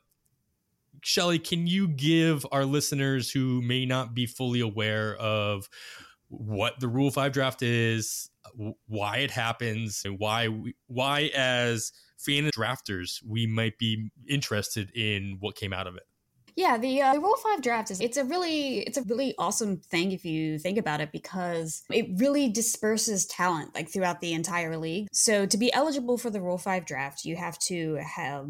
Shelly, 1.03 1.39
can 1.39 1.67
you 1.67 1.89
give 1.89 2.45
our 2.53 2.63
listeners 2.63 3.31
who 3.31 3.61
may 3.61 3.85
not 3.85 4.15
be 4.15 4.25
fully 4.25 4.61
aware 4.61 5.13
of 5.17 5.67
what 6.29 6.79
the 6.79 6.87
Rule 6.87 7.11
5 7.11 7.31
draft 7.31 7.61
is, 7.61 8.29
why 8.87 9.17
it 9.17 9.31
happens 9.31 10.01
and 10.05 10.19
why 10.19 10.47
we, 10.47 10.75
why 10.87 11.31
as 11.35 11.91
fan 12.17 12.45
drafters 12.45 13.21
we 13.25 13.45
might 13.45 13.77
be 13.77 14.09
interested 14.27 14.91
in 14.91 15.37
what 15.39 15.55
came 15.55 15.73
out 15.73 15.87
of 15.87 15.95
it. 15.95 16.03
Yeah, 16.55 16.79
the, 16.79 17.03
uh, 17.03 17.13
the 17.13 17.19
Rule 17.19 17.35
Five 17.35 17.61
draft 17.61 17.91
is 17.91 18.01
it's 18.01 18.17
a 18.17 18.23
really 18.23 18.79
it's 18.79 18.97
a 18.97 19.03
really 19.03 19.35
awesome 19.37 19.77
thing 19.77 20.11
if 20.11 20.25
you 20.25 20.57
think 20.57 20.79
about 20.79 21.01
it 21.01 21.11
because 21.11 21.83
it 21.91 22.07
really 22.15 22.49
disperses 22.49 23.27
talent 23.27 23.75
like 23.75 23.89
throughout 23.89 24.21
the 24.21 24.33
entire 24.33 24.75
league. 24.75 25.07
So 25.13 25.45
to 25.45 25.57
be 25.57 25.71
eligible 25.71 26.17
for 26.17 26.31
the 26.31 26.41
Rule 26.41 26.57
Five 26.57 26.87
draft, 26.87 27.25
you 27.25 27.35
have 27.35 27.59
to 27.59 27.95
have 27.97 28.47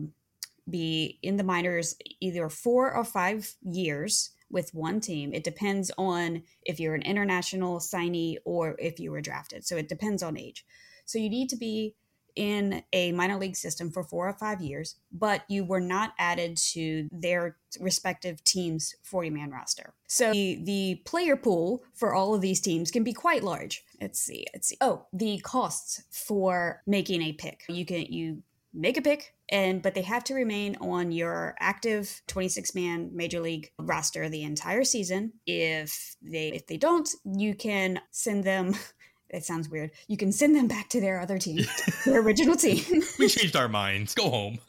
be 0.70 1.20
in 1.22 1.36
the 1.36 1.44
minors 1.44 1.98
either 2.22 2.48
four 2.48 2.94
or 2.94 3.04
five 3.04 3.54
years 3.62 4.30
with 4.50 4.74
one 4.74 5.00
team. 5.00 5.34
It 5.34 5.44
depends 5.44 5.92
on 5.98 6.44
if 6.64 6.80
you're 6.80 6.96
an 6.96 7.02
international 7.02 7.80
signee 7.80 8.38
or 8.46 8.76
if 8.80 9.00
you 9.00 9.12
were 9.12 9.22
drafted. 9.22 9.66
So 9.66 9.76
it 9.78 9.90
depends 9.90 10.24
on 10.24 10.38
age. 10.38 10.66
So 11.06 11.20
you 11.20 11.30
need 11.30 11.50
to 11.50 11.56
be 11.56 11.96
in 12.38 12.84
a 12.94 13.12
minor 13.14 13.38
league 13.38 13.56
system 13.56 13.90
for 13.90 14.04
four 14.04 14.30
or 14.30 14.34
five 14.34 14.62
years, 14.62 14.96
but 15.12 15.44
you 15.50 15.66
were 15.66 15.82
not 15.82 16.14
added 16.20 16.56
to 16.56 17.10
their 17.12 17.58
respective 17.80 18.44
team's 18.44 18.96
40 19.02 19.32
man 19.32 19.50
roster. 19.50 19.94
So 20.08 20.32
the, 20.32 20.62
the 20.64 21.02
player 21.04 21.36
pool 21.36 21.84
for 21.96 22.14
all 22.14 22.36
of 22.36 22.42
these 22.42 22.62
teams 22.62 22.92
can 22.92 23.04
be 23.04 23.12
quite 23.12 23.44
large. 23.44 23.84
Let's 24.00 24.20
see. 24.20 24.46
Let's 24.54 24.68
see. 24.68 24.78
Oh, 24.82 25.08
the 25.12 25.40
costs 25.40 26.04
for 26.12 26.84
making 26.86 27.24
a 27.24 27.34
pick. 27.34 27.64
You 27.68 27.86
can 27.86 28.06
you 28.06 28.44
make 28.78 28.96
a 28.98 29.02
pick 29.02 29.34
and 29.50 29.82
but 29.82 29.96
they 29.96 30.04
have 30.04 30.24
to 30.26 30.34
remain 30.34 30.78
on 30.80 31.12
your 31.12 31.56
active 31.60 32.22
26 32.28 32.76
man 32.76 33.10
major 33.14 33.40
league 33.40 33.72
roster 33.80 34.30
the 34.30 34.44
entire 34.44 34.84
season. 34.84 35.34
If 35.46 36.16
they 36.22 36.50
if 36.50 36.68
they 36.68 36.78
don't 36.78 37.10
you 37.26 37.56
can 37.56 38.00
send 38.12 38.44
them 38.44 38.76
it 39.30 39.44
sounds 39.44 39.68
weird 39.68 39.92
you 40.08 40.16
can 40.16 40.32
send 40.32 40.56
them 40.56 40.68
back 40.68 40.88
to 40.90 41.02
their 41.02 41.20
other 41.20 41.38
team 41.38 41.66
their 42.06 42.22
original 42.22 42.56
team. 42.56 43.04
We 43.20 43.28
changed 43.28 43.56
our 43.56 43.68
minds. 43.68 44.14
Go 44.14 44.30
home. 44.30 44.60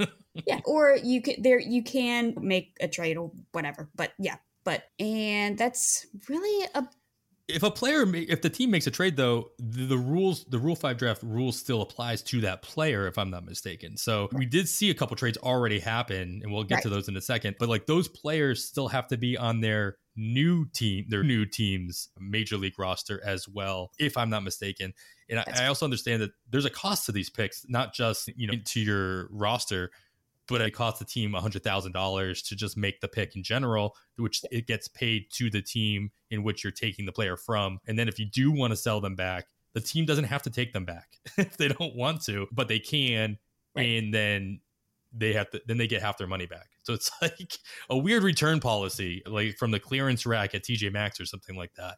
Yeah 0.47 0.61
or 0.64 0.97
you 1.03 1.21
can 1.21 1.42
there 1.42 1.61
you 1.61 1.83
can 1.83 2.35
make 2.40 2.77
a 2.81 2.88
trade 2.88 3.16
or 3.16 3.31
whatever 3.53 3.88
but 3.94 4.12
yeah 4.18 4.37
but 4.64 4.85
and 4.99 5.57
that's 5.59 6.07
really 6.29 6.68
a 6.75 6.87
if 7.49 7.63
a 7.63 7.71
player 7.71 8.05
if 8.15 8.43
the 8.43 8.51
team 8.51 8.71
makes 8.71 8.87
a 8.87 8.91
trade 8.91 9.17
though 9.17 9.51
the, 9.59 9.87
the, 9.87 9.97
rules 9.97 10.45
the 10.45 10.59
rule 10.59 10.77
5 10.77 10.97
draft 10.99 11.23
rule 11.23 11.51
still 11.51 11.81
applies 11.81 12.23
to 12.23 12.43
that 12.43 12.63
player 12.63 13.07
if 13.07 13.19
i'm 13.19 13.31
not 13.31 13.45
mistaken. 13.45 13.97
So 13.97 14.29
we 14.33 14.47
did 14.47 14.69
see 14.69 14.91
a 14.91 14.95
couple 14.95 15.17
trades 15.17 15.39
already 15.39 15.79
happen 15.79 16.41
and 16.43 16.53
we'll 16.53 16.65
get 16.65 16.77
right. 16.77 16.83
to 16.83 16.89
those 16.91 17.09
in 17.09 17.17
a 17.17 17.21
second 17.21 17.57
but 17.59 17.69
like 17.69 17.87
those 17.87 18.09
players 18.09 18.65
still 18.65 18.89
have 18.89 19.09
to 19.09 19.17
be 19.17 19.37
on 19.37 19.61
their 19.61 19.97
new 20.17 20.67
team 20.75 21.07
their 21.09 21.23
new 21.23 21.47
team's 21.47 22.09
major 22.19 22.57
league 22.57 22.79
roster 22.79 23.23
as 23.25 23.49
well 23.49 23.93
if 23.99 24.17
i'm 24.17 24.31
not 24.31 24.43
mistaken. 24.43 24.93
And 25.31 25.41
I, 25.41 25.45
I 25.65 25.67
also 25.67 25.85
understand 25.85 26.23
that 26.23 26.31
there's 26.49 26.65
a 26.65 26.71
cost 26.71 27.07
to 27.07 27.13
these 27.13 27.31
picks 27.31 27.65
not 27.69 27.95
just 27.95 28.29
you 28.37 28.47
know 28.47 28.55
into 28.55 28.81
your 28.81 29.29
roster 29.31 29.91
but 30.49 30.61
it 30.61 30.73
costs 30.73 30.99
the 30.99 31.05
team 31.05 31.33
$100,000 31.33 32.49
to 32.49 32.57
just 32.57 32.77
make 32.77 33.01
the 33.01 33.09
pick 33.09 33.37
in 33.37 33.43
general, 33.43 33.95
which 34.17 34.43
it 34.51 34.67
gets 34.67 34.89
paid 34.89 35.27
to 35.33 35.51
the 35.51 35.63
team 35.63 36.11
in 36.31 36.43
which 36.43 36.65
you're 36.65 36.71
taking 36.71 37.05
the 37.05 37.13
player 37.13 37.37
from. 37.37 37.79
And 37.87 37.99
then 37.99 38.09
if 38.09 38.19
you 38.19 38.27
do 38.27 38.51
want 38.51 38.73
to 38.73 38.77
sell 38.77 39.01
them 39.01 39.15
back, 39.15 39.47
the 39.75 39.81
team 39.81 40.07
doesn't 40.07 40.25
have 40.25 40.43
to 40.43 40.51
take 40.51 40.73
them 40.73 40.85
back 40.85 41.19
if 41.37 41.57
they 41.57 41.69
don't 41.69 41.95
want 41.95 42.23
to, 42.25 42.47
but 42.51 42.69
they 42.69 42.79
can. 42.79 43.39
Right. 43.77 43.83
And 43.83 44.13
then 44.13 44.61
they 45.12 45.33
have 45.33 45.51
to, 45.51 45.61
then 45.66 45.79
they 45.79 45.87
get 45.87 46.03
half 46.03 46.18
their 46.18 46.27
money 46.27 46.47
back 46.47 46.68
So 46.83 46.92
it's 46.92 47.11
like 47.23 47.59
a 47.90 47.97
weird 47.97 48.23
return 48.23 48.61
policy, 48.61 49.23
like 49.27 49.57
from 49.57 49.71
the 49.71 49.81
clearance 49.81 50.27
rack 50.27 50.55
at 50.55 50.62
TJ 50.62 50.92
Maxx 50.92 51.21
or 51.21 51.27
something 51.27 51.57
like 51.57 51.73
that. 51.75 51.97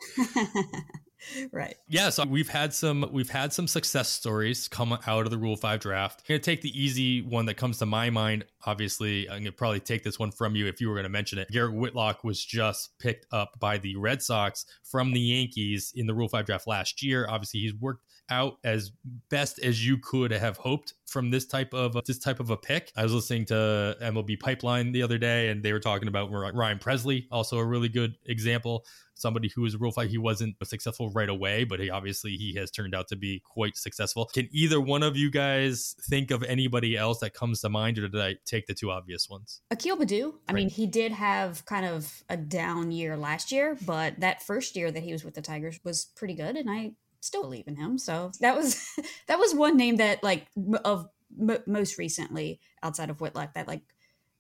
right. 1.53 1.77
Yeah, 1.89 2.11
so 2.11 2.25
we've 2.25 2.49
had 2.49 2.73
some 2.73 3.09
we've 3.13 3.31
had 3.31 3.53
some 3.53 3.67
success 3.67 4.09
stories 4.09 4.69
come 4.69 4.93
out 5.07 5.25
of 5.25 5.31
the 5.31 5.39
Rule 5.39 5.57
5 5.57 5.81
draft. 5.81 6.27
I'm 6.27 6.41
to 6.41 6.45
take 6.45 6.63
the 6.63 6.81
easy 6.81 7.23
one 7.23 7.47
that 7.47 7.55
comes 7.55 7.79
to 7.79 7.87
my 7.87 8.11
mind. 8.11 8.45
Obviously, 8.65 9.29
I'm 9.29 9.39
to 9.45 9.53
probably 9.53 9.81
take 9.81 10.05
this 10.05 10.19
one 10.19 10.31
from 10.31 10.55
you 10.57 10.67
if 10.67 10.81
you 10.81 10.89
were 10.89 10.95
going 10.95 11.05
to 11.05 11.11
mention 11.11 11.39
it. 11.39 11.49
Garrett 11.51 11.75
Whitlock 11.75 12.25
was 12.25 12.45
just 12.45 12.99
picked 12.99 13.27
up 13.33 13.59
by 13.59 13.79
the 13.79 13.97
Red 13.97 14.23
Sox 14.23 14.67
from 14.83 15.13
the 15.13 15.21
Yankees 15.21 15.93
in 15.95 16.07
the 16.07 16.15
Rule 16.15 16.29
5 16.29 16.47
draft 16.47 16.67
last 16.67 17.03
year. 17.03 17.27
Obviously, 17.29 17.61
he's 17.61 17.75
worked 17.75 18.05
out 18.31 18.59
as 18.65 18.93
best 19.29 19.59
as 19.59 19.85
you 19.85 19.99
could 19.99 20.31
have 20.31 20.57
hoped 20.57 20.95
from 21.07 21.31
this 21.31 21.47
type 21.47 21.75
of 21.75 21.97
this 22.07 22.19
type 22.19 22.41
of 22.41 22.51
a 22.51 22.57
pick. 22.57 22.93
I 22.97 23.03
was 23.03 23.13
listening 23.13 23.47
to 23.47 23.97
MLB 24.01 24.39
Pipeline 24.41 24.93
the 24.93 25.03
other 25.03 25.19
day, 25.19 25.49
and 25.49 25.63
they 25.63 25.73
were 25.73 25.81
talking 25.81 26.09
about 26.09 26.31
Ryan 26.31 26.79
Pressly, 26.79 27.27
also 27.31 27.59
a 27.59 27.65
really 27.65 27.89
good 27.89 28.17
example 28.27 28.85
somebody 29.21 29.49
who 29.49 29.63
was 29.63 29.75
a 29.75 29.79
real 29.79 29.93
fight. 29.93 30.09
he 30.09 30.19
wasn't 30.19 30.57
successful 30.65 31.11
right 31.11 31.29
away 31.29 31.65
but 31.65 31.79
he 31.79 31.91
obviously 31.91 32.33
he 32.33 32.55
has 32.55 32.71
turned 32.71 32.95
out 32.95 33.09
to 33.09 33.17
be 33.17 33.41
quite 33.45 33.77
successful 33.77 34.29
can 34.33 34.49
either 34.51 34.81
one 34.81 35.03
of 35.03 35.17
you 35.17 35.31
guys 35.31 35.95
think 36.09 36.31
of 36.31 36.43
anybody 36.45 36.97
else 36.97 37.21
that 37.21 37.35
comes 37.35 37.61
to 37.61 37.69
mind 37.69 37.99
or 37.99 38.09
did 38.09 38.21
i 38.21 38.35
take 38.47 38.67
the 38.67 38.75
two 38.75 38.91
obvious 38.91 39.29
ones 39.29 39.61
akil 39.71 39.97
baddoo 39.97 40.33
i 40.49 40.53
right. 40.53 40.61
mean 40.61 40.71
he 40.71 40.87
did 40.87 41.13
have 41.13 41.65
kind 41.67 41.87
of 41.87 42.23
a 42.29 42.37
down 42.37 42.91
year 42.91 43.17
last 43.17 43.53
year 43.53 43.77
but 43.85 44.19
that 44.19 44.43
first 44.43 44.75
year 44.75 44.91
that 44.91 45.03
he 45.03 45.13
was 45.13 45.25
with 45.25 45.35
the 45.35 45.43
tigers 45.43 45.79
was 45.85 46.07
pretty 46.17 46.35
good 46.35 46.57
and 46.57 46.71
i 46.71 46.91
still 47.21 47.43
believe 47.43 47.69
in 47.69 47.77
him 47.77 47.99
so 47.99 48.33
that 48.41 48.57
was 48.57 48.87
that 49.27 49.39
was 49.39 49.55
one 49.55 49.77
name 49.77 49.97
that 49.97 50.23
like 50.23 50.47
of 50.85 51.09
m- 51.39 51.63
most 51.67 51.99
recently 51.99 52.61
outside 52.83 53.11
of 53.11 53.21
whitlock 53.21 53.55
that 53.55 53.69
like 53.69 53.83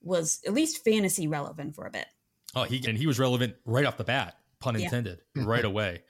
was 0.02 0.40
at 0.46 0.54
least 0.54 0.82
fantasy 0.82 1.28
relevant 1.28 1.74
for 1.74 1.86
a 1.86 1.90
bit 1.90 2.06
Oh, 2.54 2.64
he 2.64 2.82
and 2.88 2.98
he 2.98 3.06
was 3.06 3.18
relevant 3.18 3.54
right 3.64 3.84
off 3.84 3.96
the 3.96 4.04
bat 4.04 4.34
pun 4.60 4.76
intended, 4.76 5.20
yeah. 5.34 5.42
right 5.46 5.64
away. 5.64 6.02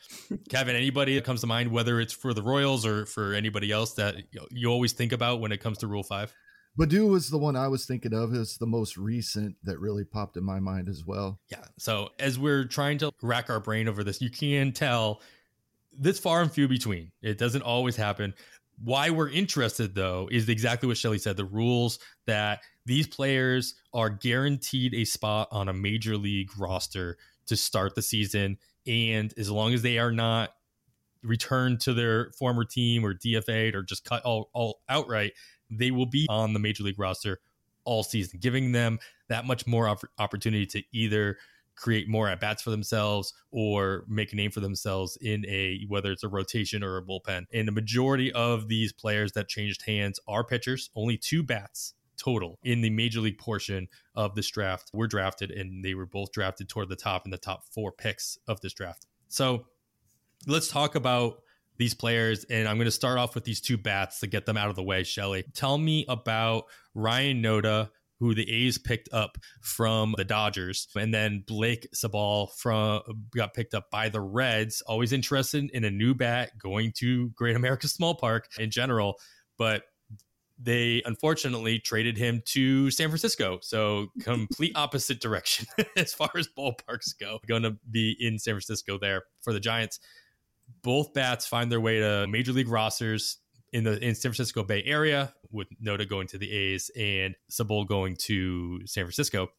Kevin, 0.48 0.76
anybody 0.76 1.14
that 1.14 1.24
comes 1.24 1.40
to 1.40 1.46
mind, 1.46 1.70
whether 1.70 2.00
it's 2.00 2.12
for 2.12 2.34
the 2.34 2.42
Royals 2.42 2.84
or 2.84 3.06
for 3.06 3.32
anybody 3.32 3.70
else 3.70 3.94
that 3.94 4.16
you 4.50 4.68
always 4.68 4.92
think 4.92 5.12
about 5.12 5.40
when 5.40 5.52
it 5.52 5.58
comes 5.58 5.78
to 5.78 5.86
Rule 5.86 6.02
5? 6.02 6.34
Baddoo 6.78 7.08
was 7.08 7.30
the 7.30 7.38
one 7.38 7.56
I 7.56 7.68
was 7.68 7.84
thinking 7.84 8.14
of 8.14 8.32
as 8.34 8.56
the 8.56 8.66
most 8.66 8.96
recent 8.96 9.56
that 9.64 9.78
really 9.80 10.04
popped 10.04 10.36
in 10.36 10.44
my 10.44 10.60
mind 10.60 10.88
as 10.88 11.04
well. 11.04 11.40
Yeah. 11.50 11.64
So 11.78 12.10
as 12.18 12.38
we're 12.38 12.64
trying 12.64 12.98
to 12.98 13.10
rack 13.22 13.50
our 13.50 13.60
brain 13.60 13.88
over 13.88 14.04
this, 14.04 14.20
you 14.20 14.30
can 14.30 14.72
tell 14.72 15.20
this 15.92 16.18
far 16.18 16.42
and 16.42 16.52
few 16.52 16.68
between. 16.68 17.12
It 17.22 17.38
doesn't 17.38 17.62
always 17.62 17.96
happen. 17.96 18.34
Why 18.82 19.10
we're 19.10 19.28
interested 19.28 19.94
though 19.94 20.28
is 20.30 20.48
exactly 20.48 20.86
what 20.86 20.96
Shelly 20.96 21.18
said. 21.18 21.36
The 21.36 21.44
rules 21.44 21.98
that 22.26 22.60
these 22.86 23.06
players 23.06 23.74
are 23.92 24.08
guaranteed 24.08 24.94
a 24.94 25.04
spot 25.04 25.48
on 25.50 25.68
a 25.68 25.72
major 25.72 26.16
league 26.16 26.50
roster 26.58 27.18
to 27.46 27.56
start 27.56 27.94
the 27.94 28.02
season. 28.02 28.58
And 28.86 29.34
as 29.36 29.50
long 29.50 29.74
as 29.74 29.82
they 29.82 29.98
are 29.98 30.12
not 30.12 30.50
returned 31.22 31.80
to 31.80 31.92
their 31.92 32.30
former 32.32 32.64
team 32.64 33.04
or 33.04 33.12
DFA'd 33.12 33.74
or 33.74 33.82
just 33.82 34.04
cut 34.04 34.24
all, 34.24 34.48
all 34.54 34.80
outright, 34.88 35.32
they 35.70 35.90
will 35.90 36.06
be 36.06 36.26
on 36.30 36.52
the 36.52 36.58
major 36.58 36.82
league 36.82 36.98
roster 36.98 37.40
all 37.84 38.02
season, 38.02 38.38
giving 38.40 38.72
them 38.72 38.98
that 39.28 39.46
much 39.46 39.66
more 39.66 39.94
opportunity 40.18 40.66
to 40.66 40.82
either 40.92 41.38
create 41.80 42.08
more 42.08 42.28
at 42.28 42.40
bats 42.40 42.62
for 42.62 42.70
themselves 42.70 43.32
or 43.50 44.04
make 44.08 44.32
a 44.32 44.36
name 44.36 44.50
for 44.50 44.60
themselves 44.60 45.16
in 45.20 45.44
a 45.46 45.84
whether 45.88 46.12
it's 46.12 46.22
a 46.22 46.28
rotation 46.28 46.84
or 46.84 46.98
a 46.98 47.02
bullpen. 47.02 47.46
And 47.52 47.66
the 47.66 47.72
majority 47.72 48.30
of 48.32 48.68
these 48.68 48.92
players 48.92 49.32
that 49.32 49.48
changed 49.48 49.82
hands 49.86 50.20
are 50.28 50.44
pitchers, 50.44 50.90
only 50.94 51.16
two 51.16 51.42
bats 51.42 51.94
total 52.18 52.58
in 52.62 52.82
the 52.82 52.90
major 52.90 53.20
league 53.20 53.38
portion 53.38 53.88
of 54.14 54.34
this 54.34 54.48
draft 54.48 54.90
were 54.92 55.06
drafted, 55.06 55.50
and 55.50 55.82
they 55.84 55.94
were 55.94 56.06
both 56.06 56.32
drafted 56.32 56.68
toward 56.68 56.88
the 56.88 56.96
top 56.96 57.24
in 57.24 57.30
the 57.30 57.38
top 57.38 57.64
four 57.72 57.90
picks 57.90 58.38
of 58.46 58.60
this 58.60 58.74
draft. 58.74 59.06
So 59.28 59.66
let's 60.46 60.68
talk 60.68 60.94
about 60.94 61.42
these 61.78 61.94
players, 61.94 62.44
and 62.50 62.68
I'm 62.68 62.76
going 62.76 62.84
to 62.84 62.90
start 62.90 63.18
off 63.18 63.34
with 63.34 63.44
these 63.44 63.60
two 63.60 63.78
bats 63.78 64.20
to 64.20 64.26
get 64.26 64.44
them 64.44 64.58
out 64.58 64.68
of 64.68 64.76
the 64.76 64.82
way. 64.82 65.02
Shelly, 65.02 65.44
tell 65.54 65.78
me 65.78 66.04
about 66.08 66.64
Ryan 66.94 67.42
Noda, 67.42 67.88
who 68.20 68.34
the 68.34 68.48
A's 68.48 68.78
picked 68.78 69.08
up 69.12 69.38
from 69.62 70.14
the 70.16 70.24
Dodgers, 70.24 70.86
and 70.94 71.12
then 71.12 71.42
Blake 71.46 71.88
Sabol 71.94 72.52
from 72.56 73.00
got 73.34 73.54
picked 73.54 73.74
up 73.74 73.90
by 73.90 74.10
the 74.10 74.20
Reds. 74.20 74.82
Always 74.82 75.12
interested 75.12 75.70
in 75.72 75.84
a 75.84 75.90
new 75.90 76.14
bat 76.14 76.52
going 76.58 76.92
to 76.98 77.30
Great 77.30 77.56
America 77.56 77.88
Small 77.88 78.14
Park 78.14 78.48
in 78.58 78.70
general, 78.70 79.16
but 79.56 79.84
they 80.62 81.02
unfortunately 81.06 81.78
traded 81.78 82.18
him 82.18 82.42
to 82.44 82.90
San 82.90 83.08
Francisco. 83.08 83.58
So 83.62 84.08
complete 84.20 84.72
opposite 84.76 85.20
direction 85.20 85.66
as 85.96 86.12
far 86.12 86.30
as 86.36 86.46
ballparks 86.46 87.18
go. 87.18 87.40
Going 87.48 87.62
to 87.62 87.76
be 87.90 88.14
in 88.20 88.38
San 88.38 88.52
Francisco 88.52 88.98
there 88.98 89.22
for 89.40 89.52
the 89.52 89.60
Giants. 89.60 89.98
Both 90.82 91.14
bats 91.14 91.46
find 91.46 91.72
their 91.72 91.80
way 91.80 92.00
to 92.00 92.26
major 92.28 92.52
league 92.52 92.68
rosters 92.68 93.38
in 93.72 93.84
the 93.84 93.92
in 94.04 94.14
San 94.14 94.32
Francisco 94.32 94.62
Bay 94.62 94.82
Area, 94.84 95.34
with 95.50 95.68
Noda 95.82 96.08
going 96.08 96.26
to 96.28 96.38
the 96.38 96.50
A's 96.50 96.90
and 96.96 97.34
Sabol 97.50 97.86
going 97.86 98.16
to 98.16 98.86
San 98.86 99.04
Francisco. 99.04 99.50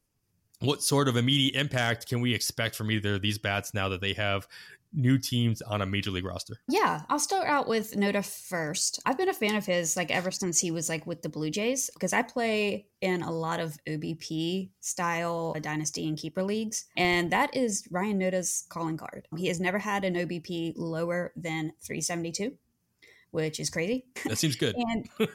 What 0.60 0.82
sort 0.82 1.08
of 1.08 1.16
immediate 1.16 1.58
impact 1.58 2.08
can 2.08 2.20
we 2.20 2.34
expect 2.34 2.76
from 2.76 2.90
either 2.90 3.16
of 3.16 3.22
these 3.22 3.38
bats 3.38 3.74
now 3.74 3.88
that 3.88 4.00
they 4.00 4.12
have 4.12 4.46
new 4.92 5.18
teams 5.18 5.62
on 5.62 5.82
a 5.82 5.86
major 5.86 6.10
league 6.10 6.24
roster? 6.24 6.54
Yeah, 6.68 7.02
I'll 7.08 7.18
start 7.18 7.48
out 7.48 7.66
with 7.66 7.92
Noda 7.92 8.24
first. 8.24 9.00
I've 9.06 9.18
been 9.18 9.28
a 9.28 9.34
fan 9.34 9.54
of 9.54 9.66
his 9.66 9.96
like 9.96 10.10
ever 10.10 10.30
since 10.30 10.60
he 10.60 10.70
was 10.70 10.88
like 10.88 11.06
with 11.06 11.22
the 11.22 11.28
Blue 11.28 11.50
Jays 11.50 11.90
because 11.94 12.12
I 12.12 12.22
play 12.22 12.86
in 13.00 13.22
a 13.22 13.30
lot 13.30 13.60
of 13.60 13.76
OBP 13.88 14.70
style 14.80 15.56
dynasty 15.60 16.06
and 16.06 16.16
keeper 16.16 16.42
leagues, 16.42 16.84
and 16.96 17.30
that 17.32 17.56
is 17.56 17.86
Ryan 17.90 18.20
Noda's 18.20 18.66
calling 18.68 18.96
card. 18.96 19.26
He 19.36 19.48
has 19.48 19.60
never 19.60 19.78
had 19.78 20.04
an 20.04 20.14
OBP 20.14 20.74
lower 20.76 21.32
than 21.36 21.72
372, 21.82 22.52
which 23.32 23.58
is 23.58 23.68
crazy. 23.68 24.04
That 24.24 24.38
seems 24.38 24.56
good. 24.56 24.76
and 24.78 25.08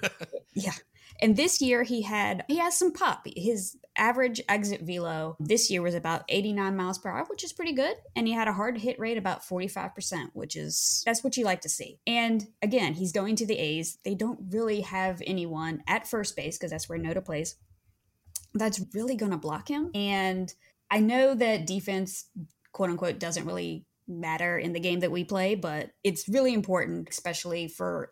yeah, 0.56 0.74
and 1.22 1.36
this 1.36 1.62
year 1.62 1.84
he 1.84 2.04
had 2.04 2.46
he 2.48 2.58
has 2.58 2.78
some 2.78 2.94
pop. 2.94 3.28
His 3.36 3.78
average 3.98 4.42
exit 4.48 4.82
velo 4.82 5.36
this 5.40 5.70
year 5.70 5.82
was 5.82 5.96
about 5.96 6.24
89 6.30 6.76
miles 6.76 7.00
per 7.00 7.10
hour, 7.10 7.26
which 7.28 7.44
is 7.44 7.52
pretty 7.52 7.74
good. 7.74 7.96
And 8.16 8.28
he 8.28 8.34
had 8.34 8.48
a 8.48 8.54
hard 8.54 8.78
hit 8.78 9.00
rate 9.00 9.18
about 9.18 9.44
45%, 9.44 10.30
which 10.34 10.56
is 10.56 11.02
that's 11.06 11.24
what 11.24 11.36
you 11.36 11.44
like 11.44 11.62
to 11.62 11.70
see. 11.70 12.00
And 12.06 12.48
again, 12.62 12.94
he's 12.94 13.12
going 13.12 13.36
to 13.38 13.46
the 13.46 13.58
A's. 13.58 13.98
They 14.06 14.16
don't 14.16 14.40
really 14.52 14.82
have 14.82 15.22
anyone 15.26 15.84
at 15.88 16.08
first 16.08 16.36
base 16.36 16.58
because 16.58 16.72
that's 16.72 16.88
where 16.88 17.00
Noda 17.00 17.26
plays. 17.26 17.56
That's 18.54 18.82
really 18.94 19.16
going 19.16 19.32
to 19.32 19.38
block 19.38 19.68
him. 19.68 19.92
And 19.94 20.54
I 20.90 21.00
know 21.00 21.34
that 21.36 21.68
defense, 21.68 22.26
quote 22.72 22.92
unquote, 22.92 23.20
doesn't 23.20 23.46
really 23.46 23.87
matter 24.08 24.58
in 24.58 24.74
the 24.74 24.80
game 24.80 25.02
that 25.02 25.12
we 25.12 25.24
play, 25.24 25.56
but 25.56 25.92
it's 26.04 26.30
really 26.30 26.54
important, 26.54 27.10
especially 27.10 27.68
for 27.68 28.12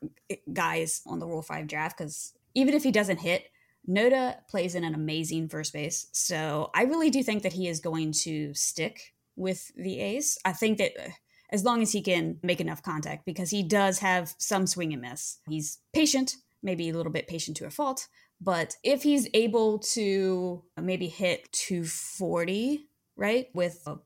guys 0.51 1.01
on 1.05 1.19
the 1.19 1.27
Rule 1.27 1.41
5 1.41 1.67
draft, 1.67 1.97
because 1.97 2.33
even 2.53 2.73
if 2.73 2.83
he 2.83 2.91
doesn't 2.91 3.19
hit, 3.19 3.49
Noda 3.87 4.37
plays 4.47 4.75
in 4.75 4.83
an 4.83 4.95
amazing 4.95 5.47
first 5.47 5.73
base. 5.73 6.07
So 6.11 6.71
I 6.73 6.83
really 6.83 7.09
do 7.09 7.23
think 7.23 7.43
that 7.43 7.53
he 7.53 7.67
is 7.67 7.79
going 7.79 8.13
to 8.23 8.53
stick 8.53 9.13
with 9.35 9.71
the 9.75 9.99
A's. 9.99 10.37
I 10.43 10.53
think 10.53 10.77
that 10.79 10.91
uh, 10.99 11.09
as 11.51 11.63
long 11.63 11.81
as 11.81 11.91
he 11.91 12.01
can 12.01 12.39
make 12.41 12.59
enough 12.59 12.81
contact, 12.81 13.25
because 13.25 13.51
he 13.51 13.63
does 13.63 13.99
have 13.99 14.33
some 14.37 14.65
swing 14.65 14.93
and 14.93 15.01
miss. 15.01 15.37
He's 15.47 15.79
patient, 15.93 16.35
maybe 16.63 16.89
a 16.89 16.93
little 16.93 17.11
bit 17.11 17.27
patient 17.27 17.57
to 17.57 17.65
a 17.65 17.69
fault. 17.69 18.07
But 18.41 18.75
if 18.83 19.03
he's 19.03 19.29
able 19.33 19.79
to 19.79 20.63
maybe 20.79 21.07
hit 21.07 21.51
240, 21.53 22.87
right, 23.15 23.47
with 23.53 23.81
a, 23.85 23.97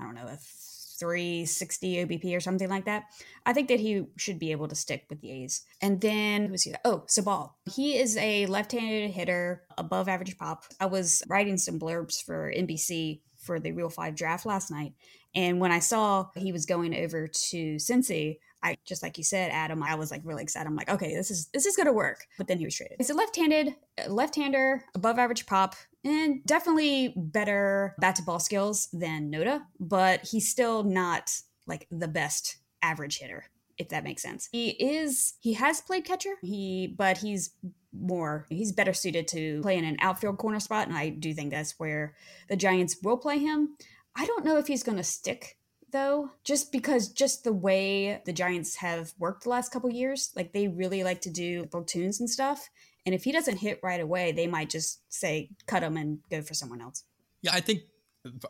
I 0.00 0.04
don't 0.04 0.14
know, 0.14 0.26
a 0.26 0.38
360 0.98 2.06
OBP 2.06 2.36
or 2.36 2.40
something 2.40 2.68
like 2.68 2.84
that. 2.84 3.04
I 3.44 3.52
think 3.52 3.68
that 3.68 3.80
he 3.80 4.06
should 4.16 4.38
be 4.38 4.52
able 4.52 4.68
to 4.68 4.74
stick 4.74 5.06
with 5.10 5.20
the 5.20 5.30
A's. 5.30 5.62
And 5.80 6.00
then 6.00 6.46
who's 6.46 6.62
he? 6.62 6.74
Oh, 6.84 7.04
Sabol. 7.08 7.52
He 7.70 7.98
is 7.98 8.16
a 8.16 8.46
left-handed 8.46 9.10
hitter, 9.10 9.62
above 9.76 10.08
average 10.08 10.38
pop. 10.38 10.64
I 10.80 10.86
was 10.86 11.22
writing 11.28 11.58
some 11.58 11.78
blurbs 11.78 12.22
for 12.22 12.52
NBC 12.56 13.20
for 13.36 13.60
the 13.60 13.72
Rule 13.72 13.90
5 13.90 14.14
draft 14.14 14.46
last 14.46 14.70
night. 14.70 14.94
And 15.34 15.60
when 15.60 15.72
I 15.72 15.80
saw 15.80 16.28
he 16.36 16.52
was 16.52 16.64
going 16.64 16.94
over 16.94 17.26
to 17.26 17.76
Cincy, 17.76 18.38
I 18.64 18.78
just 18.86 19.02
like 19.02 19.18
you 19.18 19.24
said, 19.24 19.50
Adam, 19.52 19.82
I 19.82 19.94
was 19.94 20.10
like 20.10 20.22
really 20.24 20.42
excited. 20.42 20.66
I'm 20.66 20.74
like, 20.74 20.88
okay, 20.88 21.14
this 21.14 21.30
is 21.30 21.48
this 21.52 21.66
is 21.66 21.76
gonna 21.76 21.92
work. 21.92 22.26
But 22.38 22.48
then 22.48 22.58
he 22.58 22.64
was 22.64 22.74
traded. 22.74 22.96
He's 22.98 23.10
a 23.10 23.14
left-handed, 23.14 23.76
uh, 24.02 24.10
left-hander, 24.10 24.82
above 24.94 25.18
average 25.18 25.44
pop, 25.46 25.76
and 26.02 26.44
definitely 26.46 27.12
better 27.14 27.94
bat 27.98 28.16
to 28.16 28.22
ball 28.22 28.40
skills 28.40 28.88
than 28.92 29.30
Noda, 29.30 29.62
but 29.78 30.26
he's 30.26 30.48
still 30.48 30.82
not 30.82 31.30
like 31.66 31.86
the 31.90 32.08
best 32.08 32.56
average 32.82 33.18
hitter, 33.18 33.44
if 33.76 33.90
that 33.90 34.02
makes 34.02 34.22
sense. 34.22 34.48
He 34.50 34.70
is 34.70 35.34
he 35.40 35.52
has 35.52 35.82
played 35.82 36.06
catcher, 36.06 36.34
he 36.40 36.94
but 36.96 37.18
he's 37.18 37.50
more 37.92 38.46
he's 38.48 38.72
better 38.72 38.94
suited 38.94 39.28
to 39.28 39.60
play 39.60 39.76
in 39.76 39.84
an 39.84 39.98
outfield 40.00 40.38
corner 40.38 40.58
spot, 40.58 40.88
and 40.88 40.96
I 40.96 41.10
do 41.10 41.34
think 41.34 41.50
that's 41.50 41.78
where 41.78 42.14
the 42.48 42.56
Giants 42.56 42.96
will 43.02 43.18
play 43.18 43.38
him. 43.38 43.76
I 44.16 44.24
don't 44.24 44.44
know 44.44 44.56
if 44.56 44.68
he's 44.68 44.82
gonna 44.82 45.04
stick 45.04 45.58
though, 45.94 46.28
just 46.42 46.72
because 46.72 47.08
just 47.08 47.44
the 47.44 47.52
way 47.52 48.20
the 48.26 48.32
Giants 48.32 48.76
have 48.76 49.14
worked 49.18 49.44
the 49.44 49.48
last 49.48 49.72
couple 49.72 49.88
years, 49.90 50.32
like 50.36 50.52
they 50.52 50.68
really 50.68 51.04
like 51.04 51.22
to 51.22 51.30
do 51.30 51.64
platoons 51.66 52.20
and 52.20 52.28
stuff. 52.28 52.68
And 53.06 53.14
if 53.14 53.24
he 53.24 53.32
doesn't 53.32 53.58
hit 53.58 53.80
right 53.82 54.00
away, 54.00 54.32
they 54.32 54.46
might 54.46 54.68
just 54.68 55.00
say 55.08 55.50
cut 55.66 55.82
him 55.82 55.96
and 55.96 56.18
go 56.30 56.42
for 56.42 56.52
someone 56.52 56.82
else. 56.82 57.04
Yeah, 57.42 57.52
I 57.54 57.60
think 57.60 57.82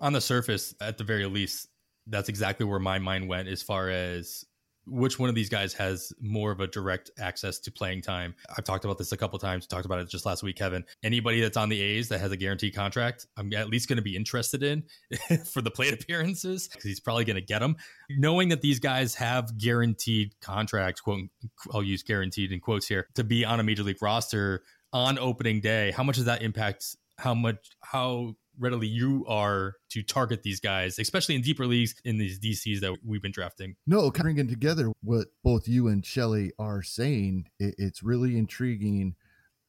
on 0.00 0.14
the 0.14 0.20
surface, 0.20 0.74
at 0.80 0.98
the 0.98 1.04
very 1.04 1.26
least, 1.26 1.68
that's 2.06 2.28
exactly 2.28 2.64
where 2.64 2.80
my 2.80 2.98
mind 2.98 3.28
went 3.28 3.48
as 3.48 3.62
far 3.62 3.90
as 3.90 4.44
which 4.86 5.18
one 5.18 5.28
of 5.28 5.34
these 5.34 5.48
guys 5.48 5.72
has 5.74 6.12
more 6.20 6.52
of 6.52 6.60
a 6.60 6.66
direct 6.66 7.10
access 7.18 7.58
to 7.60 7.72
playing 7.72 8.02
time. 8.02 8.34
I've 8.56 8.64
talked 8.64 8.84
about 8.84 8.98
this 8.98 9.12
a 9.12 9.16
couple 9.16 9.38
times, 9.38 9.66
talked 9.66 9.86
about 9.86 9.98
it 10.00 10.08
just 10.08 10.26
last 10.26 10.42
week, 10.42 10.56
Kevin. 10.56 10.84
Anybody 11.02 11.40
that's 11.40 11.56
on 11.56 11.68
the 11.68 11.80
A's 11.80 12.08
that 12.08 12.20
has 12.20 12.32
a 12.32 12.36
guaranteed 12.36 12.74
contract, 12.74 13.26
I'm 13.36 13.52
at 13.54 13.68
least 13.68 13.88
going 13.88 13.96
to 13.96 14.02
be 14.02 14.16
interested 14.16 14.62
in 14.62 14.84
for 15.44 15.62
the 15.62 15.70
plate 15.70 15.94
appearances 15.94 16.68
because 16.68 16.84
he's 16.84 17.00
probably 17.00 17.24
going 17.24 17.36
to 17.36 17.42
get 17.42 17.60
them. 17.60 17.76
Knowing 18.10 18.50
that 18.50 18.60
these 18.60 18.80
guys 18.80 19.14
have 19.16 19.56
guaranteed 19.58 20.34
contracts, 20.40 21.00
quote, 21.00 21.28
I'll 21.72 21.82
use 21.82 22.02
guaranteed 22.02 22.52
in 22.52 22.60
quotes 22.60 22.86
here, 22.86 23.08
to 23.14 23.24
be 23.24 23.44
on 23.44 23.60
a 23.60 23.62
major 23.62 23.82
league 23.82 24.02
roster 24.02 24.62
on 24.92 25.18
opening 25.18 25.60
day, 25.60 25.90
how 25.90 26.04
much 26.04 26.16
does 26.16 26.26
that 26.26 26.42
impact 26.42 26.96
how 27.18 27.34
much, 27.34 27.70
how 27.82 28.34
readily 28.58 28.86
you 28.86 29.24
are 29.28 29.74
to 29.90 30.02
target 30.02 30.42
these 30.42 30.60
guys, 30.60 30.98
especially 30.98 31.34
in 31.34 31.42
deeper 31.42 31.66
leagues 31.66 31.94
in 32.04 32.18
these 32.18 32.38
DCs 32.38 32.80
that 32.80 32.98
we've 33.04 33.22
been 33.22 33.32
drafting. 33.32 33.76
No, 33.86 34.10
bringing 34.10 34.48
together 34.48 34.92
what 35.02 35.28
both 35.42 35.68
you 35.68 35.88
and 35.88 36.04
Shelly 36.04 36.52
are 36.58 36.82
saying, 36.82 37.48
it's 37.58 38.02
really 38.02 38.36
intriguing 38.36 39.16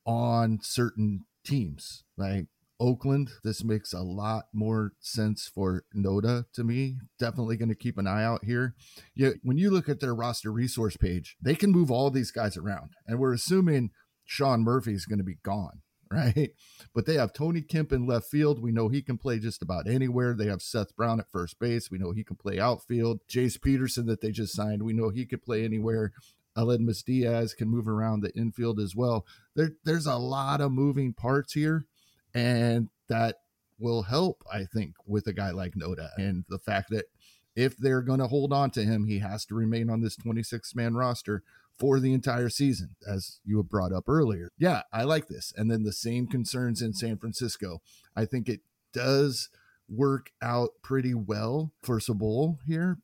on 0.06 0.60
certain 0.62 1.26
teams. 1.44 2.04
Like 2.18 2.46
Oakland, 2.80 3.32
this 3.44 3.64
makes 3.64 3.94
a 3.94 4.02
lot 4.02 4.46
more 4.54 4.94
sense 5.00 5.50
for 5.54 5.84
Noda 5.96 6.46
to 6.54 6.64
me. 6.64 6.98
Definitely 7.18 7.58
going 7.58 7.70
to 7.70 7.76
keep 7.76 7.98
an 7.98 8.08
eye 8.08 8.24
out 8.24 8.44
here. 8.44 8.76
Yeah, 9.16 9.32
when 9.44 9.58
you 9.58 9.72
look 9.72 9.88
at 9.88 10.00
their 10.00 10.14
roster 10.14 10.52
resource 10.52 10.98
page, 10.98 11.38
they 11.42 11.56
can 11.56 11.72
move 11.72 11.90
all 11.90 12.12
these 12.12 12.32
guys 12.32 12.58
around, 12.58 12.92
and 13.08 13.18
we're 13.18 13.34
assuming 13.34 13.92
Sean 14.26 14.62
Murphy 14.62 14.94
is 14.94 15.06
going 15.06 15.20
to 15.20 15.24
be 15.24 15.38
gone. 15.44 15.82
Right? 16.16 16.52
But 16.94 17.06
they 17.06 17.16
have 17.16 17.34
Tony 17.34 17.62
Kemp 17.62 17.92
in 17.92 18.08
left 18.08 18.28
field. 18.28 18.62
We 18.62 18.72
know 18.72 18.88
he 18.88 19.02
can 19.02 19.18
play 19.18 19.38
just 19.38 19.62
about 19.62 19.86
anywhere. 19.86 20.34
They 20.34 20.46
have 20.46 20.62
Seth 20.62 20.96
Brown 20.96 21.20
at 21.20 21.30
first 21.30 21.60
base. 21.60 21.92
We 21.92 21.98
know 21.98 22.12
he 22.12 22.24
can 22.24 22.38
play 22.38 22.58
outfield. 22.58 23.20
Jace 23.28 23.62
Peterson 23.62 24.06
that 24.06 24.22
they 24.22 24.32
just 24.32 24.56
signed. 24.56 24.82
We 24.84 24.94
know 24.94 25.10
he 25.10 25.26
could 25.26 25.44
play 25.44 25.66
anywhere. 25.66 26.14
Aledmys 26.58 27.04
Diaz 27.04 27.54
can 27.54 27.68
move 27.68 27.90
around 27.90 28.22
the 28.22 28.34
infield 28.34 28.80
as 28.80 28.96
well. 28.96 29.26
There, 29.56 29.72
there's 29.84 30.06
a 30.06 30.16
lot 30.16 30.62
of 30.62 30.72
moving 30.72 31.12
parts 31.12 31.52
here, 31.52 31.86
and 32.34 32.88
that 33.10 33.40
will 33.78 34.04
help, 34.04 34.42
I 34.50 34.64
think, 34.64 34.96
with 35.06 35.28
a 35.28 35.34
guy 35.34 35.52
like 35.52 35.74
Noda 35.74 36.12
and 36.18 36.46
the 36.48 36.60
fact 36.60 36.92
that 36.92 37.08
if 37.56 37.78
they're 37.78 38.02
going 38.02 38.20
to 38.20 38.28
hold 38.28 38.54
on 38.54 38.72
to 38.72 38.84
him, 38.84 39.06
he 39.06 39.20
has 39.20 39.46
to 39.46 39.56
remain 39.56 39.90
on 39.90 40.02
this 40.02 40.16
26 40.16 40.76
man 40.76 40.96
roster 40.96 41.44
for 41.78 42.00
the 42.00 42.14
entire 42.14 42.50
season, 42.50 42.96
as 43.08 43.40
you 43.44 43.58
have 43.58 43.70
brought 43.70 43.92
up 43.92 44.08
earlier. 44.08 44.50
Yeah, 44.58 44.84
I 44.94 45.04
like 45.04 45.28
this. 45.28 45.54
And 45.56 45.70
then 45.70 45.84
the 45.84 45.94
same 45.94 46.28
concerns 46.28 46.82
in 46.82 46.94
San 46.94 47.18
Francisco. 47.18 47.82
I 48.16 48.26
think 48.26 48.48
it 48.48 48.62
does 48.94 49.50
work 49.90 50.32
out 50.42 50.70
pretty 50.82 51.14
well 51.14 51.72
for 51.84 52.00
Sabol 52.00 52.58
here 52.66 52.98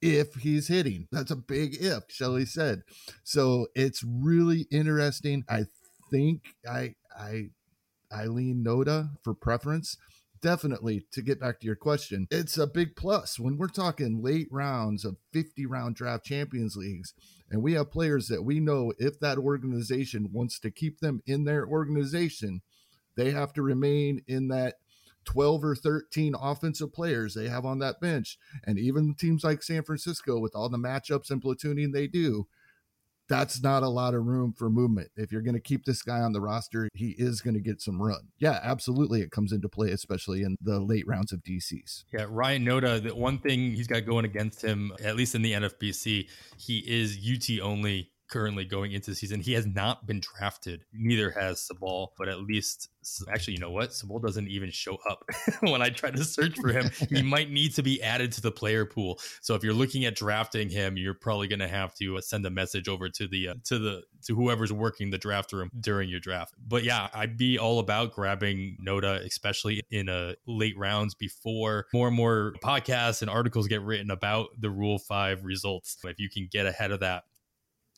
if 0.00 0.34
he's 0.36 0.68
hitting. 0.68 1.08
That's 1.10 1.30
a 1.30 1.36
big 1.36 1.76
if, 1.80 2.04
Shelly 2.08 2.46
said. 2.46 2.82
So 3.24 3.66
it's 3.74 4.04
really 4.04 4.66
interesting. 4.70 5.44
I 5.48 5.64
think 6.10 6.54
I 6.68 6.94
I 7.18 7.50
I 8.10 8.26
lean 8.26 8.64
Noda 8.64 9.10
for 9.22 9.34
preference 9.34 9.96
definitely 10.40 11.04
to 11.12 11.22
get 11.22 11.40
back 11.40 11.60
to 11.60 11.66
your 11.66 11.76
question, 11.76 12.26
it's 12.30 12.58
a 12.58 12.66
big 12.66 12.96
plus 12.96 13.38
when 13.38 13.56
we're 13.56 13.68
talking 13.68 14.22
late 14.22 14.48
rounds 14.50 15.04
of 15.04 15.16
50 15.32 15.66
round 15.66 15.96
draft 15.96 16.24
champions 16.24 16.76
leagues. 16.76 17.14
And 17.50 17.62
we 17.62 17.74
have 17.74 17.90
players 17.90 18.28
that 18.28 18.44
we 18.44 18.60
know 18.60 18.92
if 18.98 19.18
that 19.20 19.38
organization 19.38 20.30
wants 20.32 20.58
to 20.60 20.70
keep 20.70 21.00
them 21.00 21.22
in 21.26 21.44
their 21.44 21.66
organization, 21.66 22.62
they 23.16 23.30
have 23.30 23.52
to 23.54 23.62
remain 23.62 24.22
in 24.26 24.48
that 24.48 24.76
12 25.24 25.64
or 25.64 25.74
13 25.74 26.34
offensive 26.40 26.92
players 26.92 27.34
they 27.34 27.48
have 27.48 27.66
on 27.66 27.78
that 27.80 28.00
bench. 28.00 28.38
And 28.64 28.78
even 28.78 29.14
teams 29.14 29.44
like 29.44 29.62
San 29.62 29.82
Francisco, 29.82 30.38
with 30.38 30.54
all 30.54 30.68
the 30.68 30.78
matchups 30.78 31.30
and 31.30 31.42
platooning 31.42 31.92
they 31.92 32.06
do, 32.06 32.46
that's 33.28 33.62
not 33.62 33.82
a 33.82 33.88
lot 33.88 34.14
of 34.14 34.24
room 34.24 34.52
for 34.52 34.70
movement. 34.70 35.10
If 35.16 35.32
you're 35.32 35.42
going 35.42 35.54
to 35.54 35.60
keep 35.60 35.84
this 35.84 36.02
guy 36.02 36.20
on 36.20 36.32
the 36.32 36.40
roster, 36.40 36.88
he 36.94 37.14
is 37.18 37.40
going 37.40 37.54
to 37.54 37.60
get 37.60 37.80
some 37.80 38.00
run. 38.00 38.28
Yeah, 38.38 38.58
absolutely. 38.62 39.20
It 39.20 39.30
comes 39.30 39.52
into 39.52 39.68
play, 39.68 39.90
especially 39.90 40.42
in 40.42 40.56
the 40.60 40.80
late 40.80 41.06
rounds 41.06 41.32
of 41.32 41.42
DCs. 41.42 42.04
Yeah, 42.12 42.26
Ryan 42.28 42.64
Noda, 42.64 43.02
the 43.02 43.14
one 43.14 43.38
thing 43.38 43.74
he's 43.74 43.86
got 43.86 44.06
going 44.06 44.24
against 44.24 44.62
him, 44.62 44.92
at 45.04 45.16
least 45.16 45.34
in 45.34 45.42
the 45.42 45.52
NFBC, 45.52 46.28
he 46.56 46.78
is 46.78 47.18
UT 47.18 47.60
only 47.62 48.10
currently 48.28 48.64
going 48.64 48.92
into 48.92 49.10
the 49.10 49.16
season. 49.16 49.40
He 49.40 49.52
has 49.54 49.66
not 49.66 50.06
been 50.06 50.20
drafted. 50.20 50.84
Neither 50.92 51.30
has 51.30 51.68
Sabol, 51.68 52.08
but 52.16 52.28
at 52.28 52.40
least 52.40 52.88
actually, 53.30 53.54
you 53.54 53.60
know 53.60 53.70
what? 53.70 53.90
Sabol 53.90 54.20
doesn't 54.20 54.48
even 54.48 54.70
show 54.70 54.98
up 55.08 55.24
when 55.60 55.82
I 55.82 55.90
try 55.90 56.10
to 56.10 56.24
search 56.24 56.58
for 56.58 56.68
him. 56.68 56.90
he 57.08 57.22
might 57.22 57.50
need 57.50 57.74
to 57.74 57.82
be 57.82 58.02
added 58.02 58.32
to 58.32 58.40
the 58.40 58.50
player 58.50 58.84
pool. 58.84 59.18
So 59.40 59.54
if 59.54 59.62
you're 59.62 59.74
looking 59.74 60.04
at 60.04 60.14
drafting 60.14 60.68
him, 60.68 60.96
you're 60.96 61.14
probably 61.14 61.48
going 61.48 61.60
to 61.60 61.68
have 61.68 61.94
to 61.96 62.18
uh, 62.18 62.20
send 62.20 62.44
a 62.46 62.50
message 62.50 62.88
over 62.88 63.08
to 63.08 63.28
the 63.28 63.48
uh, 63.48 63.54
to 63.64 63.78
the 63.78 64.02
to 64.26 64.34
whoever's 64.34 64.72
working 64.72 65.10
the 65.10 65.18
draft 65.18 65.52
room 65.52 65.70
during 65.80 66.08
your 66.08 66.20
draft. 66.20 66.54
But 66.66 66.84
yeah, 66.84 67.08
I'd 67.14 67.36
be 67.36 67.58
all 67.58 67.78
about 67.78 68.12
grabbing 68.12 68.76
Noda, 68.84 69.24
especially 69.24 69.82
in 69.90 70.08
a 70.08 70.30
uh, 70.30 70.32
late 70.46 70.76
rounds 70.76 71.14
before 71.14 71.86
more 71.92 72.08
and 72.08 72.16
more 72.16 72.54
podcasts 72.62 73.22
and 73.22 73.30
articles 73.30 73.68
get 73.68 73.82
written 73.82 74.10
about 74.10 74.48
the 74.58 74.70
Rule 74.70 74.98
Five 74.98 75.44
results. 75.44 75.96
If 76.04 76.18
you 76.18 76.28
can 76.28 76.48
get 76.50 76.66
ahead 76.66 76.90
of 76.90 77.00
that, 77.00 77.24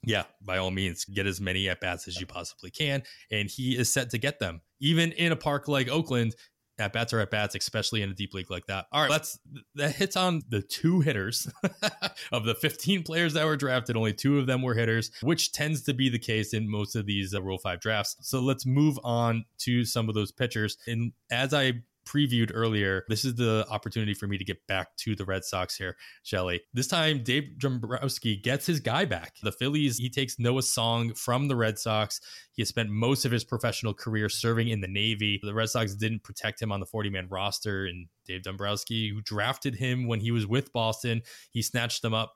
yeah, 0.04 0.24
by 0.40 0.58
all 0.58 0.70
means, 0.70 1.04
get 1.04 1.26
as 1.26 1.40
many 1.40 1.68
at 1.68 1.80
bats 1.80 2.08
as 2.08 2.18
you 2.18 2.26
possibly 2.26 2.70
can. 2.70 3.02
And 3.30 3.50
he 3.50 3.76
is 3.76 3.92
set 3.92 4.10
to 4.10 4.18
get 4.18 4.38
them. 4.38 4.62
Even 4.80 5.12
in 5.12 5.32
a 5.32 5.36
park 5.36 5.68
like 5.68 5.88
Oakland, 5.88 6.34
at 6.80 6.92
bats 6.92 7.12
are 7.12 7.20
at 7.20 7.30
bats, 7.30 7.54
especially 7.54 8.02
in 8.02 8.10
a 8.10 8.14
deep 8.14 8.32
league 8.32 8.50
like 8.50 8.66
that. 8.66 8.86
All 8.90 9.02
right, 9.02 9.10
let's 9.10 9.38
that 9.74 9.94
hits 9.94 10.16
on 10.16 10.42
the 10.48 10.62
two 10.62 11.00
hitters 11.00 11.46
of 12.32 12.44
the 12.44 12.54
15 12.54 13.02
players 13.02 13.34
that 13.34 13.44
were 13.44 13.56
drafted. 13.56 13.96
Only 13.96 14.14
two 14.14 14.38
of 14.38 14.46
them 14.46 14.62
were 14.62 14.74
hitters, 14.74 15.10
which 15.20 15.52
tends 15.52 15.82
to 15.82 15.94
be 15.94 16.08
the 16.08 16.18
case 16.18 16.54
in 16.54 16.70
most 16.70 16.96
of 16.96 17.06
these 17.06 17.34
uh, 17.34 17.42
Rule 17.42 17.58
5 17.58 17.80
drafts. 17.80 18.16
So 18.22 18.40
let's 18.40 18.64
move 18.64 18.98
on 19.04 19.44
to 19.58 19.84
some 19.84 20.08
of 20.08 20.14
those 20.14 20.32
pitchers. 20.32 20.78
And 20.86 21.12
as 21.30 21.52
I 21.52 21.82
previewed 22.10 22.50
earlier, 22.54 23.04
this 23.08 23.24
is 23.24 23.36
the 23.36 23.66
opportunity 23.70 24.14
for 24.14 24.26
me 24.26 24.38
to 24.38 24.44
get 24.44 24.66
back 24.66 24.96
to 24.96 25.14
the 25.14 25.24
Red 25.24 25.44
Sox 25.44 25.76
here, 25.76 25.96
Shelly. 26.22 26.60
This 26.72 26.88
time, 26.88 27.22
Dave 27.22 27.58
Dombrowski 27.58 28.36
gets 28.36 28.66
his 28.66 28.80
guy 28.80 29.04
back. 29.04 29.34
The 29.42 29.52
Phillies, 29.52 29.98
he 29.98 30.10
takes 30.10 30.38
Noah 30.38 30.62
Song 30.62 31.14
from 31.14 31.48
the 31.48 31.56
Red 31.56 31.78
Sox. 31.78 32.20
He 32.52 32.62
has 32.62 32.68
spent 32.68 32.90
most 32.90 33.24
of 33.24 33.32
his 33.32 33.44
professional 33.44 33.94
career 33.94 34.28
serving 34.28 34.68
in 34.68 34.80
the 34.80 34.88
Navy. 34.88 35.40
The 35.42 35.54
Red 35.54 35.70
Sox 35.70 35.94
didn't 35.94 36.24
protect 36.24 36.60
him 36.60 36.72
on 36.72 36.80
the 36.80 36.86
40 36.86 37.10
man 37.10 37.28
roster, 37.30 37.86
and 37.86 38.06
Dave 38.26 38.42
Dombrowski, 38.42 39.10
who 39.10 39.20
drafted 39.20 39.76
him 39.76 40.06
when 40.06 40.20
he 40.20 40.30
was 40.30 40.46
with 40.46 40.72
Boston, 40.72 41.22
he 41.50 41.62
snatched 41.62 42.02
them 42.02 42.14
up 42.14 42.34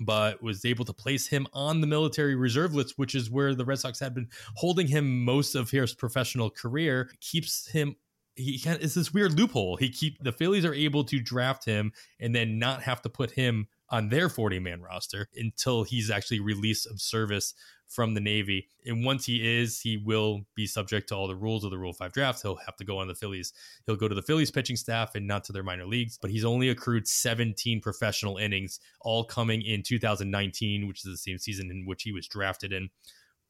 but 0.00 0.42
was 0.42 0.64
able 0.64 0.84
to 0.84 0.92
place 0.92 1.28
him 1.28 1.46
on 1.52 1.80
the 1.80 1.86
military 1.86 2.34
reserve 2.34 2.74
list, 2.74 2.94
which 2.96 3.14
is 3.14 3.30
where 3.30 3.54
the 3.54 3.64
Red 3.64 3.78
Sox 3.78 4.00
had 4.00 4.14
been 4.14 4.28
holding 4.56 4.88
him 4.88 5.24
most 5.24 5.54
of 5.54 5.70
his 5.70 5.94
professional 5.94 6.50
career, 6.50 7.10
keeps 7.20 7.70
him 7.70 7.94
he 8.36 8.58
can 8.58 8.78
it's 8.80 8.94
this 8.94 9.12
weird 9.12 9.38
loophole. 9.38 9.76
He 9.76 9.90
keep 9.90 10.22
the 10.22 10.32
Phillies 10.32 10.64
are 10.64 10.74
able 10.74 11.04
to 11.04 11.20
draft 11.20 11.64
him 11.64 11.92
and 12.20 12.34
then 12.34 12.58
not 12.58 12.82
have 12.82 13.02
to 13.02 13.08
put 13.08 13.32
him 13.32 13.68
on 13.90 14.08
their 14.08 14.28
40 14.28 14.58
man 14.58 14.82
roster 14.82 15.28
until 15.36 15.84
he's 15.84 16.10
actually 16.10 16.40
released 16.40 16.86
of 16.86 17.00
service 17.00 17.54
from 17.86 18.14
the 18.14 18.20
Navy. 18.20 18.68
And 18.86 19.04
once 19.04 19.26
he 19.26 19.60
is, 19.60 19.80
he 19.80 19.96
will 19.98 20.40
be 20.54 20.66
subject 20.66 21.08
to 21.08 21.14
all 21.14 21.28
the 21.28 21.36
rules 21.36 21.64
of 21.64 21.70
the 21.70 21.78
Rule 21.78 21.92
5 21.92 22.12
draft. 22.12 22.42
He'll 22.42 22.56
have 22.56 22.76
to 22.76 22.84
go 22.84 22.98
on 22.98 23.08
the 23.08 23.14
Phillies. 23.14 23.52
He'll 23.86 23.96
go 23.96 24.08
to 24.08 24.14
the 24.14 24.22
Phillies 24.22 24.50
pitching 24.50 24.76
staff 24.76 25.14
and 25.14 25.26
not 25.26 25.44
to 25.44 25.52
their 25.52 25.62
minor 25.62 25.86
leagues. 25.86 26.18
But 26.18 26.30
he's 26.30 26.44
only 26.44 26.70
accrued 26.70 27.06
17 27.06 27.80
professional 27.80 28.38
innings, 28.38 28.80
all 29.00 29.24
coming 29.24 29.62
in 29.62 29.82
2019, 29.82 30.88
which 30.88 31.04
is 31.04 31.12
the 31.12 31.16
same 31.16 31.38
season 31.38 31.70
in 31.70 31.84
which 31.86 32.02
he 32.02 32.12
was 32.12 32.26
drafted 32.26 32.72
in. 32.72 32.88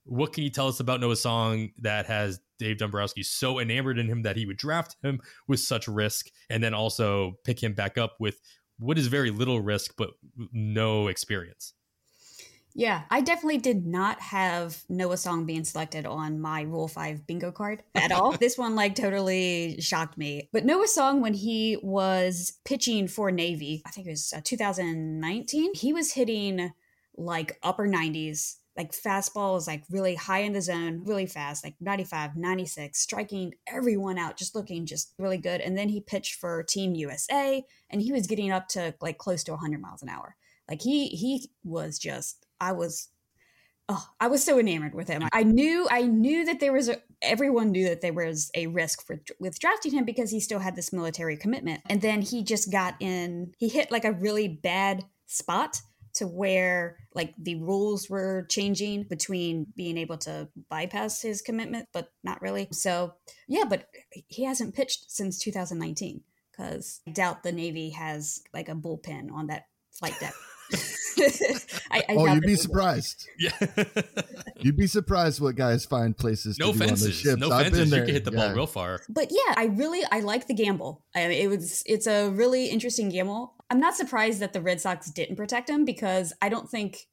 What 0.04 0.32
can 0.32 0.44
you 0.44 0.50
tell 0.50 0.68
us 0.68 0.80
about 0.80 1.00
Noah 1.00 1.16
Song 1.16 1.70
that 1.78 2.06
has 2.06 2.40
Dave 2.58 2.78
Dombrowski 2.78 3.22
so 3.22 3.58
enamored 3.58 3.98
in 3.98 4.06
him 4.06 4.22
that 4.22 4.36
he 4.36 4.46
would 4.46 4.56
draft 4.56 4.96
him 5.02 5.20
with 5.48 5.60
such 5.60 5.88
risk 5.88 6.30
and 6.50 6.62
then 6.62 6.74
also 6.74 7.38
pick 7.44 7.62
him 7.62 7.74
back 7.74 7.98
up 7.98 8.16
with 8.20 8.40
what 8.78 8.98
is 8.98 9.06
very 9.06 9.30
little 9.30 9.60
risk 9.60 9.94
but 9.96 10.10
no 10.52 11.08
experience? 11.08 11.74
Yeah, 12.76 13.02
I 13.08 13.20
definitely 13.20 13.58
did 13.58 13.86
not 13.86 14.20
have 14.20 14.82
Noah 14.88 15.16
Song 15.16 15.46
being 15.46 15.62
selected 15.62 16.06
on 16.06 16.40
my 16.40 16.62
Rule 16.62 16.88
5 16.88 17.24
bingo 17.24 17.52
card 17.52 17.84
at 17.94 18.10
all. 18.10 18.32
this 18.38 18.58
one, 18.58 18.74
like, 18.74 18.96
totally 18.96 19.80
shocked 19.80 20.18
me. 20.18 20.48
But 20.52 20.64
Noah 20.64 20.88
Song, 20.88 21.20
when 21.20 21.34
he 21.34 21.78
was 21.82 22.58
pitching 22.64 23.06
for 23.06 23.30
Navy, 23.30 23.80
I 23.86 23.90
think 23.90 24.08
it 24.08 24.10
was 24.10 24.32
uh, 24.36 24.40
2019, 24.42 25.74
he 25.74 25.92
was 25.92 26.14
hitting 26.14 26.72
like 27.16 27.58
upper 27.62 27.86
90s 27.86 28.56
like 28.76 28.92
fastball 28.92 29.56
is 29.56 29.66
like 29.66 29.84
really 29.90 30.14
high 30.14 30.40
in 30.40 30.52
the 30.52 30.60
zone, 30.60 31.02
really 31.04 31.26
fast, 31.26 31.64
like 31.64 31.76
95, 31.80 32.36
96, 32.36 32.98
striking 32.98 33.54
everyone 33.68 34.18
out, 34.18 34.36
just 34.36 34.54
looking 34.54 34.84
just 34.86 35.14
really 35.18 35.38
good. 35.38 35.60
And 35.60 35.76
then 35.78 35.88
he 35.88 36.00
pitched 36.00 36.36
for 36.36 36.62
Team 36.62 36.94
USA 36.94 37.64
and 37.90 38.02
he 38.02 38.12
was 38.12 38.26
getting 38.26 38.50
up 38.50 38.68
to 38.68 38.94
like 39.00 39.18
close 39.18 39.44
to 39.44 39.52
100 39.52 39.80
miles 39.80 40.02
an 40.02 40.08
hour. 40.08 40.36
Like 40.68 40.82
he 40.82 41.08
he 41.08 41.50
was 41.62 41.98
just 41.98 42.46
I 42.60 42.72
was 42.72 43.08
oh, 43.88 44.06
I 44.20 44.28
was 44.28 44.44
so 44.44 44.58
enamored 44.58 44.94
with 44.94 45.08
him. 45.08 45.22
I 45.32 45.42
knew, 45.42 45.86
I 45.90 46.02
knew 46.02 46.46
that 46.46 46.60
there 46.60 46.72
was 46.72 46.88
a, 46.88 46.96
everyone 47.22 47.70
knew 47.70 47.88
that 47.88 48.00
there 48.00 48.12
was 48.12 48.50
a 48.54 48.66
risk 48.68 49.04
for 49.06 49.20
with 49.38 49.58
drafting 49.58 49.92
him 49.92 50.04
because 50.04 50.30
he 50.30 50.40
still 50.40 50.58
had 50.58 50.76
this 50.76 50.92
military 50.92 51.36
commitment. 51.36 51.82
And 51.88 52.00
then 52.00 52.22
he 52.22 52.42
just 52.42 52.72
got 52.72 52.94
in, 53.00 53.52
he 53.58 53.68
hit 53.68 53.90
like 53.90 54.04
a 54.04 54.12
really 54.12 54.48
bad 54.48 55.04
spot 55.26 55.80
to 56.14 56.26
where 56.26 56.96
like 57.14 57.34
the 57.38 57.56
rules 57.56 58.08
were 58.08 58.46
changing 58.48 59.04
between 59.04 59.66
being 59.76 59.98
able 59.98 60.18
to 60.18 60.48
bypass 60.70 61.22
his 61.22 61.42
commitment, 61.42 61.88
but 61.92 62.08
not 62.22 62.40
really. 62.40 62.68
So 62.72 63.14
yeah, 63.48 63.64
but 63.68 63.88
he 64.28 64.44
hasn't 64.44 64.74
pitched 64.74 65.10
since 65.10 65.38
2019 65.40 66.22
because 66.50 67.00
I 67.06 67.10
doubt 67.10 67.42
the 67.42 67.52
Navy 67.52 67.90
has 67.90 68.42
like 68.52 68.68
a 68.68 68.74
bullpen 68.74 69.32
on 69.32 69.48
that 69.48 69.64
flight 69.92 70.14
deck. 70.20 70.34
I, 71.90 71.98
I 71.98 72.04
oh, 72.10 72.26
you'd 72.26 72.42
be 72.44 72.56
surprised. 72.56 73.28
Yeah, 73.38 73.50
you'd 74.60 74.76
be 74.76 74.86
surprised 74.86 75.40
what 75.40 75.56
guys 75.56 75.84
find 75.84 76.16
places. 76.16 76.58
No 76.58 76.72
fences. 76.72 77.24
No 77.24 77.50
I've 77.50 77.66
fences. 77.66 77.90
You 77.90 78.04
can 78.04 78.14
hit 78.14 78.24
the 78.24 78.32
yeah. 78.32 78.46
ball 78.46 78.54
real 78.54 78.66
far. 78.66 79.00
But 79.08 79.28
yeah, 79.30 79.54
I 79.56 79.66
really 79.66 80.00
I 80.10 80.20
like 80.20 80.46
the 80.46 80.54
gamble. 80.54 81.04
I 81.14 81.28
mean, 81.28 81.42
it 81.42 81.48
was 81.48 81.82
it's 81.84 82.06
a 82.06 82.30
really 82.30 82.66
interesting 82.66 83.08
gamble. 83.10 83.53
I'm 83.74 83.80
not 83.80 83.96
surprised 83.96 84.38
that 84.38 84.52
the 84.52 84.60
Red 84.60 84.80
Sox 84.80 85.10
didn't 85.10 85.34
protect 85.34 85.68
him 85.68 85.84
because 85.84 86.32
I 86.40 86.48
don't 86.48 86.70
think 86.70 87.08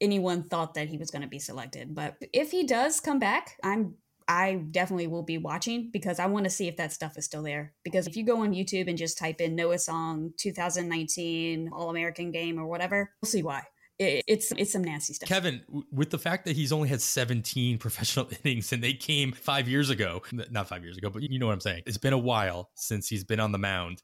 anyone 0.00 0.42
thought 0.42 0.72
that 0.72 0.88
he 0.88 0.96
was 0.96 1.10
going 1.10 1.20
to 1.20 1.28
be 1.28 1.38
selected. 1.38 1.94
But 1.94 2.16
if 2.32 2.50
he 2.50 2.64
does 2.64 2.98
come 2.98 3.18
back, 3.18 3.58
I'm 3.62 3.96
I 4.26 4.62
definitely 4.70 5.08
will 5.08 5.22
be 5.22 5.36
watching 5.36 5.90
because 5.92 6.18
I 6.18 6.24
want 6.26 6.44
to 6.44 6.50
see 6.50 6.66
if 6.66 6.78
that 6.78 6.94
stuff 6.94 7.18
is 7.18 7.26
still 7.26 7.42
there. 7.42 7.74
Because 7.84 8.06
if 8.06 8.16
you 8.16 8.24
go 8.24 8.40
on 8.40 8.54
YouTube 8.54 8.88
and 8.88 8.96
just 8.96 9.18
type 9.18 9.42
in 9.42 9.54
Noah 9.54 9.78
Song 9.78 10.32
2019 10.38 11.68
All 11.74 11.90
American 11.90 12.30
Game 12.30 12.58
or 12.58 12.66
whatever, 12.66 13.10
we'll 13.20 13.28
see 13.28 13.42
why. 13.42 13.64
it's 13.98 14.50
it's 14.56 14.72
some 14.72 14.84
nasty 14.84 15.12
stuff. 15.12 15.28
Kevin, 15.28 15.60
with 15.92 16.08
the 16.08 16.18
fact 16.18 16.46
that 16.46 16.56
he's 16.56 16.72
only 16.72 16.88
had 16.88 17.02
17 17.02 17.76
professional 17.86 18.30
innings 18.42 18.72
and 18.72 18.82
they 18.82 18.94
came 18.94 19.30
five 19.30 19.68
years 19.68 19.90
ago, 19.90 20.22
not 20.32 20.68
five 20.68 20.84
years 20.84 20.96
ago, 20.96 21.10
but 21.10 21.20
you 21.22 21.38
know 21.38 21.48
what 21.48 21.52
I'm 21.52 21.60
saying. 21.60 21.82
It's 21.84 21.98
been 21.98 22.14
a 22.14 22.18
while 22.18 22.70
since 22.76 23.08
he's 23.08 23.24
been 23.24 23.40
on 23.40 23.52
the 23.52 23.58
mound. 23.58 24.00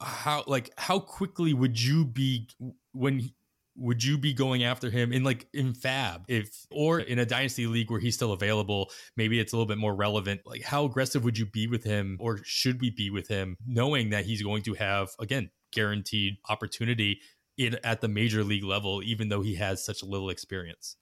How 0.00 0.44
like 0.46 0.72
how 0.76 0.98
quickly 0.98 1.54
would 1.54 1.80
you 1.80 2.04
be 2.04 2.48
when 2.92 3.30
would 3.78 4.02
you 4.02 4.18
be 4.18 4.32
going 4.32 4.64
after 4.64 4.90
him 4.90 5.12
in 5.12 5.22
like 5.22 5.46
in 5.52 5.74
fab 5.74 6.24
if 6.28 6.66
or 6.70 7.00
in 7.00 7.18
a 7.18 7.26
dynasty 7.26 7.66
league 7.66 7.90
where 7.90 8.00
he's 8.00 8.14
still 8.14 8.32
available 8.32 8.90
maybe 9.16 9.38
it's 9.38 9.52
a 9.52 9.56
little 9.56 9.66
bit 9.66 9.78
more 9.78 9.94
relevant 9.94 10.40
like 10.46 10.62
how 10.62 10.84
aggressive 10.84 11.24
would 11.24 11.36
you 11.36 11.46
be 11.46 11.66
with 11.66 11.84
him 11.84 12.16
or 12.20 12.40
should 12.42 12.80
we 12.80 12.90
be 12.90 13.10
with 13.10 13.28
him 13.28 13.56
knowing 13.66 14.10
that 14.10 14.24
he's 14.24 14.42
going 14.42 14.62
to 14.62 14.74
have 14.74 15.10
again 15.20 15.50
guaranteed 15.72 16.36
opportunity 16.48 17.20
in 17.58 17.76
at 17.84 18.00
the 18.00 18.08
major 18.08 18.42
league 18.42 18.64
level 18.64 19.02
even 19.02 19.28
though 19.28 19.42
he 19.42 19.54
has 19.56 19.84
such 19.84 20.02
little 20.02 20.30
experience? 20.30 20.96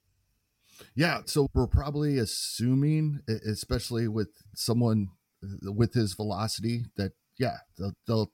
Yeah 0.95 1.21
so 1.27 1.49
we're 1.55 1.67
probably 1.67 2.19
assuming 2.19 3.21
especially 3.29 4.09
with 4.09 4.31
someone 4.55 5.11
uh, 5.45 5.73
with 5.73 5.95
his 5.95 6.15
velocity 6.15 6.87
that 6.97 7.13
yeah 7.39 7.59
they'll, 7.79 7.93
they'll 8.07 8.33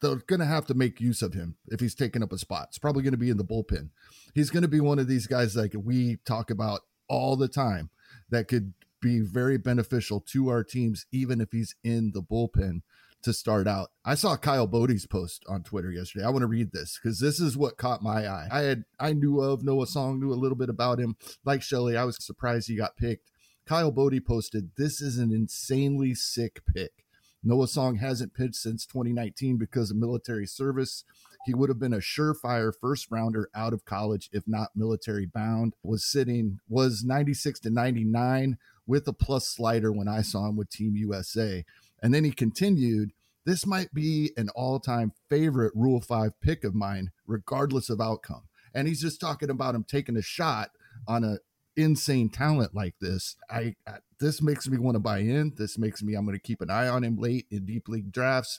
they're 0.00 0.16
going 0.16 0.40
to 0.40 0.46
have 0.46 0.66
to 0.66 0.74
make 0.74 1.00
use 1.00 1.22
of 1.22 1.34
him 1.34 1.56
if 1.68 1.80
he's 1.80 1.94
taking 1.94 2.22
up 2.22 2.32
a 2.32 2.38
spot. 2.38 2.68
It's 2.68 2.78
probably 2.78 3.02
going 3.02 3.12
to 3.12 3.18
be 3.18 3.30
in 3.30 3.36
the 3.36 3.44
bullpen. 3.44 3.90
He's 4.34 4.50
going 4.50 4.62
to 4.62 4.68
be 4.68 4.80
one 4.80 4.98
of 4.98 5.08
these 5.08 5.26
guys 5.26 5.56
like 5.56 5.74
we 5.76 6.18
talk 6.24 6.50
about 6.50 6.82
all 7.08 7.36
the 7.36 7.48
time 7.48 7.90
that 8.30 8.48
could 8.48 8.74
be 9.00 9.20
very 9.20 9.58
beneficial 9.58 10.20
to 10.20 10.48
our 10.48 10.64
teams, 10.64 11.06
even 11.12 11.40
if 11.40 11.52
he's 11.52 11.74
in 11.82 12.12
the 12.12 12.22
bullpen 12.22 12.82
to 13.22 13.32
start 13.32 13.66
out. 13.66 13.90
I 14.04 14.14
saw 14.14 14.36
Kyle 14.36 14.66
Boddy's 14.66 15.06
post 15.06 15.44
on 15.48 15.62
Twitter 15.62 15.90
yesterday. 15.90 16.24
I 16.24 16.30
want 16.30 16.42
to 16.42 16.46
read 16.46 16.72
this 16.72 16.98
because 17.00 17.18
this 17.18 17.40
is 17.40 17.56
what 17.56 17.76
caught 17.76 18.02
my 18.02 18.26
eye. 18.26 18.48
I 18.50 18.60
had 18.60 18.84
I 19.00 19.12
knew 19.12 19.40
of 19.40 19.64
Noah 19.64 19.86
Song, 19.86 20.20
knew 20.20 20.32
a 20.32 20.34
little 20.34 20.56
bit 20.56 20.68
about 20.68 21.00
him. 21.00 21.16
Like 21.44 21.62
Shelly, 21.62 21.96
I 21.96 22.04
was 22.04 22.16
surprised 22.24 22.68
he 22.68 22.76
got 22.76 22.96
picked. 22.96 23.30
Kyle 23.66 23.90
Boddy 23.90 24.20
posted, 24.20 24.70
This 24.76 25.00
is 25.00 25.18
an 25.18 25.32
insanely 25.32 26.14
sick 26.14 26.62
pick. 26.72 27.04
Noah 27.42 27.68
Song 27.68 27.96
hasn't 27.96 28.34
pitched 28.34 28.56
since 28.56 28.84
2019 28.86 29.56
because 29.56 29.90
of 29.90 29.96
military 29.96 30.46
service. 30.46 31.04
He 31.46 31.54
would 31.54 31.68
have 31.68 31.78
been 31.78 31.94
a 31.94 31.98
surefire 31.98 32.72
first 32.80 33.10
rounder 33.10 33.48
out 33.54 33.72
of 33.72 33.84
college 33.84 34.28
if 34.32 34.42
not 34.46 34.70
military 34.74 35.26
bound. 35.26 35.74
Was 35.82 36.04
sitting 36.04 36.60
was 36.68 37.04
96 37.04 37.60
to 37.60 37.70
99 37.70 38.58
with 38.86 39.06
a 39.06 39.12
plus 39.12 39.48
slider 39.48 39.92
when 39.92 40.08
I 40.08 40.22
saw 40.22 40.48
him 40.48 40.56
with 40.56 40.70
Team 40.70 40.96
USA. 40.96 41.64
And 42.02 42.12
then 42.12 42.24
he 42.24 42.32
continued, 42.32 43.12
this 43.44 43.66
might 43.66 43.94
be 43.94 44.32
an 44.36 44.48
all-time 44.50 45.12
favorite 45.30 45.72
Rule 45.74 46.00
5 46.00 46.40
pick 46.40 46.64
of 46.64 46.74
mine 46.74 47.10
regardless 47.26 47.88
of 47.88 48.00
outcome. 48.00 48.42
And 48.74 48.88
he's 48.88 49.00
just 49.00 49.20
talking 49.20 49.50
about 49.50 49.74
him 49.74 49.84
taking 49.84 50.16
a 50.16 50.22
shot 50.22 50.70
on 51.06 51.24
a 51.24 51.38
insane 51.78 52.28
talent 52.28 52.74
like 52.74 52.94
this, 53.00 53.36
I, 53.48 53.76
I 53.86 53.98
this 54.20 54.42
makes 54.42 54.68
me 54.68 54.78
want 54.78 54.96
to 54.96 55.00
buy 55.00 55.18
in. 55.18 55.54
This 55.56 55.78
makes 55.78 56.02
me 56.02 56.14
I'm 56.14 56.26
going 56.26 56.36
to 56.36 56.42
keep 56.42 56.60
an 56.60 56.70
eye 56.70 56.88
on 56.88 57.04
him 57.04 57.16
late 57.16 57.46
in 57.50 57.64
deep 57.64 57.88
league 57.88 58.12
drafts. 58.12 58.58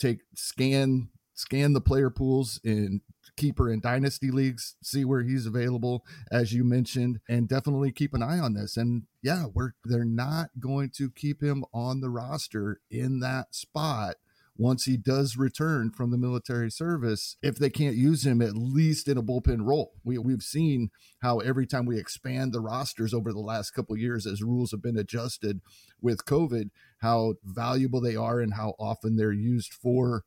Take 0.00 0.20
scan 0.34 1.10
scan 1.34 1.72
the 1.72 1.80
player 1.80 2.10
pools 2.10 2.60
in 2.64 3.00
keeper 3.36 3.68
and 3.68 3.82
dynasty 3.82 4.30
leagues, 4.30 4.76
see 4.82 5.04
where 5.04 5.22
he's 5.22 5.46
available, 5.46 6.04
as 6.30 6.52
you 6.52 6.62
mentioned, 6.64 7.18
and 7.28 7.48
definitely 7.48 7.90
keep 7.90 8.14
an 8.14 8.22
eye 8.22 8.38
on 8.38 8.54
this. 8.54 8.76
And 8.76 9.02
yeah, 9.22 9.46
we're 9.52 9.72
they're 9.84 10.04
not 10.04 10.50
going 10.58 10.90
to 10.96 11.10
keep 11.10 11.42
him 11.42 11.64
on 11.72 12.00
the 12.00 12.10
roster 12.10 12.80
in 12.90 13.20
that 13.20 13.54
spot 13.54 14.16
once 14.56 14.84
he 14.84 14.96
does 14.96 15.36
return 15.36 15.90
from 15.90 16.10
the 16.10 16.18
military 16.18 16.70
service, 16.70 17.36
if 17.42 17.56
they 17.56 17.70
can't 17.70 17.96
use 17.96 18.24
him 18.24 18.40
at 18.40 18.56
least 18.56 19.08
in 19.08 19.18
a 19.18 19.22
bullpen 19.22 19.66
role. 19.66 19.94
We, 20.04 20.18
we've 20.18 20.42
seen 20.42 20.90
how 21.20 21.40
every 21.40 21.66
time 21.66 21.86
we 21.86 21.98
expand 21.98 22.52
the 22.52 22.60
rosters 22.60 23.12
over 23.12 23.32
the 23.32 23.40
last 23.40 23.72
couple 23.72 23.96
years 23.96 24.26
as 24.26 24.42
rules 24.42 24.70
have 24.70 24.82
been 24.82 24.98
adjusted 24.98 25.60
with 26.00 26.24
COVID, 26.24 26.70
how 26.98 27.34
valuable 27.44 28.00
they 28.00 28.14
are 28.14 28.40
and 28.40 28.54
how 28.54 28.74
often 28.78 29.16
they're 29.16 29.32
used 29.32 29.72
for 29.72 30.24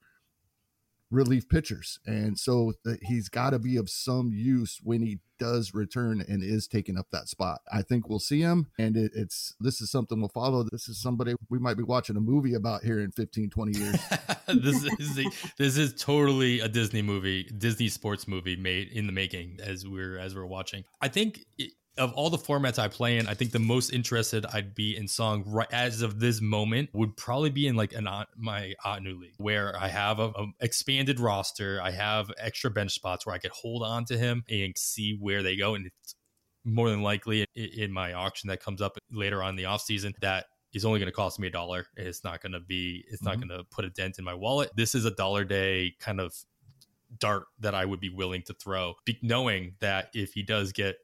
relief 1.09 1.47
pitchers. 1.47 1.99
And 2.05 2.37
so 2.37 2.73
he's 3.01 3.29
got 3.29 3.51
to 3.51 3.59
be 3.59 3.77
of 3.77 3.89
some 3.89 4.31
use 4.33 4.79
when 4.83 5.01
he 5.01 5.19
does 5.39 5.73
return 5.73 6.23
and 6.27 6.43
is 6.43 6.67
taking 6.67 6.97
up 6.97 7.07
that 7.11 7.29
spot. 7.29 7.61
I 7.71 7.81
think 7.81 8.09
we'll 8.09 8.19
see 8.19 8.41
him 8.41 8.67
and 8.77 8.97
it, 8.97 9.11
it's 9.13 9.55
this 9.59 9.81
is 9.81 9.91
something 9.91 10.19
we'll 10.19 10.29
follow. 10.29 10.63
This 10.63 10.89
is 10.89 11.01
somebody 11.01 11.35
we 11.49 11.59
might 11.59 11.77
be 11.77 11.83
watching 11.83 12.17
a 12.17 12.19
movie 12.19 12.55
about 12.55 12.83
here 12.83 12.99
in 12.99 13.11
15 13.11 13.49
20 13.49 13.79
years. 13.79 13.95
this 14.47 14.83
is 14.99 15.15
the, 15.15 15.31
this 15.57 15.77
is 15.77 15.93
totally 15.93 16.59
a 16.59 16.67
Disney 16.67 17.01
movie, 17.01 17.43
Disney 17.57 17.87
sports 17.87 18.27
movie 18.27 18.55
made 18.55 18.89
in 18.89 19.05
the 19.05 19.13
making 19.13 19.59
as 19.63 19.87
we're 19.87 20.17
as 20.17 20.35
we're 20.35 20.45
watching. 20.45 20.83
I 21.01 21.07
think 21.07 21.45
it, 21.57 21.71
of 21.97 22.13
all 22.13 22.29
the 22.29 22.37
formats 22.37 22.79
I 22.79 22.87
play 22.87 23.17
in, 23.17 23.27
I 23.27 23.33
think 23.33 23.51
the 23.51 23.59
most 23.59 23.91
interested 23.91 24.45
I'd 24.45 24.75
be 24.75 24.95
in 24.95 25.07
song 25.07 25.43
right 25.47 25.67
as 25.71 26.01
of 26.01 26.19
this 26.19 26.41
moment 26.41 26.89
would 26.93 27.17
probably 27.17 27.49
be 27.49 27.67
in 27.67 27.75
like 27.75 27.93
an 27.93 28.07
my 28.37 28.73
Ottoneu 28.85 29.19
league 29.19 29.33
where 29.37 29.75
I 29.77 29.87
have 29.87 30.19
a, 30.19 30.27
a, 30.29 30.45
expanded 30.61 31.19
roster, 31.19 31.79
I 31.81 31.91
have 31.91 32.31
extra 32.37 32.69
bench 32.69 32.93
spots 32.93 33.25
where 33.25 33.35
I 33.35 33.39
could 33.39 33.51
hold 33.51 33.83
on 33.83 34.05
to 34.05 34.17
him 34.17 34.43
and 34.49 34.73
see 34.77 35.17
where 35.19 35.43
they 35.43 35.55
go, 35.55 35.75
and 35.75 35.87
it's 35.87 36.15
more 36.63 36.89
than 36.89 37.01
likely 37.01 37.45
in, 37.55 37.69
in 37.77 37.91
my 37.91 38.13
auction 38.13 38.49
that 38.49 38.61
comes 38.61 38.81
up 38.81 38.97
later 39.11 39.41
on 39.41 39.51
in 39.51 39.55
the 39.55 39.65
off 39.65 39.81
season 39.81 40.13
that 40.21 40.45
is 40.73 40.85
only 40.85 40.99
going 40.99 41.07
to 41.07 41.15
cost 41.15 41.39
me 41.39 41.47
a 41.47 41.51
dollar. 41.51 41.87
It's 41.95 42.23
not 42.23 42.41
going 42.41 42.51
to 42.51 42.59
be. 42.59 43.03
It's 43.09 43.21
mm-hmm. 43.21 43.39
not 43.39 43.47
going 43.47 43.57
to 43.59 43.63
put 43.71 43.85
a 43.85 43.89
dent 43.89 44.19
in 44.19 44.25
my 44.25 44.33
wallet. 44.33 44.69
This 44.75 44.95
is 44.95 45.05
a 45.05 45.11
dollar 45.11 45.43
day 45.43 45.95
kind 45.99 46.19
of 46.19 46.33
dart 47.19 47.45
that 47.59 47.73
I 47.73 47.85
would 47.85 47.99
be 47.99 48.09
willing 48.09 48.43
to 48.43 48.53
throw, 48.53 48.95
knowing 49.21 49.75
that 49.79 50.09
if 50.13 50.33
he 50.33 50.43
does 50.43 50.71
get 50.71 50.97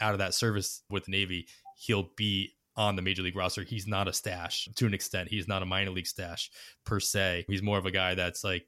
out 0.00 0.12
of 0.12 0.18
that 0.18 0.34
service 0.34 0.82
with 0.90 1.04
the 1.04 1.12
Navy, 1.12 1.46
he'll 1.76 2.10
be 2.16 2.54
on 2.76 2.96
the 2.96 3.02
major 3.02 3.22
league 3.22 3.36
roster. 3.36 3.62
He's 3.62 3.86
not 3.86 4.08
a 4.08 4.12
stash 4.12 4.68
to 4.74 4.86
an 4.86 4.94
extent. 4.94 5.28
He's 5.28 5.46
not 5.46 5.62
a 5.62 5.66
minor 5.66 5.90
league 5.90 6.06
stash 6.06 6.50
per 6.84 7.00
se. 7.00 7.44
He's 7.48 7.62
more 7.62 7.78
of 7.78 7.86
a 7.86 7.90
guy 7.90 8.14
that's 8.14 8.42
like 8.42 8.66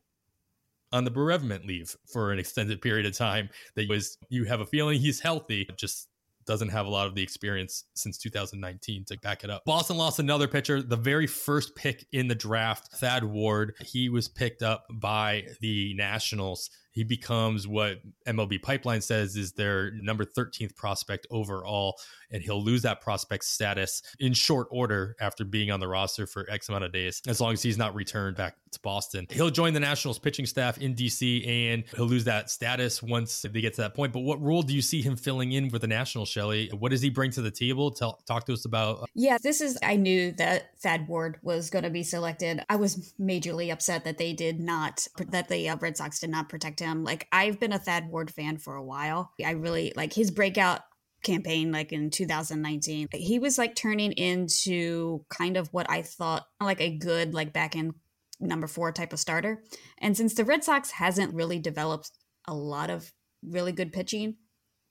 on 0.92 1.04
the 1.04 1.10
bereavement 1.10 1.66
leave 1.66 1.96
for 2.12 2.32
an 2.32 2.38
extended 2.38 2.80
period 2.80 3.06
of 3.06 3.16
time 3.16 3.48
that 3.74 3.88
was 3.88 4.18
you 4.28 4.44
have 4.44 4.60
a 4.60 4.66
feeling 4.66 5.00
he's 5.00 5.20
healthy, 5.20 5.68
just 5.76 6.08
doesn't 6.46 6.68
have 6.68 6.86
a 6.86 6.88
lot 6.88 7.08
of 7.08 7.14
the 7.14 7.22
experience 7.22 7.84
since 7.94 8.16
2019 8.18 9.04
to 9.06 9.18
back 9.18 9.42
it 9.42 9.50
up. 9.50 9.64
Boston 9.64 9.96
lost 9.96 10.20
another 10.20 10.46
pitcher, 10.46 10.80
the 10.80 10.96
very 10.96 11.26
first 11.26 11.74
pick 11.74 12.06
in 12.12 12.28
the 12.28 12.34
draft, 12.36 12.92
Thad 12.92 13.24
Ward. 13.24 13.74
He 13.84 14.08
was 14.08 14.28
picked 14.28 14.62
up 14.62 14.86
by 14.88 15.44
the 15.60 15.92
Nationals 15.94 16.70
he 16.96 17.04
becomes 17.04 17.68
what 17.68 17.98
MLB 18.26 18.62
Pipeline 18.62 19.02
says 19.02 19.36
is 19.36 19.52
their 19.52 19.90
number 20.00 20.24
13th 20.24 20.74
prospect 20.76 21.26
overall, 21.30 21.98
and 22.30 22.42
he'll 22.42 22.64
lose 22.64 22.80
that 22.82 23.02
prospect 23.02 23.44
status 23.44 24.00
in 24.18 24.32
short 24.32 24.66
order 24.70 25.14
after 25.20 25.44
being 25.44 25.70
on 25.70 25.78
the 25.78 25.88
roster 25.88 26.26
for 26.26 26.48
X 26.48 26.70
amount 26.70 26.84
of 26.84 26.92
days, 26.92 27.20
as 27.28 27.38
long 27.38 27.52
as 27.52 27.62
he's 27.62 27.76
not 27.76 27.94
returned 27.94 28.38
back 28.38 28.56
to 28.72 28.80
Boston. 28.80 29.26
He'll 29.28 29.50
join 29.50 29.74
the 29.74 29.80
Nationals 29.80 30.18
pitching 30.18 30.46
staff 30.46 30.78
in 30.78 30.94
DC, 30.94 31.46
and 31.46 31.84
he'll 31.94 32.06
lose 32.06 32.24
that 32.24 32.48
status 32.48 33.02
once 33.02 33.42
they 33.42 33.60
get 33.60 33.74
to 33.74 33.82
that 33.82 33.94
point. 33.94 34.14
But 34.14 34.20
what 34.20 34.40
role 34.40 34.62
do 34.62 34.74
you 34.74 34.80
see 34.80 35.02
him 35.02 35.16
filling 35.16 35.52
in 35.52 35.68
with 35.68 35.82
the 35.82 35.88
Nationals, 35.88 36.30
Shelly? 36.30 36.70
What 36.78 36.92
does 36.92 37.02
he 37.02 37.10
bring 37.10 37.30
to 37.32 37.42
the 37.42 37.50
table? 37.50 37.90
Tell, 37.90 38.22
talk 38.26 38.46
to 38.46 38.54
us 38.54 38.64
about. 38.64 39.02
Uh, 39.02 39.06
yeah, 39.14 39.36
this 39.36 39.60
is, 39.60 39.78
I 39.82 39.96
knew 39.96 40.32
that 40.32 40.78
Thad 40.80 41.08
Ward 41.08 41.40
was 41.42 41.68
going 41.68 41.84
to 41.84 41.90
be 41.90 42.02
selected. 42.02 42.64
I 42.70 42.76
was 42.76 43.12
majorly 43.20 43.70
upset 43.70 44.04
that 44.04 44.16
they 44.16 44.32
did 44.32 44.60
not, 44.60 45.06
that 45.28 45.50
the 45.50 45.68
uh, 45.68 45.76
Red 45.76 45.98
Sox 45.98 46.20
did 46.20 46.30
not 46.30 46.48
protect 46.48 46.80
him 46.80 46.85
him. 46.86 47.04
Like 47.04 47.28
I've 47.32 47.60
been 47.60 47.72
a 47.72 47.78
Thad 47.78 48.08
Ward 48.08 48.30
fan 48.30 48.58
for 48.58 48.74
a 48.74 48.82
while. 48.82 49.32
I 49.44 49.50
really 49.50 49.92
like 49.96 50.12
his 50.12 50.30
breakout 50.30 50.82
campaign 51.22 51.72
like 51.72 51.92
in 51.92 52.08
2019 52.08 53.08
he 53.12 53.38
was 53.38 53.58
like 53.58 53.74
turning 53.74 54.12
into 54.12 55.24
kind 55.28 55.56
of 55.56 55.66
what 55.72 55.90
i 55.90 56.00
thought 56.00 56.46
like 56.60 56.80
a 56.80 56.96
good 56.96 57.34
like 57.34 57.52
back 57.52 57.74
end 57.74 57.94
number 58.38 58.68
four 58.68 58.92
type 58.92 59.12
of 59.12 59.18
starter 59.18 59.62
and 59.98 60.16
since 60.16 60.34
the 60.34 60.44
red 60.44 60.62
sox 60.62 60.92
hasn't 60.92 61.34
really 61.34 61.58
developed 61.58 62.12
a 62.46 62.54
lot 62.54 62.90
of 62.90 63.12
really 63.42 63.72
good 63.72 63.92
pitching 63.92 64.36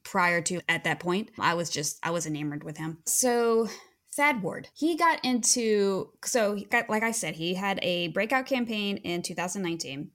prior 0.04 0.42
to 0.42 0.60
at 0.68 0.84
that 0.84 1.00
point 1.00 1.30
i 1.40 1.54
was 1.54 1.70
just 1.70 1.98
i 2.04 2.12
was 2.12 2.26
enamored 2.26 2.64
with 2.64 2.78
him 2.78 2.98
so 3.06 3.70
Thad 4.16 4.42
Ward. 4.42 4.70
He 4.74 4.96
got 4.96 5.24
into 5.26 6.12
so 6.24 6.56
he 6.56 6.64
got 6.64 6.90
like 6.90 7.04
I 7.04 7.12
said, 7.12 7.36
he 7.36 7.54
had 7.54 7.80
a 7.82 8.08
breakout 8.10 8.46
campaign 8.46 8.98
in 8.98 9.22
2019 9.22 10.12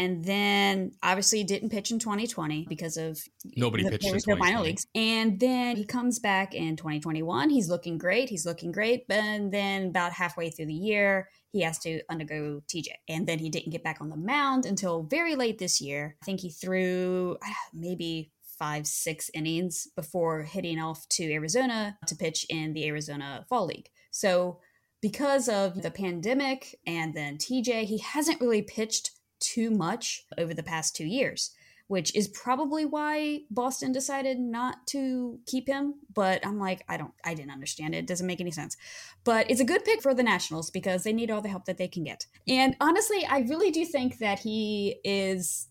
and 0.00 0.24
then 0.24 0.92
obviously 1.02 1.44
didn't 1.44 1.68
pitch 1.68 1.90
in 1.90 1.98
2020 1.98 2.64
because 2.70 2.96
of 2.96 3.20
nobody 3.54 3.84
the, 3.84 3.98
pitched 3.98 4.26
no 4.26 4.34
minor 4.34 4.60
leagues. 4.60 4.86
And 4.94 5.38
then 5.38 5.76
he 5.76 5.84
comes 5.84 6.18
back 6.18 6.54
in 6.54 6.74
2021. 6.76 7.50
He's 7.50 7.68
looking 7.68 7.98
great. 7.98 8.30
He's 8.30 8.46
looking 8.46 8.72
great. 8.72 9.04
And 9.10 9.52
then 9.52 9.88
about 9.88 10.12
halfway 10.12 10.48
through 10.48 10.66
the 10.66 10.72
year, 10.72 11.28
he 11.52 11.60
has 11.60 11.78
to 11.80 12.00
undergo 12.08 12.62
TJ. 12.66 12.86
And 13.10 13.26
then 13.26 13.40
he 13.40 13.50
didn't 13.50 13.72
get 13.72 13.84
back 13.84 14.00
on 14.00 14.08
the 14.08 14.16
mound 14.16 14.64
until 14.64 15.02
very 15.02 15.36
late 15.36 15.58
this 15.58 15.82
year. 15.82 16.16
I 16.22 16.24
think 16.24 16.40
he 16.40 16.48
threw 16.48 17.36
maybe 17.74 18.32
five, 18.58 18.86
six 18.86 19.30
innings 19.34 19.86
before 19.94 20.44
hitting 20.44 20.80
off 20.80 21.06
to 21.10 21.30
Arizona 21.30 21.98
to 22.06 22.16
pitch 22.16 22.46
in 22.48 22.72
the 22.72 22.86
Arizona 22.86 23.44
Fall 23.50 23.66
League. 23.66 23.90
So 24.10 24.60
because 25.02 25.46
of 25.48 25.82
the 25.82 25.90
pandemic 25.90 26.78
and 26.86 27.12
then 27.14 27.36
TJ, 27.36 27.84
he 27.84 27.98
hasn't 27.98 28.40
really 28.40 28.62
pitched 28.62 29.10
too 29.40 29.70
much 29.70 30.26
over 30.38 30.54
the 30.54 30.62
past 30.62 30.94
two 30.94 31.06
years, 31.06 31.50
which 31.88 32.14
is 32.14 32.28
probably 32.28 32.84
why 32.84 33.40
Boston 33.50 33.92
decided 33.92 34.38
not 34.38 34.86
to 34.88 35.40
keep 35.46 35.66
him. 35.66 35.94
But 36.14 36.46
I'm 36.46 36.58
like, 36.58 36.84
I 36.88 36.96
don't, 36.96 37.12
I 37.24 37.34
didn't 37.34 37.52
understand 37.52 37.94
it. 37.94 37.98
It 37.98 38.06
doesn't 38.06 38.26
make 38.26 38.40
any 38.40 38.52
sense. 38.52 38.76
But 39.24 39.50
it's 39.50 39.60
a 39.60 39.64
good 39.64 39.84
pick 39.84 40.02
for 40.02 40.14
the 40.14 40.22
Nationals 40.22 40.70
because 40.70 41.02
they 41.02 41.12
need 41.12 41.30
all 41.30 41.42
the 41.42 41.48
help 41.48 41.64
that 41.64 41.78
they 41.78 41.88
can 41.88 42.04
get. 42.04 42.26
And 42.46 42.76
honestly, 42.80 43.26
I 43.28 43.40
really 43.40 43.70
do 43.70 43.84
think 43.84 44.18
that 44.18 44.38
he 44.40 45.00
is 45.04 45.68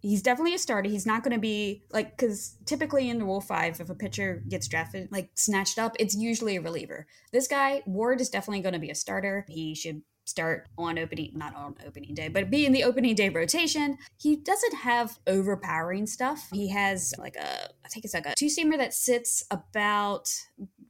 he's 0.00 0.22
definitely 0.22 0.54
a 0.54 0.58
starter. 0.58 0.88
He's 0.88 1.06
not 1.06 1.22
going 1.22 1.34
to 1.34 1.40
be 1.40 1.84
like 1.92 2.16
because 2.16 2.56
typically 2.64 3.08
in 3.08 3.18
the 3.18 3.24
Rule 3.24 3.40
Five, 3.40 3.80
if 3.80 3.90
a 3.90 3.94
pitcher 3.94 4.42
gets 4.48 4.68
drafted 4.68 5.10
like 5.12 5.30
snatched 5.34 5.78
up, 5.78 5.94
it's 5.98 6.16
usually 6.16 6.56
a 6.56 6.60
reliever. 6.60 7.06
This 7.32 7.46
guy 7.46 7.82
Ward 7.86 8.20
is 8.20 8.30
definitely 8.30 8.62
going 8.62 8.74
to 8.74 8.80
be 8.80 8.90
a 8.90 8.94
starter. 8.94 9.44
He 9.48 9.74
should 9.74 10.02
start 10.30 10.68
on 10.78 10.98
opening 10.98 11.32
not 11.34 11.54
on 11.54 11.74
opening 11.86 12.14
day 12.14 12.28
but 12.28 12.50
be 12.50 12.64
in 12.64 12.72
the 12.72 12.84
opening 12.84 13.14
day 13.14 13.28
rotation 13.28 13.98
he 14.18 14.36
doesn't 14.36 14.74
have 14.74 15.18
overpowering 15.26 16.06
stuff 16.06 16.48
he 16.52 16.68
has 16.68 17.12
like 17.18 17.36
a 17.36 17.68
i 17.84 17.88
think 17.88 18.04
it's 18.04 18.14
like 18.14 18.26
a 18.26 18.34
two 18.34 18.46
seamer 18.46 18.78
that 18.78 18.94
sits 18.94 19.44
about 19.50 20.28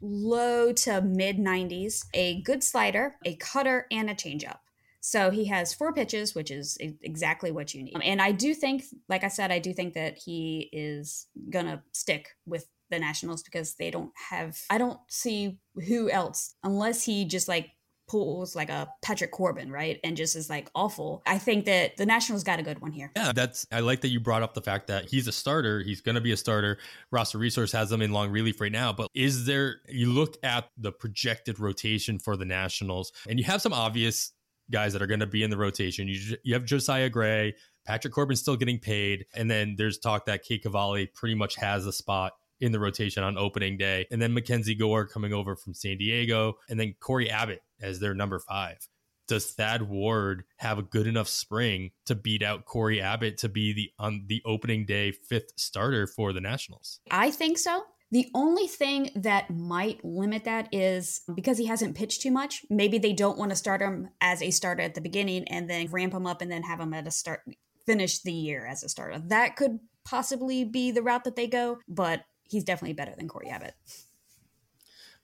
low 0.01 0.72
to 0.72 1.01
mid 1.01 1.38
90s 1.38 2.05
a 2.14 2.41
good 2.43 2.62
slider 2.62 3.16
a 3.24 3.34
cutter 3.36 3.86
and 3.91 4.11
a 4.11 4.14
changeup 4.14 4.59
so 5.01 5.30
he 5.30 5.47
has 5.47 5.72
four 5.72 5.93
pitches, 5.93 6.34
which 6.34 6.51
is 6.51 6.76
exactly 6.78 7.51
what 7.51 7.74
you 7.74 7.82
need. 7.82 7.95
Um, 7.95 8.03
and 8.05 8.20
I 8.20 8.32
do 8.32 8.55
think, 8.55 8.84
like 9.09 9.24
I 9.24 9.28
said, 9.28 9.51
I 9.51 9.59
do 9.59 9.72
think 9.72 9.95
that 9.95 10.18
he 10.18 10.68
is 10.72 11.26
going 11.49 11.66
to 11.66 11.82
stick 11.93 12.28
with 12.47 12.66
the 12.91 12.99
Nationals 12.99 13.43
because 13.43 13.74
they 13.74 13.91
don't 13.91 14.12
have, 14.30 14.59
I 14.68 14.78
don't 14.78 15.01
see 15.09 15.59
who 15.86 16.11
else, 16.11 16.55
unless 16.62 17.05
he 17.05 17.24
just 17.24 17.49
like 17.49 17.70
pulls 18.11 18.56
like 18.56 18.68
a 18.70 18.88
Patrick 19.02 19.30
Corbin, 19.30 19.70
right? 19.70 20.00
And 20.02 20.16
just 20.16 20.34
is 20.34 20.50
like 20.50 20.68
awful. 20.74 21.22
I 21.26 21.38
think 21.38 21.64
that 21.66 21.96
the 21.96 22.04
Nationals 22.04 22.42
got 22.42 22.58
a 22.58 22.62
good 22.62 22.80
one 22.80 22.90
here. 22.90 23.12
Yeah, 23.14 23.30
that's 23.32 23.66
I 23.70 23.80
like 23.80 24.00
that 24.00 24.08
you 24.08 24.18
brought 24.18 24.42
up 24.42 24.54
the 24.54 24.61
fact 24.61 24.88
that 24.88 25.08
he's 25.08 25.28
a 25.28 25.32
starter. 25.32 25.80
He's 25.80 26.00
going 26.00 26.16
to 26.16 26.20
be 26.20 26.32
a 26.32 26.36
starter. 26.36 26.78
Roster 27.12 27.38
Resource 27.38 27.70
has 27.70 27.92
him 27.92 28.02
in 28.02 28.11
long 28.12 28.30
relief 28.30 28.61
right 28.61 28.72
now. 28.72 28.92
But 28.92 29.08
is 29.14 29.46
there, 29.46 29.76
you 29.88 30.12
look 30.12 30.36
at 30.42 30.68
the 30.76 30.90
projected 30.90 31.61
rotation 31.61 32.18
for 32.18 32.36
the 32.36 32.44
Nationals 32.44 33.12
and 33.28 33.38
you 33.38 33.44
have 33.44 33.62
some 33.62 33.72
obvious 33.72 34.32
guys 34.72 34.92
that 34.92 35.02
are 35.02 35.06
going 35.06 35.20
to 35.20 35.26
be 35.26 35.44
in 35.44 35.50
the 35.50 35.56
rotation. 35.56 36.08
You, 36.08 36.36
you 36.42 36.54
have 36.54 36.64
Josiah 36.64 37.11
Gray, 37.11 37.54
Patrick 37.86 38.12
Corbin's 38.12 38.40
still 38.40 38.56
getting 38.56 38.80
paid. 38.80 39.26
And 39.34 39.48
then 39.48 39.76
there's 39.78 39.98
talk 39.98 40.26
that 40.26 40.42
Cade 40.42 40.64
Cavalli 40.64 41.06
pretty 41.06 41.36
much 41.36 41.54
has 41.56 41.86
a 41.86 41.92
spot 41.92 42.32
in 42.61 42.72
the 42.72 42.80
rotation 42.80 43.22
on 43.22 43.38
opening 43.38 43.76
day. 43.78 44.06
And 44.11 44.20
then 44.20 44.34
Mackenzie 44.34 44.74
Gore 44.74 45.06
coming 45.06 45.32
over 45.32 45.54
from 45.54 45.74
San 45.74 45.96
Diego. 45.96 46.54
And 46.68 46.78
then 46.78 46.94
Cory 47.00 47.30
Abbott 47.30 47.62
as 47.81 48.01
their 48.01 48.14
number 48.14 48.39
five. 48.39 48.89
Does 49.28 49.53
Thad 49.53 49.83
Ward 49.83 50.45
have 50.57 50.78
a 50.78 50.83
good 50.83 51.07
enough 51.07 51.28
spring 51.28 51.93
to 52.07 52.16
beat 52.16 52.43
out 52.43 52.64
Cory 52.64 53.01
Abbott 53.01 53.39
to 53.39 53.49
be 53.49 53.72
the 53.72 53.93
on 53.99 54.24
the 54.26 54.43
opening 54.45 54.85
day 54.85 55.12
fifth 55.12 55.53
starter 55.57 56.09
for 56.09 56.33
the 56.33 56.41
Nationals? 56.41 56.99
I 57.11 57.31
think 57.31 57.57
so. 57.59 57.85
The 58.11 58.28
only 58.35 58.66
thing 58.66 59.11
that 59.14 59.49
might 59.51 60.05
limit 60.05 60.45
that 60.45 60.68
is 60.72 61.20
because 61.33 61.59
he 61.59 61.66
hasn't 61.66 61.97
pitched 61.97 62.22
too 62.22 62.33
much. 62.33 62.64
Maybe 62.68 62.99
they 62.99 63.12
don't 63.12 63.39
want 63.39 63.51
to 63.51 63.57
start 63.57 63.81
him 63.81 64.09
as 64.20 64.43
a 64.43 64.51
starter 64.51 64.83
at 64.83 64.97
the 64.97 65.01
beginning 65.01 65.47
and 65.47 65.70
then 65.70 65.87
ramp 65.93 66.12
him 66.12 66.26
up 66.26 66.43
and 66.43 66.51
then 66.51 66.64
have 66.64 66.81
him 66.81 66.93
at 66.93 67.07
a 67.07 67.12
start 67.12 67.43
finish 67.87 68.20
the 68.20 68.33
year 68.33 68.66
as 68.66 68.83
a 68.83 68.89
starter. 68.89 69.22
That 69.26 69.55
could 69.55 69.78
possibly 70.05 70.64
be 70.64 70.91
the 70.91 71.03
route 71.03 71.24
that 71.24 71.37
they 71.37 71.47
go, 71.47 71.78
but 71.89 72.24
he's 72.49 72.64
definitely 72.64 72.95
better 72.95 73.14
than 73.16 73.28
Cory 73.28 73.49
Abbott. 73.49 73.74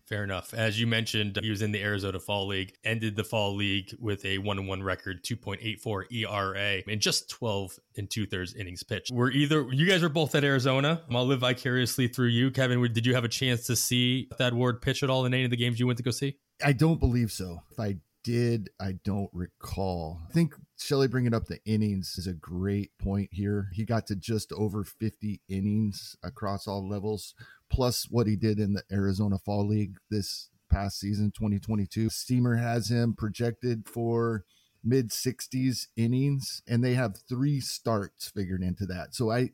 Fair 0.07 0.23
enough. 0.23 0.55
As 0.55 0.81
you 0.81 0.87
mentioned, 0.87 1.37
he 1.43 1.51
was 1.51 1.63
in 1.63 1.73
the 1.73 1.83
Arizona 1.83 2.21
Fall 2.21 2.47
League, 2.47 2.75
ended 2.85 3.17
the 3.17 3.25
Fall 3.25 3.57
League 3.57 3.93
with 3.99 4.25
a 4.25 4.39
one 4.39 4.67
one 4.67 4.83
record, 4.83 5.25
2.84 5.25 6.13
ERA, 6.13 6.83
and 6.87 7.01
just 7.01 7.29
12 7.29 7.79
and 7.97 8.09
two 8.09 8.25
thirds 8.25 8.55
innings 8.55 8.85
pitched. 8.85 9.11
We're 9.11 9.33
either, 9.33 9.67
you 9.73 9.85
guys 9.85 10.05
are 10.05 10.09
both 10.09 10.37
at 10.37 10.45
Arizona. 10.45 11.03
I'll 11.11 11.27
live 11.27 11.41
vicariously 11.41 12.07
through 12.07 12.29
you. 12.29 12.53
Kevin, 12.53 12.81
did 12.93 13.05
you 13.05 13.15
have 13.17 13.25
a 13.25 13.29
chance 13.29 13.67
to 13.67 13.75
see 13.75 14.29
Thad 14.39 14.55
Ward 14.55 14.81
pitch 14.81 15.03
at 15.03 15.11
all 15.11 15.25
in 15.25 15.35
any 15.35 15.45
of 15.45 15.51
the 15.51 15.57
games 15.57 15.81
you 15.81 15.89
went 15.89 15.97
to 15.97 16.05
go 16.05 16.13
see? 16.13 16.37
I 16.65 16.73
don't 16.73 17.01
believe 17.01 17.33
so. 17.33 17.63
If 17.73 17.81
I 17.81 17.97
did, 18.27 18.71
I 18.81 18.99
don't 19.05 19.31
recall. 19.33 20.21
I 20.29 20.33
think 20.33 20.55
Shelly 20.79 21.07
bringing 21.07 21.33
up 21.33 21.47
the 21.47 21.61
innings 21.65 22.15
is 22.19 22.27
a 22.27 22.33
great 22.33 22.91
point 22.99 23.31
here. 23.33 23.69
He 23.73 23.85
got 23.85 24.07
to 24.09 24.17
just 24.17 24.53
over 24.53 24.83
50 24.83 25.41
innings 25.49 26.17
across 26.25 26.67
all 26.67 26.89
levels 26.89 27.35
plus 27.71 28.07
what 28.11 28.27
he 28.27 28.37
did 28.37 28.59
in 28.59 28.75
the 28.75 28.83
Arizona 28.93 29.39
Fall 29.39 29.67
League 29.67 29.97
this 30.11 30.51
past 30.71 30.99
season, 30.99 31.31
2022. 31.31 32.09
Steamer 32.11 32.57
has 32.57 32.91
him 32.91 33.15
projected 33.15 33.89
for 33.89 34.45
mid 34.85 35.11
60s 35.11 35.87
innings, 35.97 36.63
and 36.67 36.85
they 36.85 36.95
have 36.95 37.19
three 37.29 37.61
starts 37.61 38.31
figured 38.31 38.63
into 38.63 38.87
that. 38.87 39.15
So 39.15 39.31
I, 39.31 39.51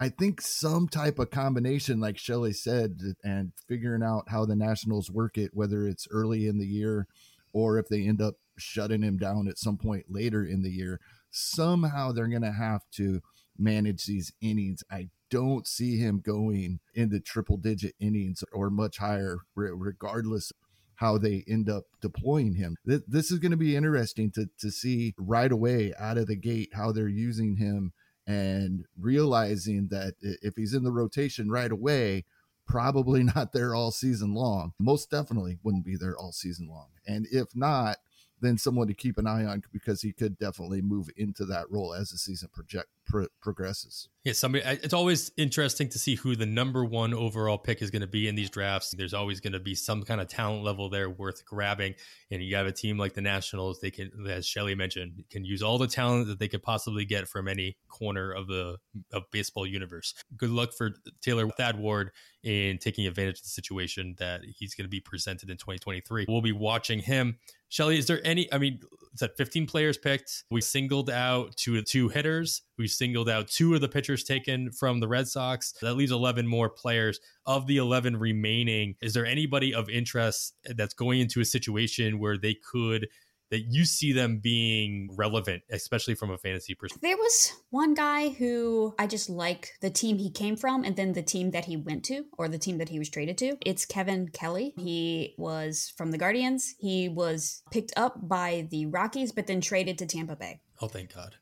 I 0.00 0.08
think 0.08 0.40
some 0.40 0.88
type 0.88 1.18
of 1.18 1.30
combination, 1.30 2.00
like 2.00 2.18
Shelly 2.18 2.52
said, 2.52 2.98
and 3.22 3.52
figuring 3.68 4.02
out 4.02 4.28
how 4.28 4.44
the 4.44 4.56
Nationals 4.56 5.10
work 5.10 5.38
it, 5.38 5.52
whether 5.54 5.86
it's 5.86 6.08
early 6.10 6.46
in 6.46 6.58
the 6.58 6.66
year 6.66 7.06
or 7.52 7.78
if 7.78 7.88
they 7.88 8.06
end 8.06 8.20
up 8.20 8.34
shutting 8.58 9.02
him 9.02 9.16
down 9.16 9.48
at 9.48 9.58
some 9.58 9.78
point 9.78 10.06
later 10.08 10.44
in 10.44 10.62
the 10.62 10.70
year, 10.70 11.00
somehow 11.30 12.12
they're 12.12 12.28
going 12.28 12.42
to 12.42 12.52
have 12.52 12.82
to 12.92 13.20
manage 13.56 14.04
these 14.04 14.32
innings. 14.40 14.82
I 14.90 15.08
don't 15.30 15.66
see 15.66 15.98
him 15.98 16.20
going 16.24 16.80
into 16.94 17.20
triple 17.20 17.56
digit 17.56 17.94
innings 17.98 18.44
or 18.52 18.70
much 18.70 18.98
higher, 18.98 19.38
regardless 19.54 20.52
how 20.96 21.18
they 21.18 21.44
end 21.48 21.68
up 21.68 21.84
deploying 22.00 22.54
him. 22.54 22.76
This 22.84 23.30
is 23.30 23.38
going 23.38 23.50
to 23.50 23.56
be 23.56 23.76
interesting 23.76 24.30
to, 24.32 24.48
to 24.58 24.70
see 24.70 25.14
right 25.18 25.50
away 25.50 25.92
out 25.98 26.18
of 26.18 26.26
the 26.26 26.36
gate 26.36 26.70
how 26.72 26.92
they're 26.92 27.08
using 27.08 27.56
him 27.56 27.92
and 28.26 28.86
realizing 28.98 29.88
that 29.88 30.14
if 30.20 30.54
he's 30.56 30.74
in 30.74 30.84
the 30.84 30.92
rotation 30.92 31.50
right 31.50 31.70
away, 31.70 32.24
probably 32.66 33.22
not 33.34 33.52
there 33.52 33.74
all 33.74 33.90
season 33.90 34.34
long. 34.34 34.72
Most 34.78 35.10
definitely 35.10 35.58
wouldn't 35.62 35.84
be 35.84 35.96
there 35.96 36.16
all 36.16 36.32
season 36.32 36.68
long. 36.68 36.88
And 37.06 37.26
if 37.30 37.48
not, 37.54 37.98
then 38.40 38.58
someone 38.58 38.86
to 38.88 38.94
keep 38.94 39.18
an 39.18 39.26
eye 39.26 39.44
on 39.44 39.62
because 39.72 40.02
he 40.02 40.12
could 40.12 40.38
definitely 40.38 40.82
move 40.82 41.08
into 41.16 41.44
that 41.46 41.70
role 41.70 41.94
as 41.94 42.10
the 42.10 42.18
season 42.18 42.48
project 42.52 42.88
pro- 43.06 43.26
progresses. 43.40 44.08
Yeah, 44.24 44.32
somebody. 44.32 44.64
It's 44.82 44.94
always 44.94 45.30
interesting 45.36 45.90
to 45.90 45.98
see 45.98 46.14
who 46.14 46.34
the 46.34 46.46
number 46.46 46.82
one 46.84 47.12
overall 47.12 47.58
pick 47.58 47.82
is 47.82 47.90
going 47.90 48.00
to 48.00 48.08
be 48.08 48.26
in 48.26 48.34
these 48.34 48.48
drafts. 48.48 48.94
There's 48.96 49.12
always 49.12 49.38
going 49.38 49.52
to 49.52 49.60
be 49.60 49.74
some 49.74 50.02
kind 50.02 50.18
of 50.18 50.28
talent 50.28 50.64
level 50.64 50.88
there 50.88 51.10
worth 51.10 51.44
grabbing, 51.44 51.94
and 52.30 52.42
you 52.42 52.56
have 52.56 52.66
a 52.66 52.72
team 52.72 52.96
like 52.96 53.12
the 53.12 53.20
Nationals. 53.20 53.80
They 53.80 53.90
can, 53.90 54.10
as 54.26 54.46
Shelly 54.46 54.74
mentioned, 54.74 55.24
can 55.30 55.44
use 55.44 55.62
all 55.62 55.76
the 55.76 55.86
talent 55.86 56.26
that 56.28 56.38
they 56.38 56.48
could 56.48 56.62
possibly 56.62 57.04
get 57.04 57.28
from 57.28 57.48
any 57.48 57.76
corner 57.88 58.32
of 58.32 58.46
the 58.46 58.78
of 59.12 59.24
baseball 59.30 59.66
universe. 59.66 60.14
Good 60.36 60.50
luck 60.50 60.72
for 60.72 60.92
Taylor 61.20 61.48
Thad 61.50 61.78
Ward 61.78 62.10
in 62.42 62.78
taking 62.78 63.06
advantage 63.06 63.38
of 63.38 63.44
the 63.44 63.50
situation 63.50 64.14
that 64.18 64.40
he's 64.56 64.74
going 64.74 64.84
to 64.84 64.90
be 64.90 65.00
presented 65.00 65.50
in 65.50 65.56
2023. 65.56 66.26
We'll 66.28 66.40
be 66.40 66.52
watching 66.52 67.00
him. 67.00 67.38
Shelly, 67.68 67.98
is 67.98 68.06
there 68.06 68.20
any? 68.24 68.50
I 68.52 68.58
mean, 68.58 68.80
it's 69.12 69.22
at 69.22 69.36
15 69.36 69.66
players 69.66 69.98
picked. 69.98 70.44
We 70.50 70.60
singled 70.60 71.10
out 71.10 71.56
two 71.56 71.82
two 71.82 72.08
hitters. 72.08 72.62
We 72.78 72.86
singled 72.96 73.28
out 73.28 73.48
two 73.48 73.74
of 73.74 73.80
the 73.80 73.88
pitchers 73.88 74.24
taken 74.24 74.70
from 74.70 75.00
the 75.00 75.08
Red 75.08 75.28
Sox. 75.28 75.74
That 75.82 75.94
leaves 75.94 76.12
11 76.12 76.46
more 76.46 76.68
players. 76.68 77.20
Of 77.46 77.66
the 77.66 77.76
11 77.76 78.16
remaining, 78.16 78.94
is 79.02 79.12
there 79.12 79.26
anybody 79.26 79.74
of 79.74 79.90
interest 79.90 80.54
that's 80.76 80.94
going 80.94 81.20
into 81.20 81.40
a 81.40 81.44
situation 81.44 82.18
where 82.18 82.38
they 82.38 82.54
could 82.54 83.06
that 83.50 83.66
you 83.70 83.84
see 83.84 84.12
them 84.12 84.38
being 84.42 85.08
relevant, 85.16 85.62
especially 85.70 86.14
from 86.14 86.30
a 86.30 86.38
fantasy 86.38 86.74
perspective? 86.74 87.02
There 87.02 87.16
was 87.16 87.52
one 87.70 87.94
guy 87.94 88.30
who 88.30 88.94
I 88.98 89.06
just 89.06 89.30
like 89.30 89.72
the 89.80 89.90
team 89.90 90.18
he 90.18 90.30
came 90.30 90.56
from 90.56 90.84
and 90.84 90.96
then 90.96 91.12
the 91.12 91.22
team 91.22 91.50
that 91.52 91.66
he 91.66 91.76
went 91.76 92.04
to 92.06 92.24
or 92.38 92.48
the 92.48 92.58
team 92.58 92.78
that 92.78 92.88
he 92.88 92.98
was 92.98 93.08
traded 93.08 93.38
to. 93.38 93.56
It's 93.64 93.86
Kevin 93.86 94.28
Kelly. 94.28 94.74
He 94.76 95.34
was 95.38 95.92
from 95.96 96.10
the 96.10 96.18
Guardians. 96.18 96.74
He 96.78 97.08
was 97.08 97.62
picked 97.70 97.92
up 97.96 98.26
by 98.26 98.66
the 98.70 98.86
Rockies, 98.86 99.32
but 99.32 99.46
then 99.46 99.60
traded 99.60 99.98
to 99.98 100.06
Tampa 100.06 100.36
Bay. 100.36 100.60
Oh, 100.80 100.88
thank 100.88 101.14
God. 101.14 101.36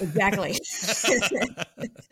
Exactly. 0.00 0.58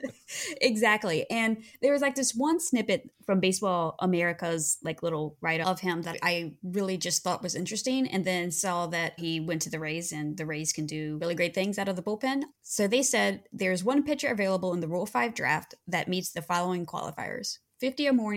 exactly. 0.60 1.28
And 1.30 1.62
there 1.82 1.92
was 1.92 2.02
like 2.02 2.14
this 2.14 2.34
one 2.34 2.60
snippet 2.60 3.10
from 3.24 3.40
Baseball 3.40 3.96
America's 4.00 4.78
like 4.82 5.02
little 5.02 5.36
write 5.40 5.60
of 5.60 5.80
him 5.80 6.02
that 6.02 6.18
I 6.22 6.54
really 6.62 6.96
just 6.96 7.22
thought 7.22 7.42
was 7.42 7.54
interesting 7.54 8.08
and 8.08 8.24
then 8.24 8.50
saw 8.50 8.86
that 8.88 9.18
he 9.18 9.40
went 9.40 9.62
to 9.62 9.70
the 9.70 9.80
Rays 9.80 10.12
and 10.12 10.36
the 10.36 10.46
Rays 10.46 10.72
can 10.72 10.86
do 10.86 11.18
really 11.20 11.34
great 11.34 11.54
things 11.54 11.78
out 11.78 11.88
of 11.88 11.96
the 11.96 12.02
bullpen. 12.02 12.42
So 12.62 12.86
they 12.86 13.02
said 13.02 13.44
there's 13.52 13.84
one 13.84 14.02
pitcher 14.02 14.28
available 14.28 14.72
in 14.72 14.80
the 14.80 14.88
Rule 14.88 15.06
5 15.06 15.34
draft 15.34 15.74
that 15.86 16.08
meets 16.08 16.32
the 16.32 16.42
following 16.42 16.86
qualifiers. 16.86 17.58
50 17.80 18.08
or 18.08 18.12
more 18.12 18.36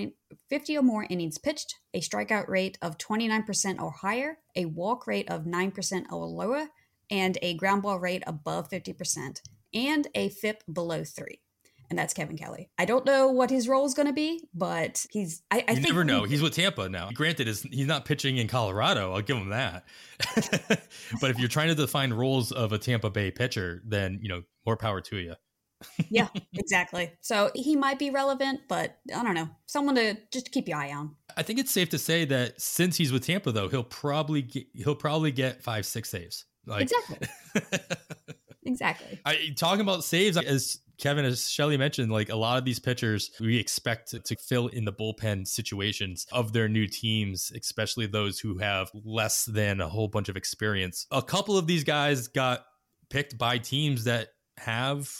50 0.49 0.78
or 0.78 0.82
more 0.82 1.05
innings 1.09 1.38
pitched, 1.38 1.76
a 1.93 2.01
strikeout 2.01 2.47
rate 2.49 2.78
of 2.82 2.97
29% 2.97 3.80
or 3.80 3.91
higher, 3.91 4.39
a 4.55 4.65
walk 4.65 5.07
rate 5.07 5.30
of 5.30 5.45
9% 5.45 6.11
or 6.11 6.26
lower, 6.26 6.68
and 7.10 7.38
a 7.41 7.55
ground 7.55 7.84
ball 7.84 7.99
rate 7.99 8.24
above 8.28 8.70
50%, 8.70 9.41
and 9.74 10.08
a 10.16 10.30
FIP 10.30 10.64
below 10.72 11.03
three. 11.03 11.41
And 11.89 11.97
that's 11.97 12.14
Kevin 12.14 12.38
Kelly. 12.38 12.70
I 12.78 12.84
don't 12.84 13.05
know 13.05 13.30
what 13.30 13.49
his 13.49 13.70
role 13.70 13.86
is 13.86 13.93
going 13.93 14.08
to 14.08 14.14
be, 14.14 14.49
but 14.53 15.05
he's. 15.10 15.41
I, 15.49 15.64
I 15.70 15.72
you 15.72 15.80
never 15.80 16.03
know. 16.03 16.26
He's 16.26 16.41
with 16.41 16.53
Tampa 16.53 16.89
now. 16.89 17.10
Granted, 17.14 17.47
is 17.47 17.62
he's 17.62 17.88
not 17.88 18.03
pitching 18.03 18.38
in 18.38 18.49
Colorado. 18.49 19.14
I'll 19.14 19.22
give 19.22 19.38
him 19.38 19.49
that. 19.49 19.86
but 21.22 21.32
if 21.32 21.39
you're 21.39 21.47
trying 21.47 21.70
to 21.70 21.76
define 21.76 22.12
roles 22.12 22.51
of 22.51 22.74
a 22.74 22.78
Tampa 22.78 23.10
Bay 23.10 23.32
pitcher, 23.32 23.82
then 23.86 24.20
you 24.22 24.28
know 24.28 24.43
more 24.66 24.76
power 24.76 24.99
to 24.99 25.16
you. 25.16 25.36
yeah, 26.10 26.28
exactly. 26.53 27.14
So 27.22 27.51
he 27.53 27.76
might 27.76 27.99
be 27.99 28.10
relevant, 28.10 28.62
but 28.68 28.97
I 29.16 29.24
don't 29.24 29.36
know. 29.36 29.49
Someone 29.68 29.95
to 29.95 30.18
just 30.32 30.51
keep 30.51 30.68
your 30.68 30.78
eye 30.78 30.91
on. 30.91 31.16
I 31.36 31.43
think 31.43 31.60
it's 31.60 31.72
safe 31.72 31.89
to 31.89 31.99
say 31.99 32.26
that 32.26 32.60
since 32.60 32.97
he's 32.97 33.12
with 33.12 33.26
Tampa, 33.26 33.51
though, 33.51 33.70
he'll 33.70 33.84
probably 33.84 34.41
get, 34.41 34.66
he'll 34.74 34.95
probably 34.95 35.32
get 35.32 35.62
five, 35.62 35.86
six 35.86 36.10
saves. 36.10 36.45
Like, 36.68 36.84
exactly. 36.84 37.28
exactly. 38.63 39.20
I 39.26 39.53
talking 39.55 39.82
about 39.82 40.03
saves 40.03 40.38
as 40.38 40.80
Kevin, 40.97 41.26
as 41.26 41.49
Shelly 41.49 41.78
mentioned, 41.78 42.11
like 42.11 42.30
a 42.30 42.36
lot 42.36 42.57
of 42.57 42.65
these 42.65 42.80
pitchers 42.80 43.32
we 43.39 43.57
expect 43.57 44.09
to, 44.11 44.20
to, 44.20 44.36
fill 44.36 44.68
in 44.68 44.86
the 44.86 44.93
bullpen 44.93 45.47
situations 45.47 46.26
of 46.32 46.53
their 46.53 46.68
new 46.68 46.88
teams, 46.88 47.51
especially 47.55 48.07
those 48.07 48.39
who 48.39 48.57
have 48.57 48.89
less 48.93 49.45
than 49.45 49.80
a 49.80 49.88
whole 49.88 50.07
bunch 50.07 50.28
of 50.28 50.36
experience. 50.36 51.05
A 51.11 51.22
couple 51.22 51.57
of 51.57 51.68
these 51.68 51.84
guys 51.84 52.28
got 52.28 52.65
picked 53.09 53.38
by 53.38 53.59
teams 53.59 54.05
that 54.05 54.30
have 54.57 55.11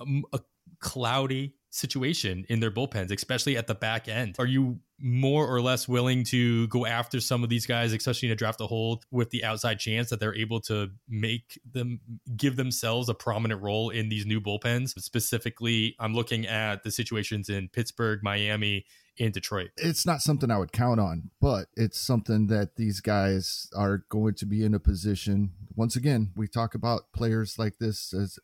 a, 0.00 0.04
a 0.32 0.40
cloudy 0.80 1.54
situation 1.70 2.46
in 2.48 2.60
their 2.60 2.70
bullpens, 2.70 3.12
especially 3.12 3.56
at 3.56 3.66
the 3.66 3.74
back 3.74 4.08
end. 4.08 4.36
Are 4.38 4.46
you 4.46 4.78
more 5.00 5.46
or 5.46 5.60
less 5.60 5.86
willing 5.86 6.24
to 6.24 6.66
go 6.68 6.84
after 6.84 7.20
some 7.20 7.44
of 7.44 7.48
these 7.48 7.66
guys, 7.66 7.92
especially 7.92 8.28
in 8.28 8.32
a 8.32 8.36
draft 8.36 8.58
to 8.58 8.66
hold, 8.66 9.04
with 9.10 9.30
the 9.30 9.44
outside 9.44 9.78
chance 9.78 10.10
that 10.10 10.20
they're 10.20 10.34
able 10.34 10.60
to 10.60 10.90
make 11.08 11.60
them 11.70 12.00
give 12.36 12.56
themselves 12.56 13.08
a 13.08 13.14
prominent 13.14 13.62
role 13.62 13.90
in 13.90 14.08
these 14.08 14.26
new 14.26 14.40
bullpens? 14.40 14.98
Specifically, 14.98 15.94
I'm 15.98 16.14
looking 16.14 16.46
at 16.46 16.82
the 16.82 16.90
situations 16.90 17.48
in 17.48 17.68
Pittsburgh, 17.68 18.20
Miami, 18.22 18.84
and 19.20 19.32
Detroit. 19.32 19.70
It's 19.76 20.06
not 20.06 20.20
something 20.20 20.50
I 20.50 20.58
would 20.58 20.72
count 20.72 21.00
on, 21.00 21.30
but 21.40 21.66
it's 21.76 22.00
something 22.00 22.46
that 22.48 22.76
these 22.76 23.00
guys 23.00 23.68
are 23.76 24.04
going 24.08 24.34
to 24.34 24.46
be 24.46 24.64
in 24.64 24.74
a 24.74 24.80
position. 24.80 25.50
Once 25.74 25.96
again, 25.96 26.30
we 26.36 26.48
talk 26.48 26.74
about 26.74 27.12
players 27.12 27.58
like 27.58 27.78
this 27.78 28.12
as 28.12 28.38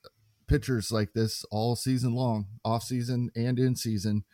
pitchers 0.46 0.92
like 0.92 1.12
this 1.14 1.44
all 1.50 1.76
season 1.76 2.14
long, 2.14 2.46
off 2.64 2.82
season 2.82 3.30
and 3.34 3.58
in 3.58 3.76
season, 3.76 4.24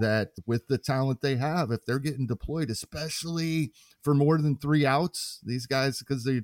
that 0.00 0.30
with 0.46 0.66
the 0.68 0.78
talent 0.78 1.20
they 1.20 1.36
have, 1.36 1.70
if 1.70 1.84
they're 1.84 1.98
getting 1.98 2.26
deployed, 2.26 2.70
especially 2.70 3.72
for 4.02 4.14
more 4.14 4.38
than 4.38 4.56
three 4.56 4.86
outs, 4.86 5.40
these 5.42 5.66
guys, 5.66 5.98
because 5.98 6.24
they 6.24 6.42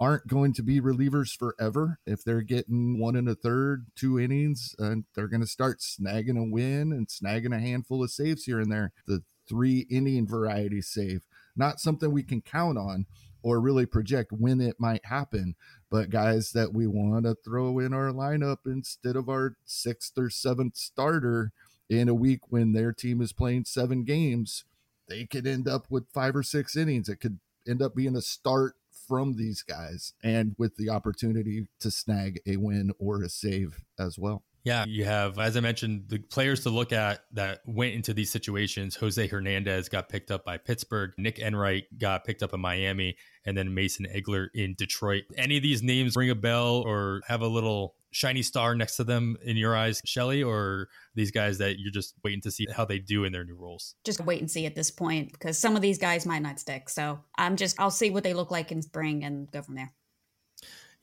aren't 0.00 0.26
going 0.26 0.52
to 0.54 0.62
be 0.62 0.80
relievers 0.80 1.36
forever. 1.36 1.98
If 2.06 2.24
they're 2.24 2.42
getting 2.42 2.98
one 2.98 3.16
and 3.16 3.28
a 3.28 3.34
third, 3.34 3.86
two 3.96 4.18
innings, 4.18 4.74
and 4.78 5.04
they're 5.14 5.28
going 5.28 5.40
to 5.42 5.46
start 5.46 5.80
snagging 5.80 6.38
a 6.38 6.44
win 6.44 6.92
and 6.92 7.08
snagging 7.08 7.54
a 7.54 7.60
handful 7.60 8.02
of 8.02 8.10
saves 8.10 8.44
here 8.44 8.60
and 8.60 8.70
there. 8.70 8.92
The 9.06 9.22
three 9.48 9.86
inning 9.90 10.26
variety 10.26 10.82
save, 10.82 11.22
not 11.54 11.80
something 11.80 12.10
we 12.10 12.22
can 12.22 12.40
count 12.40 12.78
on 12.78 13.06
or 13.42 13.60
really 13.60 13.86
project 13.86 14.32
when 14.32 14.60
it 14.60 14.74
might 14.80 15.04
happen 15.04 15.54
but 15.90 16.10
guys 16.10 16.50
that 16.50 16.72
we 16.72 16.86
want 16.86 17.24
to 17.24 17.36
throw 17.44 17.78
in 17.78 17.92
our 17.92 18.10
lineup 18.10 18.58
instead 18.66 19.16
of 19.16 19.28
our 19.28 19.56
sixth 19.64 20.12
or 20.18 20.28
seventh 20.28 20.76
starter 20.76 21.52
in 21.88 22.08
a 22.08 22.14
week 22.14 22.40
when 22.50 22.72
their 22.72 22.92
team 22.92 23.20
is 23.20 23.32
playing 23.32 23.64
seven 23.64 24.04
games, 24.04 24.64
they 25.08 25.24
could 25.24 25.46
end 25.46 25.68
up 25.68 25.86
with 25.90 26.10
five 26.12 26.34
or 26.34 26.42
six 26.42 26.76
innings. 26.76 27.08
It 27.08 27.16
could 27.16 27.38
end 27.66 27.82
up 27.82 27.94
being 27.94 28.16
a 28.16 28.22
start 28.22 28.74
from 29.06 29.36
these 29.36 29.62
guys 29.62 30.14
and 30.22 30.54
with 30.58 30.76
the 30.76 30.90
opportunity 30.90 31.68
to 31.80 31.90
snag 31.90 32.40
a 32.46 32.56
win 32.56 32.92
or 32.98 33.22
a 33.22 33.28
save 33.28 33.84
as 33.98 34.18
well. 34.18 34.42
Yeah, 34.66 34.84
you 34.84 35.04
have, 35.04 35.38
as 35.38 35.56
I 35.56 35.60
mentioned, 35.60 36.06
the 36.08 36.18
players 36.18 36.64
to 36.64 36.70
look 36.70 36.92
at 36.92 37.20
that 37.34 37.60
went 37.66 37.94
into 37.94 38.12
these 38.12 38.32
situations. 38.32 38.96
Jose 38.96 39.24
Hernandez 39.24 39.88
got 39.88 40.08
picked 40.08 40.32
up 40.32 40.44
by 40.44 40.58
Pittsburgh. 40.58 41.12
Nick 41.16 41.38
Enright 41.38 41.84
got 41.96 42.24
picked 42.24 42.42
up 42.42 42.52
in 42.52 42.58
Miami, 42.58 43.16
and 43.44 43.56
then 43.56 43.74
Mason 43.74 44.08
Englert 44.12 44.48
in 44.54 44.74
Detroit. 44.76 45.22
Any 45.36 45.56
of 45.56 45.62
these 45.62 45.84
names 45.84 46.16
ring 46.16 46.30
a 46.30 46.34
bell 46.34 46.82
or 46.84 47.20
have 47.28 47.42
a 47.42 47.46
little 47.46 47.94
shiny 48.10 48.42
star 48.42 48.74
next 48.74 48.96
to 48.96 49.04
them 49.04 49.36
in 49.44 49.56
your 49.56 49.76
eyes, 49.76 50.00
Shelly, 50.04 50.42
or 50.42 50.88
these 51.14 51.30
guys 51.30 51.58
that 51.58 51.78
you're 51.78 51.92
just 51.92 52.14
waiting 52.24 52.40
to 52.40 52.50
see 52.50 52.66
how 52.74 52.84
they 52.84 52.98
do 52.98 53.22
in 53.22 53.32
their 53.32 53.44
new 53.44 53.54
roles? 53.54 53.94
Just 54.04 54.20
wait 54.20 54.40
and 54.40 54.50
see 54.50 54.66
at 54.66 54.74
this 54.74 54.90
point 54.90 55.30
because 55.30 55.56
some 55.56 55.76
of 55.76 55.82
these 55.82 55.98
guys 55.98 56.26
might 56.26 56.42
not 56.42 56.58
stick. 56.58 56.88
So 56.88 57.20
I'm 57.38 57.54
just, 57.54 57.78
I'll 57.78 57.92
see 57.92 58.10
what 58.10 58.24
they 58.24 58.34
look 58.34 58.50
like 58.50 58.72
in 58.72 58.82
spring 58.82 59.22
and 59.22 59.48
go 59.48 59.62
from 59.62 59.76
there 59.76 59.92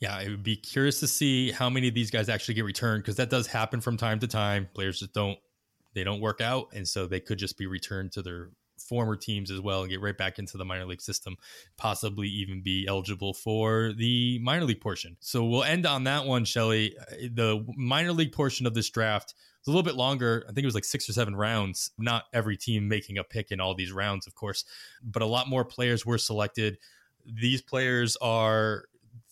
yeah, 0.03 0.17
I 0.17 0.27
would 0.27 0.43
be 0.43 0.57
curious 0.57 0.99
to 0.99 1.07
see 1.07 1.53
how 1.53 1.69
many 1.69 1.87
of 1.87 1.93
these 1.93 2.11
guys 2.11 2.27
actually 2.27 2.55
get 2.55 2.65
returned 2.65 3.03
because 3.03 3.15
that 3.15 3.29
does 3.29 3.47
happen 3.47 3.79
from 3.79 3.95
time 3.95 4.19
to 4.19 4.27
time. 4.27 4.67
Players 4.73 4.99
just 4.99 5.13
don't 5.13 5.39
they 5.95 6.03
don't 6.03 6.19
work 6.19 6.41
out, 6.41 6.67
and 6.73 6.85
so 6.85 7.07
they 7.07 7.21
could 7.21 7.39
just 7.39 7.57
be 7.57 7.67
returned 7.67 8.11
to 8.11 8.21
their 8.21 8.49
former 8.77 9.15
teams 9.15 9.49
as 9.49 9.61
well 9.61 9.79
and 9.79 9.89
get 9.89 10.01
right 10.01 10.17
back 10.17 10.39
into 10.39 10.57
the 10.57 10.65
minor 10.65 10.83
league 10.83 11.01
system, 11.01 11.37
possibly 11.77 12.27
even 12.27 12.61
be 12.61 12.85
eligible 12.85 13.33
for 13.33 13.93
the 13.93 14.39
minor 14.39 14.65
league 14.65 14.81
portion. 14.81 15.15
So 15.21 15.45
we'll 15.45 15.63
end 15.63 15.85
on 15.85 16.03
that 16.03 16.25
one, 16.25 16.43
Shelly. 16.43 16.97
The 17.31 17.65
minor 17.77 18.11
league 18.11 18.33
portion 18.33 18.67
of 18.67 18.73
this 18.73 18.89
draft 18.89 19.35
was 19.61 19.71
a 19.71 19.71
little 19.71 19.89
bit 19.89 19.95
longer. 19.95 20.43
I 20.49 20.51
think 20.51 20.63
it 20.63 20.65
was 20.65 20.75
like 20.75 20.83
six 20.83 21.07
or 21.07 21.13
seven 21.13 21.33
rounds. 21.33 21.91
Not 21.97 22.25
every 22.33 22.57
team 22.57 22.89
making 22.89 23.19
a 23.19 23.23
pick 23.23 23.51
in 23.51 23.61
all 23.61 23.73
these 23.73 23.93
rounds, 23.93 24.27
of 24.27 24.35
course, 24.35 24.65
but 25.01 25.21
a 25.21 25.27
lot 25.27 25.47
more 25.47 25.63
players 25.63 26.05
were 26.05 26.17
selected. 26.17 26.77
These 27.25 27.61
players 27.61 28.17
are 28.17 28.83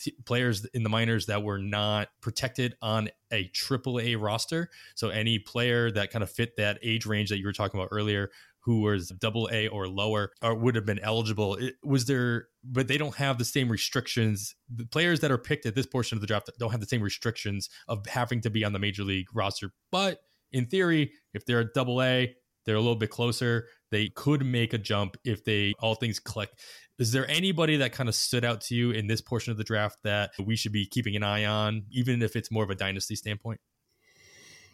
t- 0.02 0.16
players 0.26 0.66
in 0.74 0.84
the 0.84 0.90
minors 0.90 1.28
that 1.28 1.44
were 1.44 1.58
not 1.58 2.10
protected 2.22 2.76
on 2.82 3.10
a 3.32 3.48
triple 3.50 4.00
A 4.00 4.16
roster. 4.16 4.70
So 4.96 5.10
any 5.10 5.40
player 5.40 5.92
that 5.92 6.12
kind 6.12 6.24
of 6.24 6.32
fit 6.32 6.58
that 6.58 6.80
age 6.84 7.06
range 7.06 7.30
that 7.30 7.40
you 7.40 7.46
were 7.46 7.54
talking 7.54 7.80
about 7.80 7.90
earlier, 7.92 8.32
who 8.62 8.82
was 8.82 9.10
double 9.10 9.50
A 9.52 9.68
or 9.68 9.88
lower, 9.88 10.32
or 10.42 10.56
would 10.56 10.76
have 10.76 10.86
been 10.86 11.00
eligible. 11.00 11.56
It, 11.56 11.76
was 11.84 12.06
there, 12.06 12.48
but 12.64 12.88
they 12.88 12.98
don't 12.98 13.16
have 13.16 13.38
the 13.38 13.46
same 13.46 13.70
restrictions. 13.70 14.56
The 14.74 14.86
players 14.86 15.20
that 15.22 15.32
are 15.32 15.38
picked 15.38 15.66
at 15.66 15.76
this 15.76 15.88
portion 15.88 16.18
of 16.18 16.22
the 16.22 16.28
draft 16.28 16.50
don't 16.60 16.72
have 16.72 16.82
the 16.82 16.88
same 16.88 17.02
restrictions 17.02 17.70
of 17.88 18.06
having 18.06 18.42
to 18.42 18.50
be 18.50 18.64
on 18.64 18.74
the 18.74 18.80
major 18.80 19.04
league 19.04 19.28
roster. 19.34 19.72
But 19.92 20.20
in 20.52 20.68
theory, 20.68 21.12
if 21.34 21.46
they're 21.46 21.62
a 21.62 21.74
double 21.74 22.02
A, 22.02 22.36
they're 22.66 22.76
a 22.76 22.80
little 22.80 22.96
bit 22.96 23.10
closer. 23.10 23.68
They 23.92 24.08
could 24.10 24.46
make 24.46 24.74
a 24.74 24.78
jump 24.78 25.18
if 25.24 25.44
they 25.44 25.74
all 25.80 25.96
things 25.96 26.20
click. 26.20 26.50
Is 26.98 27.12
there 27.12 27.30
anybody 27.30 27.78
that 27.78 27.92
kind 27.92 28.10
of 28.10 28.16
stood 28.16 28.46
out 28.46 28.62
to 28.62 28.76
you 28.76 28.92
in 28.92 29.08
this 29.08 29.22
portion 29.22 29.52
of 29.52 29.58
the 29.58 29.64
draft 29.64 29.98
that 30.04 30.32
we 30.44 30.56
should 30.56 30.72
be 30.72 30.86
keeping 30.86 31.16
an 31.16 31.24
eye 31.24 31.46
on, 31.46 31.84
even 31.92 32.22
if 32.22 32.36
it's 32.36 32.52
more 32.52 32.64
of 32.64 32.70
a 32.70 32.76
dynasty 32.76 33.16
standpoint? 33.16 33.60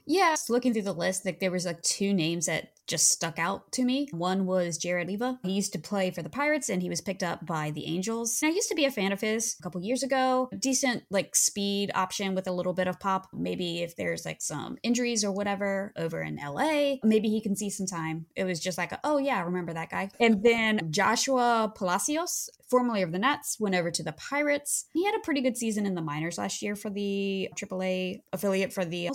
Yeah, 0.08 0.36
looking 0.47 0.74
through 0.74 0.84
the 0.84 0.93
list, 0.93 1.26
like 1.26 1.39
there 1.39 1.51
was 1.51 1.66
like 1.66 1.82
two 1.82 2.14
names 2.14 2.45
that 2.45 2.70
just 2.88 3.10
stuck 3.10 3.38
out 3.38 3.70
to 3.74 3.84
me. 3.84 4.08
One 4.12 4.45
was 4.45 4.78
Jared 4.78 5.08
Oliva. 5.08 5.39
He 5.43 5.51
used 5.51 5.74
to 5.74 5.80
play 5.80 6.10
for 6.10 6.24
the 6.24 6.30
Pirates 6.30 6.70
and 6.70 6.82
he 6.82 6.89
was 6.89 7.01
picked 7.01 7.22
up 7.22 7.45
by 7.45 7.72
the 7.72 7.86
Angels. 7.86 8.39
And 8.41 8.49
I 8.49 8.55
used 8.55 8.70
to 8.70 8.76
be 8.76 8.86
a 8.86 8.91
fan 8.91 9.12
of 9.12 9.20
his 9.20 9.58
a 9.60 9.64
couple 9.64 9.82
years 9.82 10.03
ago. 10.03 10.49
Decent 10.58 11.03
like 11.10 11.36
speed 11.36 11.91
option 11.93 12.34
with 12.34 12.47
a 12.47 12.51
little 12.51 12.74
bit 12.74 12.88
of 12.88 12.99
pop. 12.99 13.28
Maybe 13.34 13.80
if 13.80 13.97
there's 13.97 14.26
like 14.26 14.41
some 14.41 14.78
injuries 14.84 15.26
or 15.26 15.32
whatever 15.34 15.91
over 15.97 16.22
in 16.22 16.38
LA, 16.38 16.95
maybe 17.03 17.28
he 17.28 17.41
can 17.41 17.55
see 17.55 17.70
some 17.70 17.86
time. 17.86 18.26
It 18.36 18.45
was 18.45 18.62
just 18.62 18.78
like, 18.78 18.93
a, 18.93 18.99
oh 19.03 19.18
yeah, 19.18 19.38
I 19.38 19.41
remember 19.41 19.74
that 19.74 19.89
guy. 19.89 20.10
And 20.22 20.41
then 20.41 20.88
Joshua 20.89 21.74
Palacios, 21.76 22.49
formerly 22.70 23.01
of 23.01 23.12
the 23.12 23.20
Nats, 23.20 23.60
went 23.60 23.76
over 23.76 23.91
to 23.91 24.03
the 24.03 24.14
Pirates. 24.14 24.86
He 24.93 25.05
had 25.05 25.16
a 25.16 25.20
pretty 25.20 25.41
good 25.41 25.58
season 25.58 25.86
in 25.86 25.95
the 25.95 26.01
minors 26.01 26.38
last 26.38 26.62
year 26.62 26.78
for 26.78 26.89
the 26.89 27.49
AAA 27.55 28.22
affiliate 28.32 28.72
for 28.72 28.86
the 28.86 29.10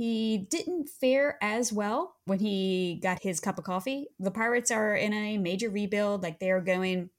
he 0.00 0.38
didn't 0.50 0.88
fare 0.88 1.36
as 1.42 1.74
well 1.74 2.14
when 2.24 2.38
he 2.38 2.98
got 3.02 3.22
his 3.22 3.38
cup 3.38 3.58
of 3.58 3.64
coffee. 3.64 4.06
The 4.18 4.30
Pirates 4.30 4.70
are 4.70 4.94
in 4.94 5.12
a 5.12 5.36
major 5.36 5.68
rebuild, 5.68 6.22
like 6.22 6.40
they 6.40 6.50
are 6.50 6.62
going 6.62 7.10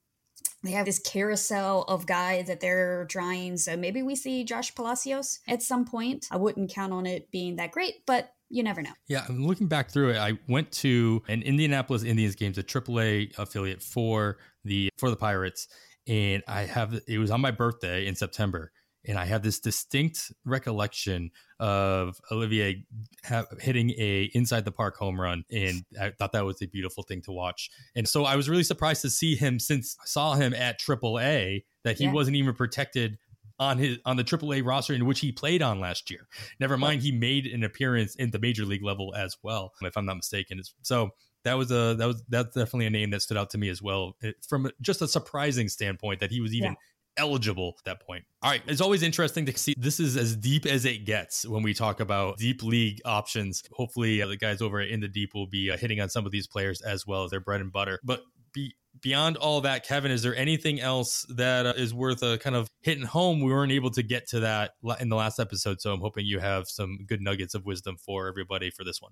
they 0.63 0.71
have 0.71 0.87
this 0.87 0.97
carousel 0.97 1.83
of 1.83 2.07
guys 2.07 2.47
that 2.47 2.59
they're 2.59 3.05
trying. 3.05 3.57
So 3.57 3.77
maybe 3.77 4.01
we 4.01 4.15
see 4.15 4.43
Josh 4.43 4.73
Palacios 4.73 5.41
at 5.47 5.61
some 5.61 5.85
point. 5.85 6.25
I 6.31 6.37
wouldn't 6.37 6.73
count 6.73 6.91
on 6.91 7.05
it 7.05 7.29
being 7.29 7.57
that 7.57 7.71
great, 7.71 8.03
but 8.07 8.33
you 8.49 8.63
never 8.63 8.81
know. 8.81 8.93
Yeah, 9.07 9.25
I'm 9.29 9.45
looking 9.45 9.67
back 9.67 9.91
through 9.91 10.11
it. 10.11 10.17
I 10.17 10.39
went 10.47 10.71
to 10.73 11.21
an 11.27 11.43
Indianapolis 11.43 12.03
Indians 12.03 12.33
games, 12.33 12.57
a 12.57 12.63
AAA 12.63 13.37
affiliate 13.37 13.83
for 13.83 14.39
the 14.63 14.89
for 14.97 15.11
the 15.11 15.15
Pirates, 15.15 15.67
and 16.07 16.41
I 16.47 16.61
have 16.61 16.99
it 17.07 17.19
was 17.19 17.29
on 17.29 17.41
my 17.41 17.51
birthday 17.51 18.07
in 18.07 18.15
September, 18.15 18.71
and 19.05 19.17
I 19.17 19.25
have 19.25 19.41
this 19.41 19.59
distinct 19.59 20.31
recollection 20.45 21.31
of 21.59 22.19
Oliva 22.31 22.79
ha- 23.25 23.45
hitting 23.59 23.91
a 23.91 24.29
inside 24.33 24.65
the 24.65 24.71
park 24.71 24.97
home 24.97 25.19
run, 25.19 25.43
and 25.51 25.83
I 25.99 26.11
thought 26.11 26.33
that 26.33 26.45
was 26.45 26.61
a 26.61 26.67
beautiful 26.67 27.03
thing 27.03 27.21
to 27.23 27.31
watch. 27.31 27.69
And 27.95 28.07
so 28.07 28.25
I 28.25 28.35
was 28.35 28.49
really 28.49 28.63
surprised 28.63 29.01
to 29.01 29.09
see 29.09 29.35
him 29.35 29.59
since 29.59 29.97
I 30.01 30.05
saw 30.05 30.33
him 30.35 30.53
at 30.53 30.79
AAA 30.79 31.63
that 31.83 31.97
he 31.97 32.05
yeah. 32.05 32.13
wasn't 32.13 32.37
even 32.37 32.53
protected 32.53 33.17
on 33.59 33.77
his 33.77 33.99
on 34.05 34.17
the 34.17 34.23
AAA 34.23 34.65
roster 34.65 34.93
in 34.93 35.05
which 35.05 35.19
he 35.19 35.31
played 35.31 35.61
on 35.61 35.79
last 35.79 36.09
year. 36.09 36.27
Never 36.59 36.77
mind, 36.77 37.01
he 37.01 37.11
made 37.11 37.45
an 37.45 37.63
appearance 37.63 38.15
in 38.15 38.31
the 38.31 38.39
major 38.39 38.65
league 38.65 38.83
level 38.83 39.13
as 39.15 39.37
well, 39.43 39.73
if 39.81 39.95
I'm 39.97 40.05
not 40.05 40.15
mistaken. 40.15 40.61
So 40.81 41.11
that 41.43 41.53
was 41.53 41.71
a 41.71 41.95
that 41.95 42.07
was 42.07 42.23
that's 42.29 42.55
definitely 42.55 42.87
a 42.87 42.91
name 42.91 43.11
that 43.11 43.21
stood 43.21 43.37
out 43.37 43.49
to 43.51 43.57
me 43.57 43.69
as 43.69 43.81
well 43.81 44.15
from 44.47 44.69
just 44.81 45.01
a 45.01 45.07
surprising 45.07 45.69
standpoint 45.69 46.19
that 46.19 46.31
he 46.31 46.41
was 46.41 46.53
even 46.53 46.75
eligible 47.21 47.75
at 47.77 47.85
that 47.85 48.05
point. 48.05 48.25
All 48.41 48.49
right. 48.49 48.61
It's 48.67 48.81
always 48.81 49.03
interesting 49.03 49.45
to 49.45 49.57
see 49.57 49.75
this 49.77 49.99
is 49.99 50.17
as 50.17 50.35
deep 50.35 50.65
as 50.65 50.85
it 50.85 51.05
gets 51.05 51.47
when 51.47 51.61
we 51.61 51.73
talk 51.73 51.99
about 51.99 52.37
deep 52.37 52.63
league 52.63 52.99
options. 53.05 53.63
Hopefully, 53.71 54.21
uh, 54.21 54.27
the 54.27 54.35
guys 54.35 54.61
over 54.61 54.81
in 54.81 54.99
the 54.99 55.07
deep 55.07 55.33
will 55.33 55.47
be 55.47 55.69
uh, 55.69 55.77
hitting 55.77 56.01
on 56.01 56.09
some 56.09 56.25
of 56.25 56.31
these 56.31 56.47
players 56.47 56.81
as 56.81 57.05
well 57.05 57.23
as 57.23 57.31
their 57.31 57.39
bread 57.39 57.61
and 57.61 57.71
butter. 57.71 57.99
But 58.03 58.21
be, 58.53 58.75
beyond 59.01 59.37
all 59.37 59.61
that, 59.61 59.85
Kevin, 59.85 60.11
is 60.11 60.23
there 60.23 60.35
anything 60.35 60.81
else 60.81 61.25
that 61.29 61.65
uh, 61.65 61.73
is 61.77 61.93
worth 61.93 62.23
a 62.23 62.39
kind 62.39 62.55
of 62.55 62.69
hitting 62.81 63.05
home? 63.05 63.41
We 63.41 63.51
weren't 63.51 63.71
able 63.71 63.91
to 63.91 64.03
get 64.03 64.27
to 64.29 64.41
that 64.41 64.71
in 64.99 65.09
the 65.09 65.15
last 65.15 65.39
episode. 65.39 65.79
So 65.79 65.93
I'm 65.93 66.01
hoping 66.01 66.25
you 66.25 66.39
have 66.39 66.67
some 66.67 67.05
good 67.05 67.21
nuggets 67.21 67.53
of 67.53 67.65
wisdom 67.65 67.97
for 67.97 68.27
everybody 68.27 68.71
for 68.71 68.83
this 68.83 69.01
one. 69.01 69.11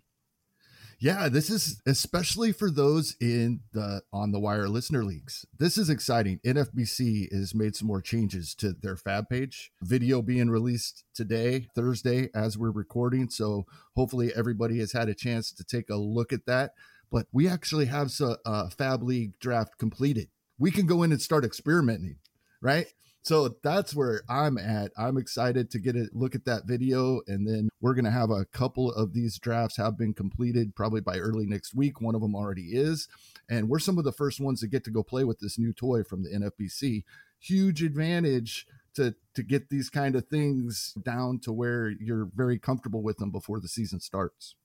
Yeah, 1.02 1.30
this 1.30 1.50
is 1.50 1.82
especially 1.88 2.52
for 2.52 2.70
those 2.70 3.16
in 3.22 3.62
the 3.72 4.02
on 4.12 4.34
the 4.34 4.40
wire 4.40 4.68
listener 4.68 5.06
leagues. 5.06 5.46
This 5.58 5.78
is 5.78 5.90
exciting. 5.90 6.42
NFBC 6.46 7.32
has 7.32 7.56
made 7.56 7.78
some 7.78 7.88
more 7.88 8.02
changes 8.02 8.54
to 8.56 8.74
their 8.74 8.98
fab 8.98 9.30
page. 9.30 9.72
Video 9.82 10.22
being 10.22 10.50
released 10.50 11.06
today, 11.16 11.68
Thursday, 11.74 12.28
as 12.36 12.58
we're 12.58 12.72
recording. 12.72 13.30
So 13.30 13.66
hopefully 13.96 14.34
everybody 14.36 14.80
has 14.80 14.92
had 14.92 15.08
a 15.08 15.16
chance 15.16 15.54
to 15.54 15.64
take 15.64 15.90
a 15.90 15.96
look 15.96 16.34
at 16.34 16.46
that. 16.48 16.72
But 17.10 17.28
we 17.32 17.48
actually 17.48 17.86
have 17.86 18.12
a, 18.20 18.38
a 18.46 18.50
uh, 18.50 18.70
fab 18.70 19.02
league 19.02 19.40
draft 19.40 19.78
completed. 19.78 20.28
We 20.58 20.70
can 20.70 20.86
go 20.86 21.04
in 21.04 21.14
and 21.14 21.22
start 21.22 21.46
experimenting, 21.46 22.18
right? 22.62 22.88
So 23.24 23.56
that's 23.64 23.94
where 23.94 24.22
I'm 24.30 24.58
at. 24.58 24.92
I'm 24.98 25.18
excited 25.18 25.70
to 25.72 25.80
get 25.80 25.96
a 25.96 26.10
look 26.14 26.36
at 26.36 26.46
that 26.46 26.66
video. 26.66 27.22
And 27.28 27.48
then 27.48 27.70
we're 27.82 27.94
going 27.94 28.06
to 28.06 28.12
have 28.12 28.30
a 28.32 28.46
couple 28.46 28.92
of 28.92 29.14
these 29.14 29.38
drafts 29.38 29.78
have 29.78 29.98
been 29.98 30.14
completed 30.14 30.76
probably 30.76 31.02
by 31.02 31.18
early 31.18 31.46
next 31.46 31.76
week. 31.76 32.02
One 32.02 32.16
of 32.16 32.22
them 32.22 32.36
already 32.36 32.70
is. 32.72 33.08
And 33.50 33.70
we're 33.70 33.80
some 33.80 33.98
of 33.98 34.04
the 34.04 34.12
first 34.12 34.40
ones 34.40 34.62
to 34.62 34.68
get 34.68 34.84
to 34.86 34.92
go 34.92 35.04
play 35.04 35.24
with 35.24 35.40
this 35.40 35.60
new 35.60 35.74
toy 35.74 36.04
from 36.04 36.24
the 36.24 36.30
NFBC. 36.30 37.04
Huge 37.40 37.84
advantage 37.84 38.66
to 38.96 39.16
to 39.36 39.44
get 39.44 39.70
these 39.70 39.90
kind 39.90 40.16
of 40.16 40.28
things 40.28 40.94
down 41.04 41.40
to 41.40 41.54
where 41.54 41.90
you're 41.90 42.30
very 42.36 42.60
comfortable 42.60 43.02
with 43.02 43.18
them 43.18 43.32
before 43.32 43.60
the 43.60 43.68
season 43.68 44.00
starts. 44.00 44.56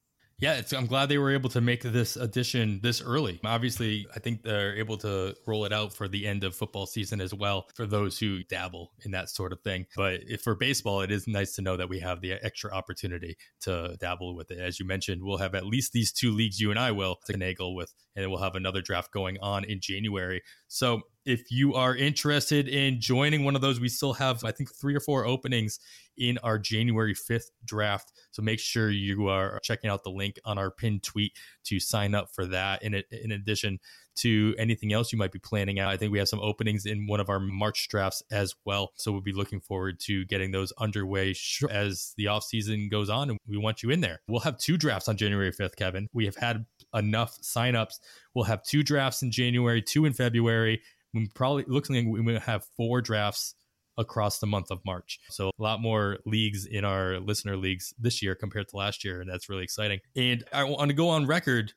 Yeah, 0.40 0.60
I'm 0.76 0.86
glad 0.86 1.08
they 1.08 1.18
were 1.18 1.32
able 1.32 1.48
to 1.50 1.60
make 1.60 1.82
this 1.82 2.16
addition 2.16 2.80
this 2.82 3.00
early. 3.00 3.38
Obviously, 3.44 4.06
I 4.14 4.18
think 4.18 4.42
they're 4.42 4.76
able 4.76 4.96
to 4.98 5.34
roll 5.46 5.64
it 5.64 5.72
out 5.72 5.92
for 5.94 6.08
the 6.08 6.26
end 6.26 6.42
of 6.42 6.56
football 6.56 6.86
season 6.86 7.20
as 7.20 7.32
well 7.32 7.68
for 7.74 7.86
those 7.86 8.18
who 8.18 8.42
dabble 8.42 8.90
in 9.04 9.12
that 9.12 9.30
sort 9.30 9.52
of 9.52 9.60
thing. 9.60 9.86
But 9.96 10.22
for 10.42 10.56
baseball, 10.56 11.02
it 11.02 11.12
is 11.12 11.28
nice 11.28 11.54
to 11.54 11.62
know 11.62 11.76
that 11.76 11.88
we 11.88 12.00
have 12.00 12.20
the 12.20 12.32
extra 12.32 12.72
opportunity 12.72 13.36
to 13.60 13.96
dabble 14.00 14.34
with 14.34 14.50
it. 14.50 14.58
As 14.58 14.80
you 14.80 14.86
mentioned, 14.86 15.22
we'll 15.22 15.38
have 15.38 15.54
at 15.54 15.66
least 15.66 15.92
these 15.92 16.12
two 16.12 16.32
leagues 16.32 16.60
you 16.60 16.70
and 16.70 16.80
I 16.80 16.90
will 16.90 17.16
to 17.26 17.32
finagle 17.32 17.76
with, 17.76 17.94
and 18.16 18.28
we'll 18.28 18.42
have 18.42 18.56
another 18.56 18.82
draft 18.82 19.12
going 19.12 19.38
on 19.40 19.62
in 19.64 19.80
January. 19.80 20.42
So 20.66 21.02
if 21.24 21.50
you 21.50 21.74
are 21.74 21.96
interested 21.96 22.68
in 22.68 23.00
joining 23.00 23.44
one 23.44 23.54
of 23.54 23.62
those, 23.62 23.80
we 23.80 23.88
still 23.88 24.12
have, 24.14 24.44
I 24.44 24.50
think, 24.50 24.74
three 24.74 24.94
or 24.94 25.00
four 25.00 25.24
openings 25.24 25.78
in 26.16 26.38
our 26.38 26.58
January 26.58 27.14
5th 27.14 27.50
draft. 27.64 28.12
So 28.30 28.42
make 28.42 28.58
sure 28.58 28.90
you 28.90 29.28
are 29.28 29.60
checking 29.62 29.90
out 29.90 30.04
the 30.04 30.10
link 30.10 30.38
on 30.44 30.58
our 30.58 30.70
pinned 30.70 31.02
tweet 31.02 31.32
to 31.64 31.80
sign 31.80 32.14
up 32.14 32.28
for 32.32 32.46
that. 32.46 32.82
In, 32.82 33.02
in 33.10 33.32
addition 33.32 33.78
to 34.16 34.54
anything 34.58 34.92
else 34.92 35.12
you 35.12 35.18
might 35.18 35.32
be 35.32 35.38
planning 35.38 35.80
out, 35.80 35.90
I 35.90 35.96
think 35.96 36.12
we 36.12 36.18
have 36.18 36.28
some 36.28 36.40
openings 36.40 36.86
in 36.86 37.06
one 37.06 37.20
of 37.20 37.28
our 37.28 37.40
March 37.40 37.88
drafts 37.88 38.22
as 38.30 38.54
well. 38.64 38.92
So 38.96 39.10
we'll 39.10 39.20
be 39.20 39.32
looking 39.32 39.60
forward 39.60 39.98
to 40.00 40.24
getting 40.26 40.52
those 40.52 40.72
underway 40.78 41.34
as 41.70 42.14
the 42.16 42.28
off 42.28 42.44
season 42.44 42.88
goes 42.90 43.10
on. 43.10 43.30
And 43.30 43.38
we 43.48 43.56
want 43.56 43.82
you 43.82 43.90
in 43.90 44.00
there. 44.00 44.20
We'll 44.28 44.40
have 44.40 44.58
two 44.58 44.76
drafts 44.76 45.08
on 45.08 45.16
January 45.16 45.52
5th, 45.52 45.76
Kevin. 45.76 46.08
We 46.12 46.26
have 46.26 46.36
had 46.36 46.64
enough 46.94 47.36
signups. 47.40 47.94
We'll 48.34 48.44
have 48.44 48.62
two 48.62 48.82
drafts 48.82 49.22
in 49.22 49.30
January, 49.30 49.82
two 49.82 50.04
in 50.04 50.12
February 50.12 50.80
we 51.14 51.28
probably 51.34 51.64
looks 51.66 51.88
like 51.88 52.04
we 52.06 52.20
will 52.20 52.40
have 52.40 52.64
four 52.76 53.00
drafts 53.00 53.54
across 53.96 54.38
the 54.38 54.46
month 54.46 54.70
of 54.70 54.80
March. 54.84 55.20
So 55.30 55.50
a 55.58 55.62
lot 55.62 55.80
more 55.80 56.18
leagues 56.26 56.66
in 56.66 56.84
our 56.84 57.18
listener 57.20 57.56
leagues 57.56 57.94
this 57.98 58.22
year 58.22 58.34
compared 58.34 58.68
to 58.68 58.76
last 58.76 59.04
year, 59.04 59.20
and 59.20 59.30
that's 59.30 59.48
really 59.48 59.64
exciting. 59.64 60.00
And 60.16 60.44
I 60.52 60.64
want 60.64 60.88
to 60.88 60.94
go 60.94 61.08
on 61.08 61.26
record 61.26 61.72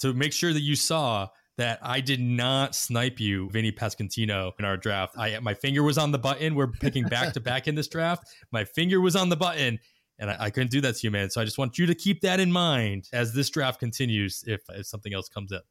to 0.00 0.12
make 0.12 0.32
sure 0.32 0.52
that 0.52 0.60
you 0.60 0.76
saw 0.76 1.28
that 1.56 1.78
I 1.82 2.00
did 2.00 2.20
not 2.20 2.74
snipe 2.74 3.20
you, 3.20 3.48
Vinny 3.50 3.70
Pasquantino, 3.70 4.52
in 4.58 4.64
our 4.64 4.76
draft. 4.76 5.14
I 5.16 5.38
my 5.40 5.54
finger 5.54 5.82
was 5.82 5.98
on 5.98 6.10
the 6.10 6.18
button. 6.18 6.54
We're 6.54 6.68
picking 6.68 7.04
back 7.04 7.32
to 7.34 7.40
back 7.40 7.68
in 7.68 7.74
this 7.74 7.88
draft. 7.88 8.26
My 8.50 8.64
finger 8.64 9.00
was 9.00 9.16
on 9.16 9.28
the 9.28 9.36
button. 9.36 9.78
And 10.18 10.30
I, 10.30 10.36
I, 10.40 10.50
couldn't 10.50 10.70
do 10.70 10.80
that 10.82 10.94
to 10.94 11.06
you, 11.08 11.10
man. 11.10 11.28
So 11.28 11.40
I 11.40 11.44
just 11.44 11.58
want 11.58 11.76
you 11.76 11.86
to 11.86 11.94
keep 11.94 12.20
that 12.20 12.38
in 12.38 12.52
mind 12.52 13.08
as 13.12 13.34
this 13.34 13.50
draft 13.50 13.80
continues 13.80 14.44
if, 14.46 14.60
if 14.68 14.86
something 14.86 15.12
else 15.12 15.28
comes 15.28 15.50
up. 15.52 15.64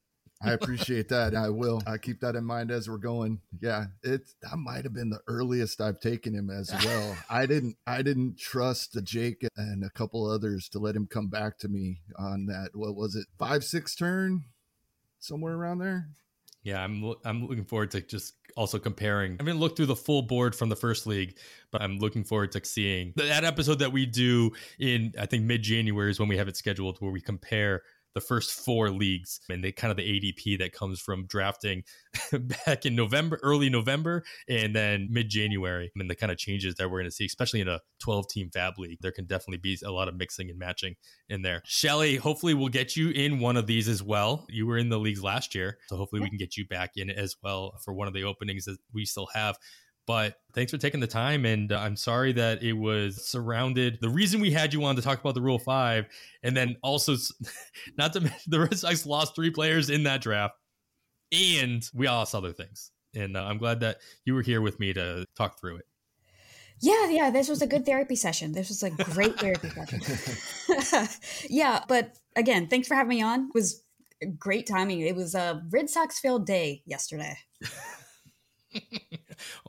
I 0.43 0.51
appreciate 0.51 1.09
that. 1.09 1.35
I 1.35 1.49
will. 1.49 1.81
I 1.87 1.97
keep 1.97 2.19
that 2.21 2.35
in 2.35 2.43
mind 2.43 2.71
as 2.71 2.89
we're 2.89 2.97
going. 2.97 3.39
Yeah, 3.61 3.85
it 4.03 4.21
that 4.41 4.57
might 4.57 4.83
have 4.83 4.93
been 4.93 5.09
the 5.09 5.21
earliest 5.27 5.81
I've 5.81 5.99
taken 5.99 6.33
him 6.33 6.49
as 6.49 6.71
well. 6.85 7.17
I 7.29 7.45
didn't. 7.45 7.77
I 7.87 8.01
didn't 8.01 8.37
trust 8.37 8.97
Jake 9.03 9.47
and 9.55 9.83
a 9.83 9.89
couple 9.89 10.29
others 10.29 10.69
to 10.69 10.79
let 10.79 10.95
him 10.95 11.07
come 11.07 11.27
back 11.27 11.57
to 11.59 11.67
me 11.67 12.01
on 12.17 12.45
that. 12.47 12.69
What 12.73 12.95
was 12.95 13.15
it? 13.15 13.27
Five 13.37 13.63
six 13.63 13.95
turn, 13.95 14.43
somewhere 15.19 15.53
around 15.53 15.79
there. 15.79 16.09
Yeah, 16.63 16.81
I'm. 16.81 17.13
I'm 17.25 17.45
looking 17.45 17.65
forward 17.65 17.91
to 17.91 18.01
just 18.01 18.35
also 18.55 18.79
comparing. 18.79 19.33
I 19.33 19.43
haven't 19.43 19.59
looked 19.59 19.77
through 19.77 19.87
the 19.87 19.95
full 19.95 20.21
board 20.21 20.55
from 20.55 20.69
the 20.69 20.75
first 20.75 21.05
league, 21.05 21.37
but 21.71 21.81
I'm 21.81 21.97
looking 21.97 22.23
forward 22.23 22.51
to 22.53 22.63
seeing 22.63 23.13
that 23.17 23.43
episode 23.43 23.79
that 23.79 23.91
we 23.91 24.05
do 24.05 24.51
in 24.79 25.13
I 25.19 25.25
think 25.25 25.43
mid 25.43 25.61
January 25.61 26.11
is 26.11 26.19
when 26.19 26.29
we 26.29 26.37
have 26.37 26.47
it 26.47 26.55
scheduled, 26.55 26.99
where 26.99 27.11
we 27.11 27.21
compare 27.21 27.81
the 28.13 28.21
first 28.21 28.51
four 28.51 28.89
leagues 28.89 29.39
and 29.49 29.63
the 29.63 29.71
kind 29.71 29.91
of 29.91 29.97
the 29.97 30.03
ADP 30.03 30.59
that 30.59 30.73
comes 30.73 30.99
from 30.99 31.25
drafting 31.25 31.83
back 32.65 32.85
in 32.85 32.95
November, 32.95 33.39
early 33.43 33.69
November, 33.69 34.23
and 34.47 34.75
then 34.75 35.07
mid 35.09 35.29
January, 35.29 35.91
and 35.95 36.09
the 36.09 36.15
kind 36.15 36.31
of 36.31 36.37
changes 36.37 36.75
that 36.75 36.89
we're 36.89 36.99
going 36.99 37.09
to 37.09 37.11
see, 37.11 37.25
especially 37.25 37.61
in 37.61 37.67
a 37.67 37.79
12 38.01 38.27
team 38.29 38.49
FAAB 38.55 38.77
league. 38.77 38.97
There 39.01 39.11
can 39.11 39.25
definitely 39.25 39.57
be 39.57 39.77
a 39.85 39.91
lot 39.91 40.07
of 40.07 40.15
mixing 40.15 40.49
and 40.49 40.59
matching 40.59 40.95
in 41.29 41.41
there. 41.41 41.61
Shelly, 41.65 42.17
hopefully 42.17 42.53
we'll 42.53 42.69
get 42.69 42.95
you 42.95 43.09
in 43.09 43.39
one 43.39 43.57
of 43.57 43.67
these 43.67 43.87
as 43.87 44.03
well. 44.03 44.45
You 44.49 44.67
were 44.67 44.77
in 44.77 44.89
the 44.89 44.99
leagues 44.99 45.23
last 45.23 45.55
year, 45.55 45.77
so 45.87 45.97
hopefully 45.97 46.21
we 46.21 46.29
can 46.29 46.37
get 46.37 46.57
you 46.57 46.67
back 46.67 46.91
in 46.95 47.09
as 47.09 47.35
well 47.41 47.73
for 47.83 47.93
one 47.93 48.07
of 48.07 48.13
the 48.13 48.23
openings 48.23 48.65
that 48.65 48.77
we 48.93 49.05
still 49.05 49.27
have. 49.33 49.57
But 50.05 50.35
thanks 50.53 50.71
for 50.71 50.77
taking 50.77 50.99
the 50.99 51.07
time. 51.07 51.45
And 51.45 51.71
I'm 51.71 51.95
sorry 51.95 52.33
that 52.33 52.61
it 52.61 52.73
was 52.73 53.25
surrounded. 53.25 53.99
The 54.01 54.09
reason 54.09 54.41
we 54.41 54.51
had 54.51 54.73
you 54.73 54.83
on 54.83 54.95
to 54.95 55.01
talk 55.01 55.19
about 55.19 55.33
the 55.33 55.41
Rule 55.41 55.59
5, 55.59 56.05
and 56.43 56.55
then 56.55 56.75
also, 56.83 57.15
not 57.97 58.13
to 58.13 58.21
mention, 58.21 58.39
the 58.47 58.59
Red 58.59 58.77
Sox 58.77 59.05
lost 59.05 59.35
three 59.35 59.51
players 59.51 59.89
in 59.89 60.03
that 60.03 60.21
draft, 60.21 60.55
and 61.31 61.87
we 61.93 62.07
lost 62.07 62.35
other 62.35 62.51
things. 62.51 62.91
And 63.15 63.37
uh, 63.37 63.43
I'm 63.43 63.57
glad 63.57 63.79
that 63.81 63.97
you 64.25 64.33
were 64.33 64.41
here 64.41 64.61
with 64.61 64.79
me 64.79 64.93
to 64.93 65.25
talk 65.35 65.59
through 65.59 65.77
it. 65.77 65.85
Yeah, 66.81 67.09
yeah, 67.09 67.29
this 67.29 67.47
was 67.47 67.61
a 67.61 67.67
good 67.67 67.85
therapy 67.85 68.15
session. 68.15 68.51
This 68.51 68.67
was 68.69 68.83
a 68.83 68.89
great 68.89 69.39
therapy 69.39 69.69
session. 69.69 71.07
yeah, 71.49 71.83
but 71.87 72.17
again, 72.35 72.67
thanks 72.67 72.87
for 72.87 72.95
having 72.95 73.09
me 73.09 73.21
on. 73.21 73.45
It 73.45 73.53
was 73.53 73.83
great 74.37 74.67
timing. 74.67 74.99
It 74.99 75.15
was 75.15 75.33
a 75.35 75.63
Red 75.69 75.89
Sox 75.89 76.19
filled 76.19 76.45
day 76.45 76.81
yesterday. 76.85 77.37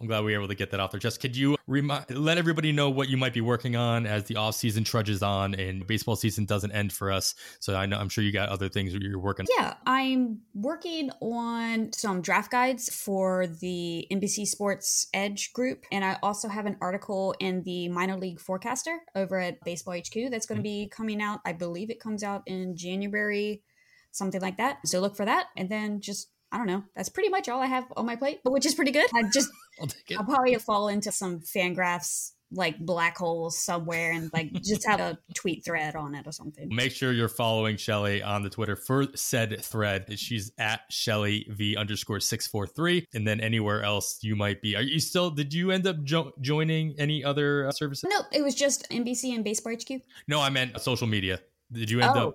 I'm 0.00 0.06
glad 0.06 0.24
we 0.24 0.32
were 0.32 0.38
able 0.38 0.48
to 0.48 0.54
get 0.54 0.70
that 0.70 0.80
off 0.80 0.92
there. 0.92 1.00
Just 1.00 1.20
could 1.20 1.36
you 1.36 1.56
remind, 1.66 2.10
let 2.10 2.38
everybody 2.38 2.72
know 2.72 2.90
what 2.90 3.08
you 3.08 3.16
might 3.16 3.32
be 3.32 3.40
working 3.40 3.76
on 3.76 4.06
as 4.06 4.24
the 4.24 4.36
off 4.36 4.54
season 4.54 4.84
trudges 4.84 5.22
on 5.22 5.54
and 5.54 5.86
baseball 5.86 6.16
season 6.16 6.44
doesn't 6.44 6.72
end 6.72 6.92
for 6.92 7.10
us. 7.10 7.34
So 7.60 7.74
I 7.74 7.86
know 7.86 7.98
I'm 7.98 8.08
sure 8.08 8.24
you 8.24 8.32
got 8.32 8.48
other 8.48 8.68
things 8.68 8.94
you're 8.94 9.18
working. 9.18 9.46
Yeah, 9.56 9.74
I'm 9.86 10.40
working 10.54 11.10
on 11.20 11.92
some 11.92 12.20
draft 12.20 12.50
guides 12.50 12.94
for 12.94 13.46
the 13.46 14.06
NBC 14.10 14.46
Sports 14.46 15.08
Edge 15.14 15.52
group, 15.52 15.84
and 15.92 16.04
I 16.04 16.18
also 16.22 16.48
have 16.48 16.66
an 16.66 16.76
article 16.80 17.34
in 17.40 17.62
the 17.62 17.88
minor 17.88 18.16
league 18.16 18.40
forecaster 18.40 18.98
over 19.14 19.38
at 19.38 19.62
Baseball 19.64 19.94
HQ 19.94 20.30
that's 20.30 20.46
going 20.46 20.62
to 20.62 20.68
mm-hmm. 20.68 20.84
be 20.84 20.88
coming 20.88 21.22
out. 21.22 21.40
I 21.44 21.52
believe 21.52 21.90
it 21.90 22.00
comes 22.00 22.22
out 22.22 22.42
in 22.46 22.76
January, 22.76 23.62
something 24.10 24.40
like 24.40 24.58
that. 24.58 24.78
So 24.86 25.00
look 25.00 25.16
for 25.16 25.24
that, 25.24 25.46
and 25.56 25.68
then 25.68 26.00
just 26.00 26.30
I 26.54 26.56
don't 26.56 26.68
know. 26.68 26.84
That's 26.94 27.08
pretty 27.08 27.30
much 27.30 27.48
all 27.48 27.60
I 27.60 27.66
have 27.66 27.92
on 27.96 28.06
my 28.06 28.14
plate, 28.14 28.38
but 28.44 28.52
which 28.52 28.64
is 28.64 28.76
pretty 28.76 28.92
good. 28.92 29.08
I 29.12 29.24
just 29.24 29.50
I'll, 29.80 29.88
take 29.88 30.12
it. 30.12 30.18
I'll 30.18 30.24
probably 30.24 30.54
fall 30.54 30.86
into 30.86 31.10
some 31.10 31.40
Fangraphs 31.40 32.30
like 32.52 32.78
black 32.78 33.18
holes 33.18 33.58
somewhere 33.58 34.12
and 34.12 34.30
like 34.32 34.52
just 34.62 34.86
have 34.86 35.00
a 35.00 35.18
tweet 35.34 35.64
thread 35.64 35.96
on 35.96 36.14
it 36.14 36.28
or 36.28 36.30
something. 36.30 36.68
Make 36.70 36.92
sure 36.92 37.12
you're 37.12 37.26
following 37.26 37.76
Shelly 37.76 38.22
on 38.22 38.44
the 38.44 38.50
Twitter 38.50 38.76
for 38.76 39.08
said 39.16 39.64
thread. 39.64 40.16
She's 40.16 40.52
at 40.56 40.82
Shelly 40.90 41.44
V 41.50 41.76
underscore 41.76 42.20
six 42.20 42.46
four 42.46 42.68
three, 42.68 43.04
and 43.12 43.26
then 43.26 43.40
anywhere 43.40 43.82
else 43.82 44.20
you 44.22 44.36
might 44.36 44.62
be. 44.62 44.76
Are 44.76 44.82
you 44.82 45.00
still? 45.00 45.30
Did 45.30 45.52
you 45.52 45.72
end 45.72 45.88
up 45.88 46.04
jo- 46.04 46.34
joining 46.40 46.94
any 47.00 47.24
other 47.24 47.66
uh, 47.66 47.72
services? 47.72 48.08
No, 48.08 48.20
it 48.30 48.44
was 48.44 48.54
just 48.54 48.88
NBC 48.90 49.34
and 49.34 49.42
Baseball 49.42 49.74
HQ. 49.74 50.02
No, 50.28 50.40
I 50.40 50.50
meant 50.50 50.80
social 50.80 51.08
media. 51.08 51.40
Did 51.72 51.90
you 51.90 52.00
end 52.00 52.12
oh. 52.14 52.28
up 52.28 52.34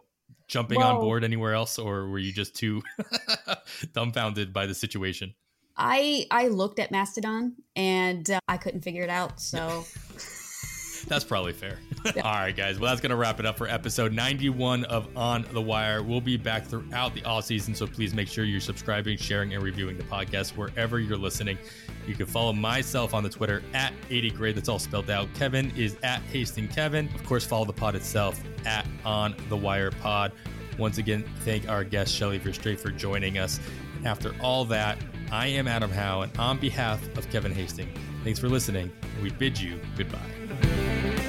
jumping 0.49 0.81
on 0.81 0.99
board 0.99 1.23
anywhere 1.23 1.53
else, 1.53 1.79
or 1.79 2.09
were 2.09 2.19
you 2.19 2.33
just 2.33 2.55
too 2.55 2.81
dumbfounded 3.93 4.51
by 4.51 4.65
the 4.65 4.75
situation? 4.75 5.33
I 5.77 6.25
I 6.29 6.49
looked 6.49 6.79
at 6.79 6.91
Mastodon 6.91 7.55
and 7.75 8.29
uh, 8.29 8.39
I 8.49 8.57
couldn't 8.57 8.81
figure 8.81 9.03
it 9.03 9.09
out. 9.09 9.39
So 9.39 9.85
that's 11.07 11.23
probably 11.23 11.53
fair. 11.53 11.79
All 12.23 12.31
right, 12.31 12.55
guys. 12.55 12.79
Well, 12.79 12.89
that's 12.89 13.01
going 13.01 13.09
to 13.09 13.15
wrap 13.15 13.39
it 13.39 13.45
up 13.45 13.57
for 13.57 13.67
episode 13.67 14.13
91 14.13 14.85
of 14.85 15.07
On 15.17 15.45
the 15.51 15.61
Wire. 15.61 16.01
We'll 16.01 16.21
be 16.21 16.37
back 16.37 16.65
throughout 16.65 17.13
the 17.13 17.23
off 17.25 17.45
season, 17.45 17.75
so 17.75 17.87
please 17.87 18.13
make 18.13 18.27
sure 18.27 18.45
you're 18.45 18.61
subscribing, 18.61 19.17
sharing, 19.17 19.53
and 19.53 19.63
reviewing 19.63 19.97
the 19.97 20.03
podcast 20.03 20.55
wherever 20.55 20.99
you're 20.99 21.17
listening. 21.17 21.57
You 22.07 22.15
can 22.15 22.25
follow 22.25 22.53
myself 22.53 23.13
on 23.13 23.23
the 23.23 23.29
Twitter 23.29 23.61
at 23.73 23.93
80 24.09 24.31
grade. 24.31 24.55
That's 24.55 24.69
all 24.69 24.79
spelled 24.79 25.09
out. 25.09 25.27
Kevin 25.35 25.71
is 25.75 25.97
at 26.03 26.21
Hasting 26.21 26.69
Kevin. 26.69 27.09
Of 27.15 27.25
course, 27.25 27.45
follow 27.45 27.65
the 27.65 27.73
pod 27.73 27.95
itself 27.95 28.41
at 28.65 28.85
On 29.03 29.35
the 29.49 29.57
Wire 29.57 29.91
Pod. 29.91 30.31
Once 30.77 30.97
again, 30.97 31.25
thank 31.41 31.67
our 31.67 31.83
guest 31.83 32.13
Shelly 32.13 32.39
Verougstraete 32.39 32.79
for 32.79 32.91
joining 32.91 33.37
us. 33.37 33.59
After 34.05 34.33
all 34.41 34.63
that, 34.65 34.97
I 35.31 35.47
am 35.47 35.67
Adam 35.67 35.91
Howe, 35.91 36.21
and 36.21 36.35
on 36.37 36.57
behalf 36.57 37.05
of 37.17 37.29
Kevin 37.29 37.51
Hastings, 37.51 37.97
thanks 38.23 38.39
for 38.39 38.47
listening. 38.47 38.91
We 39.21 39.29
bid 39.31 39.59
you 39.59 39.79
goodbye. 39.97 41.28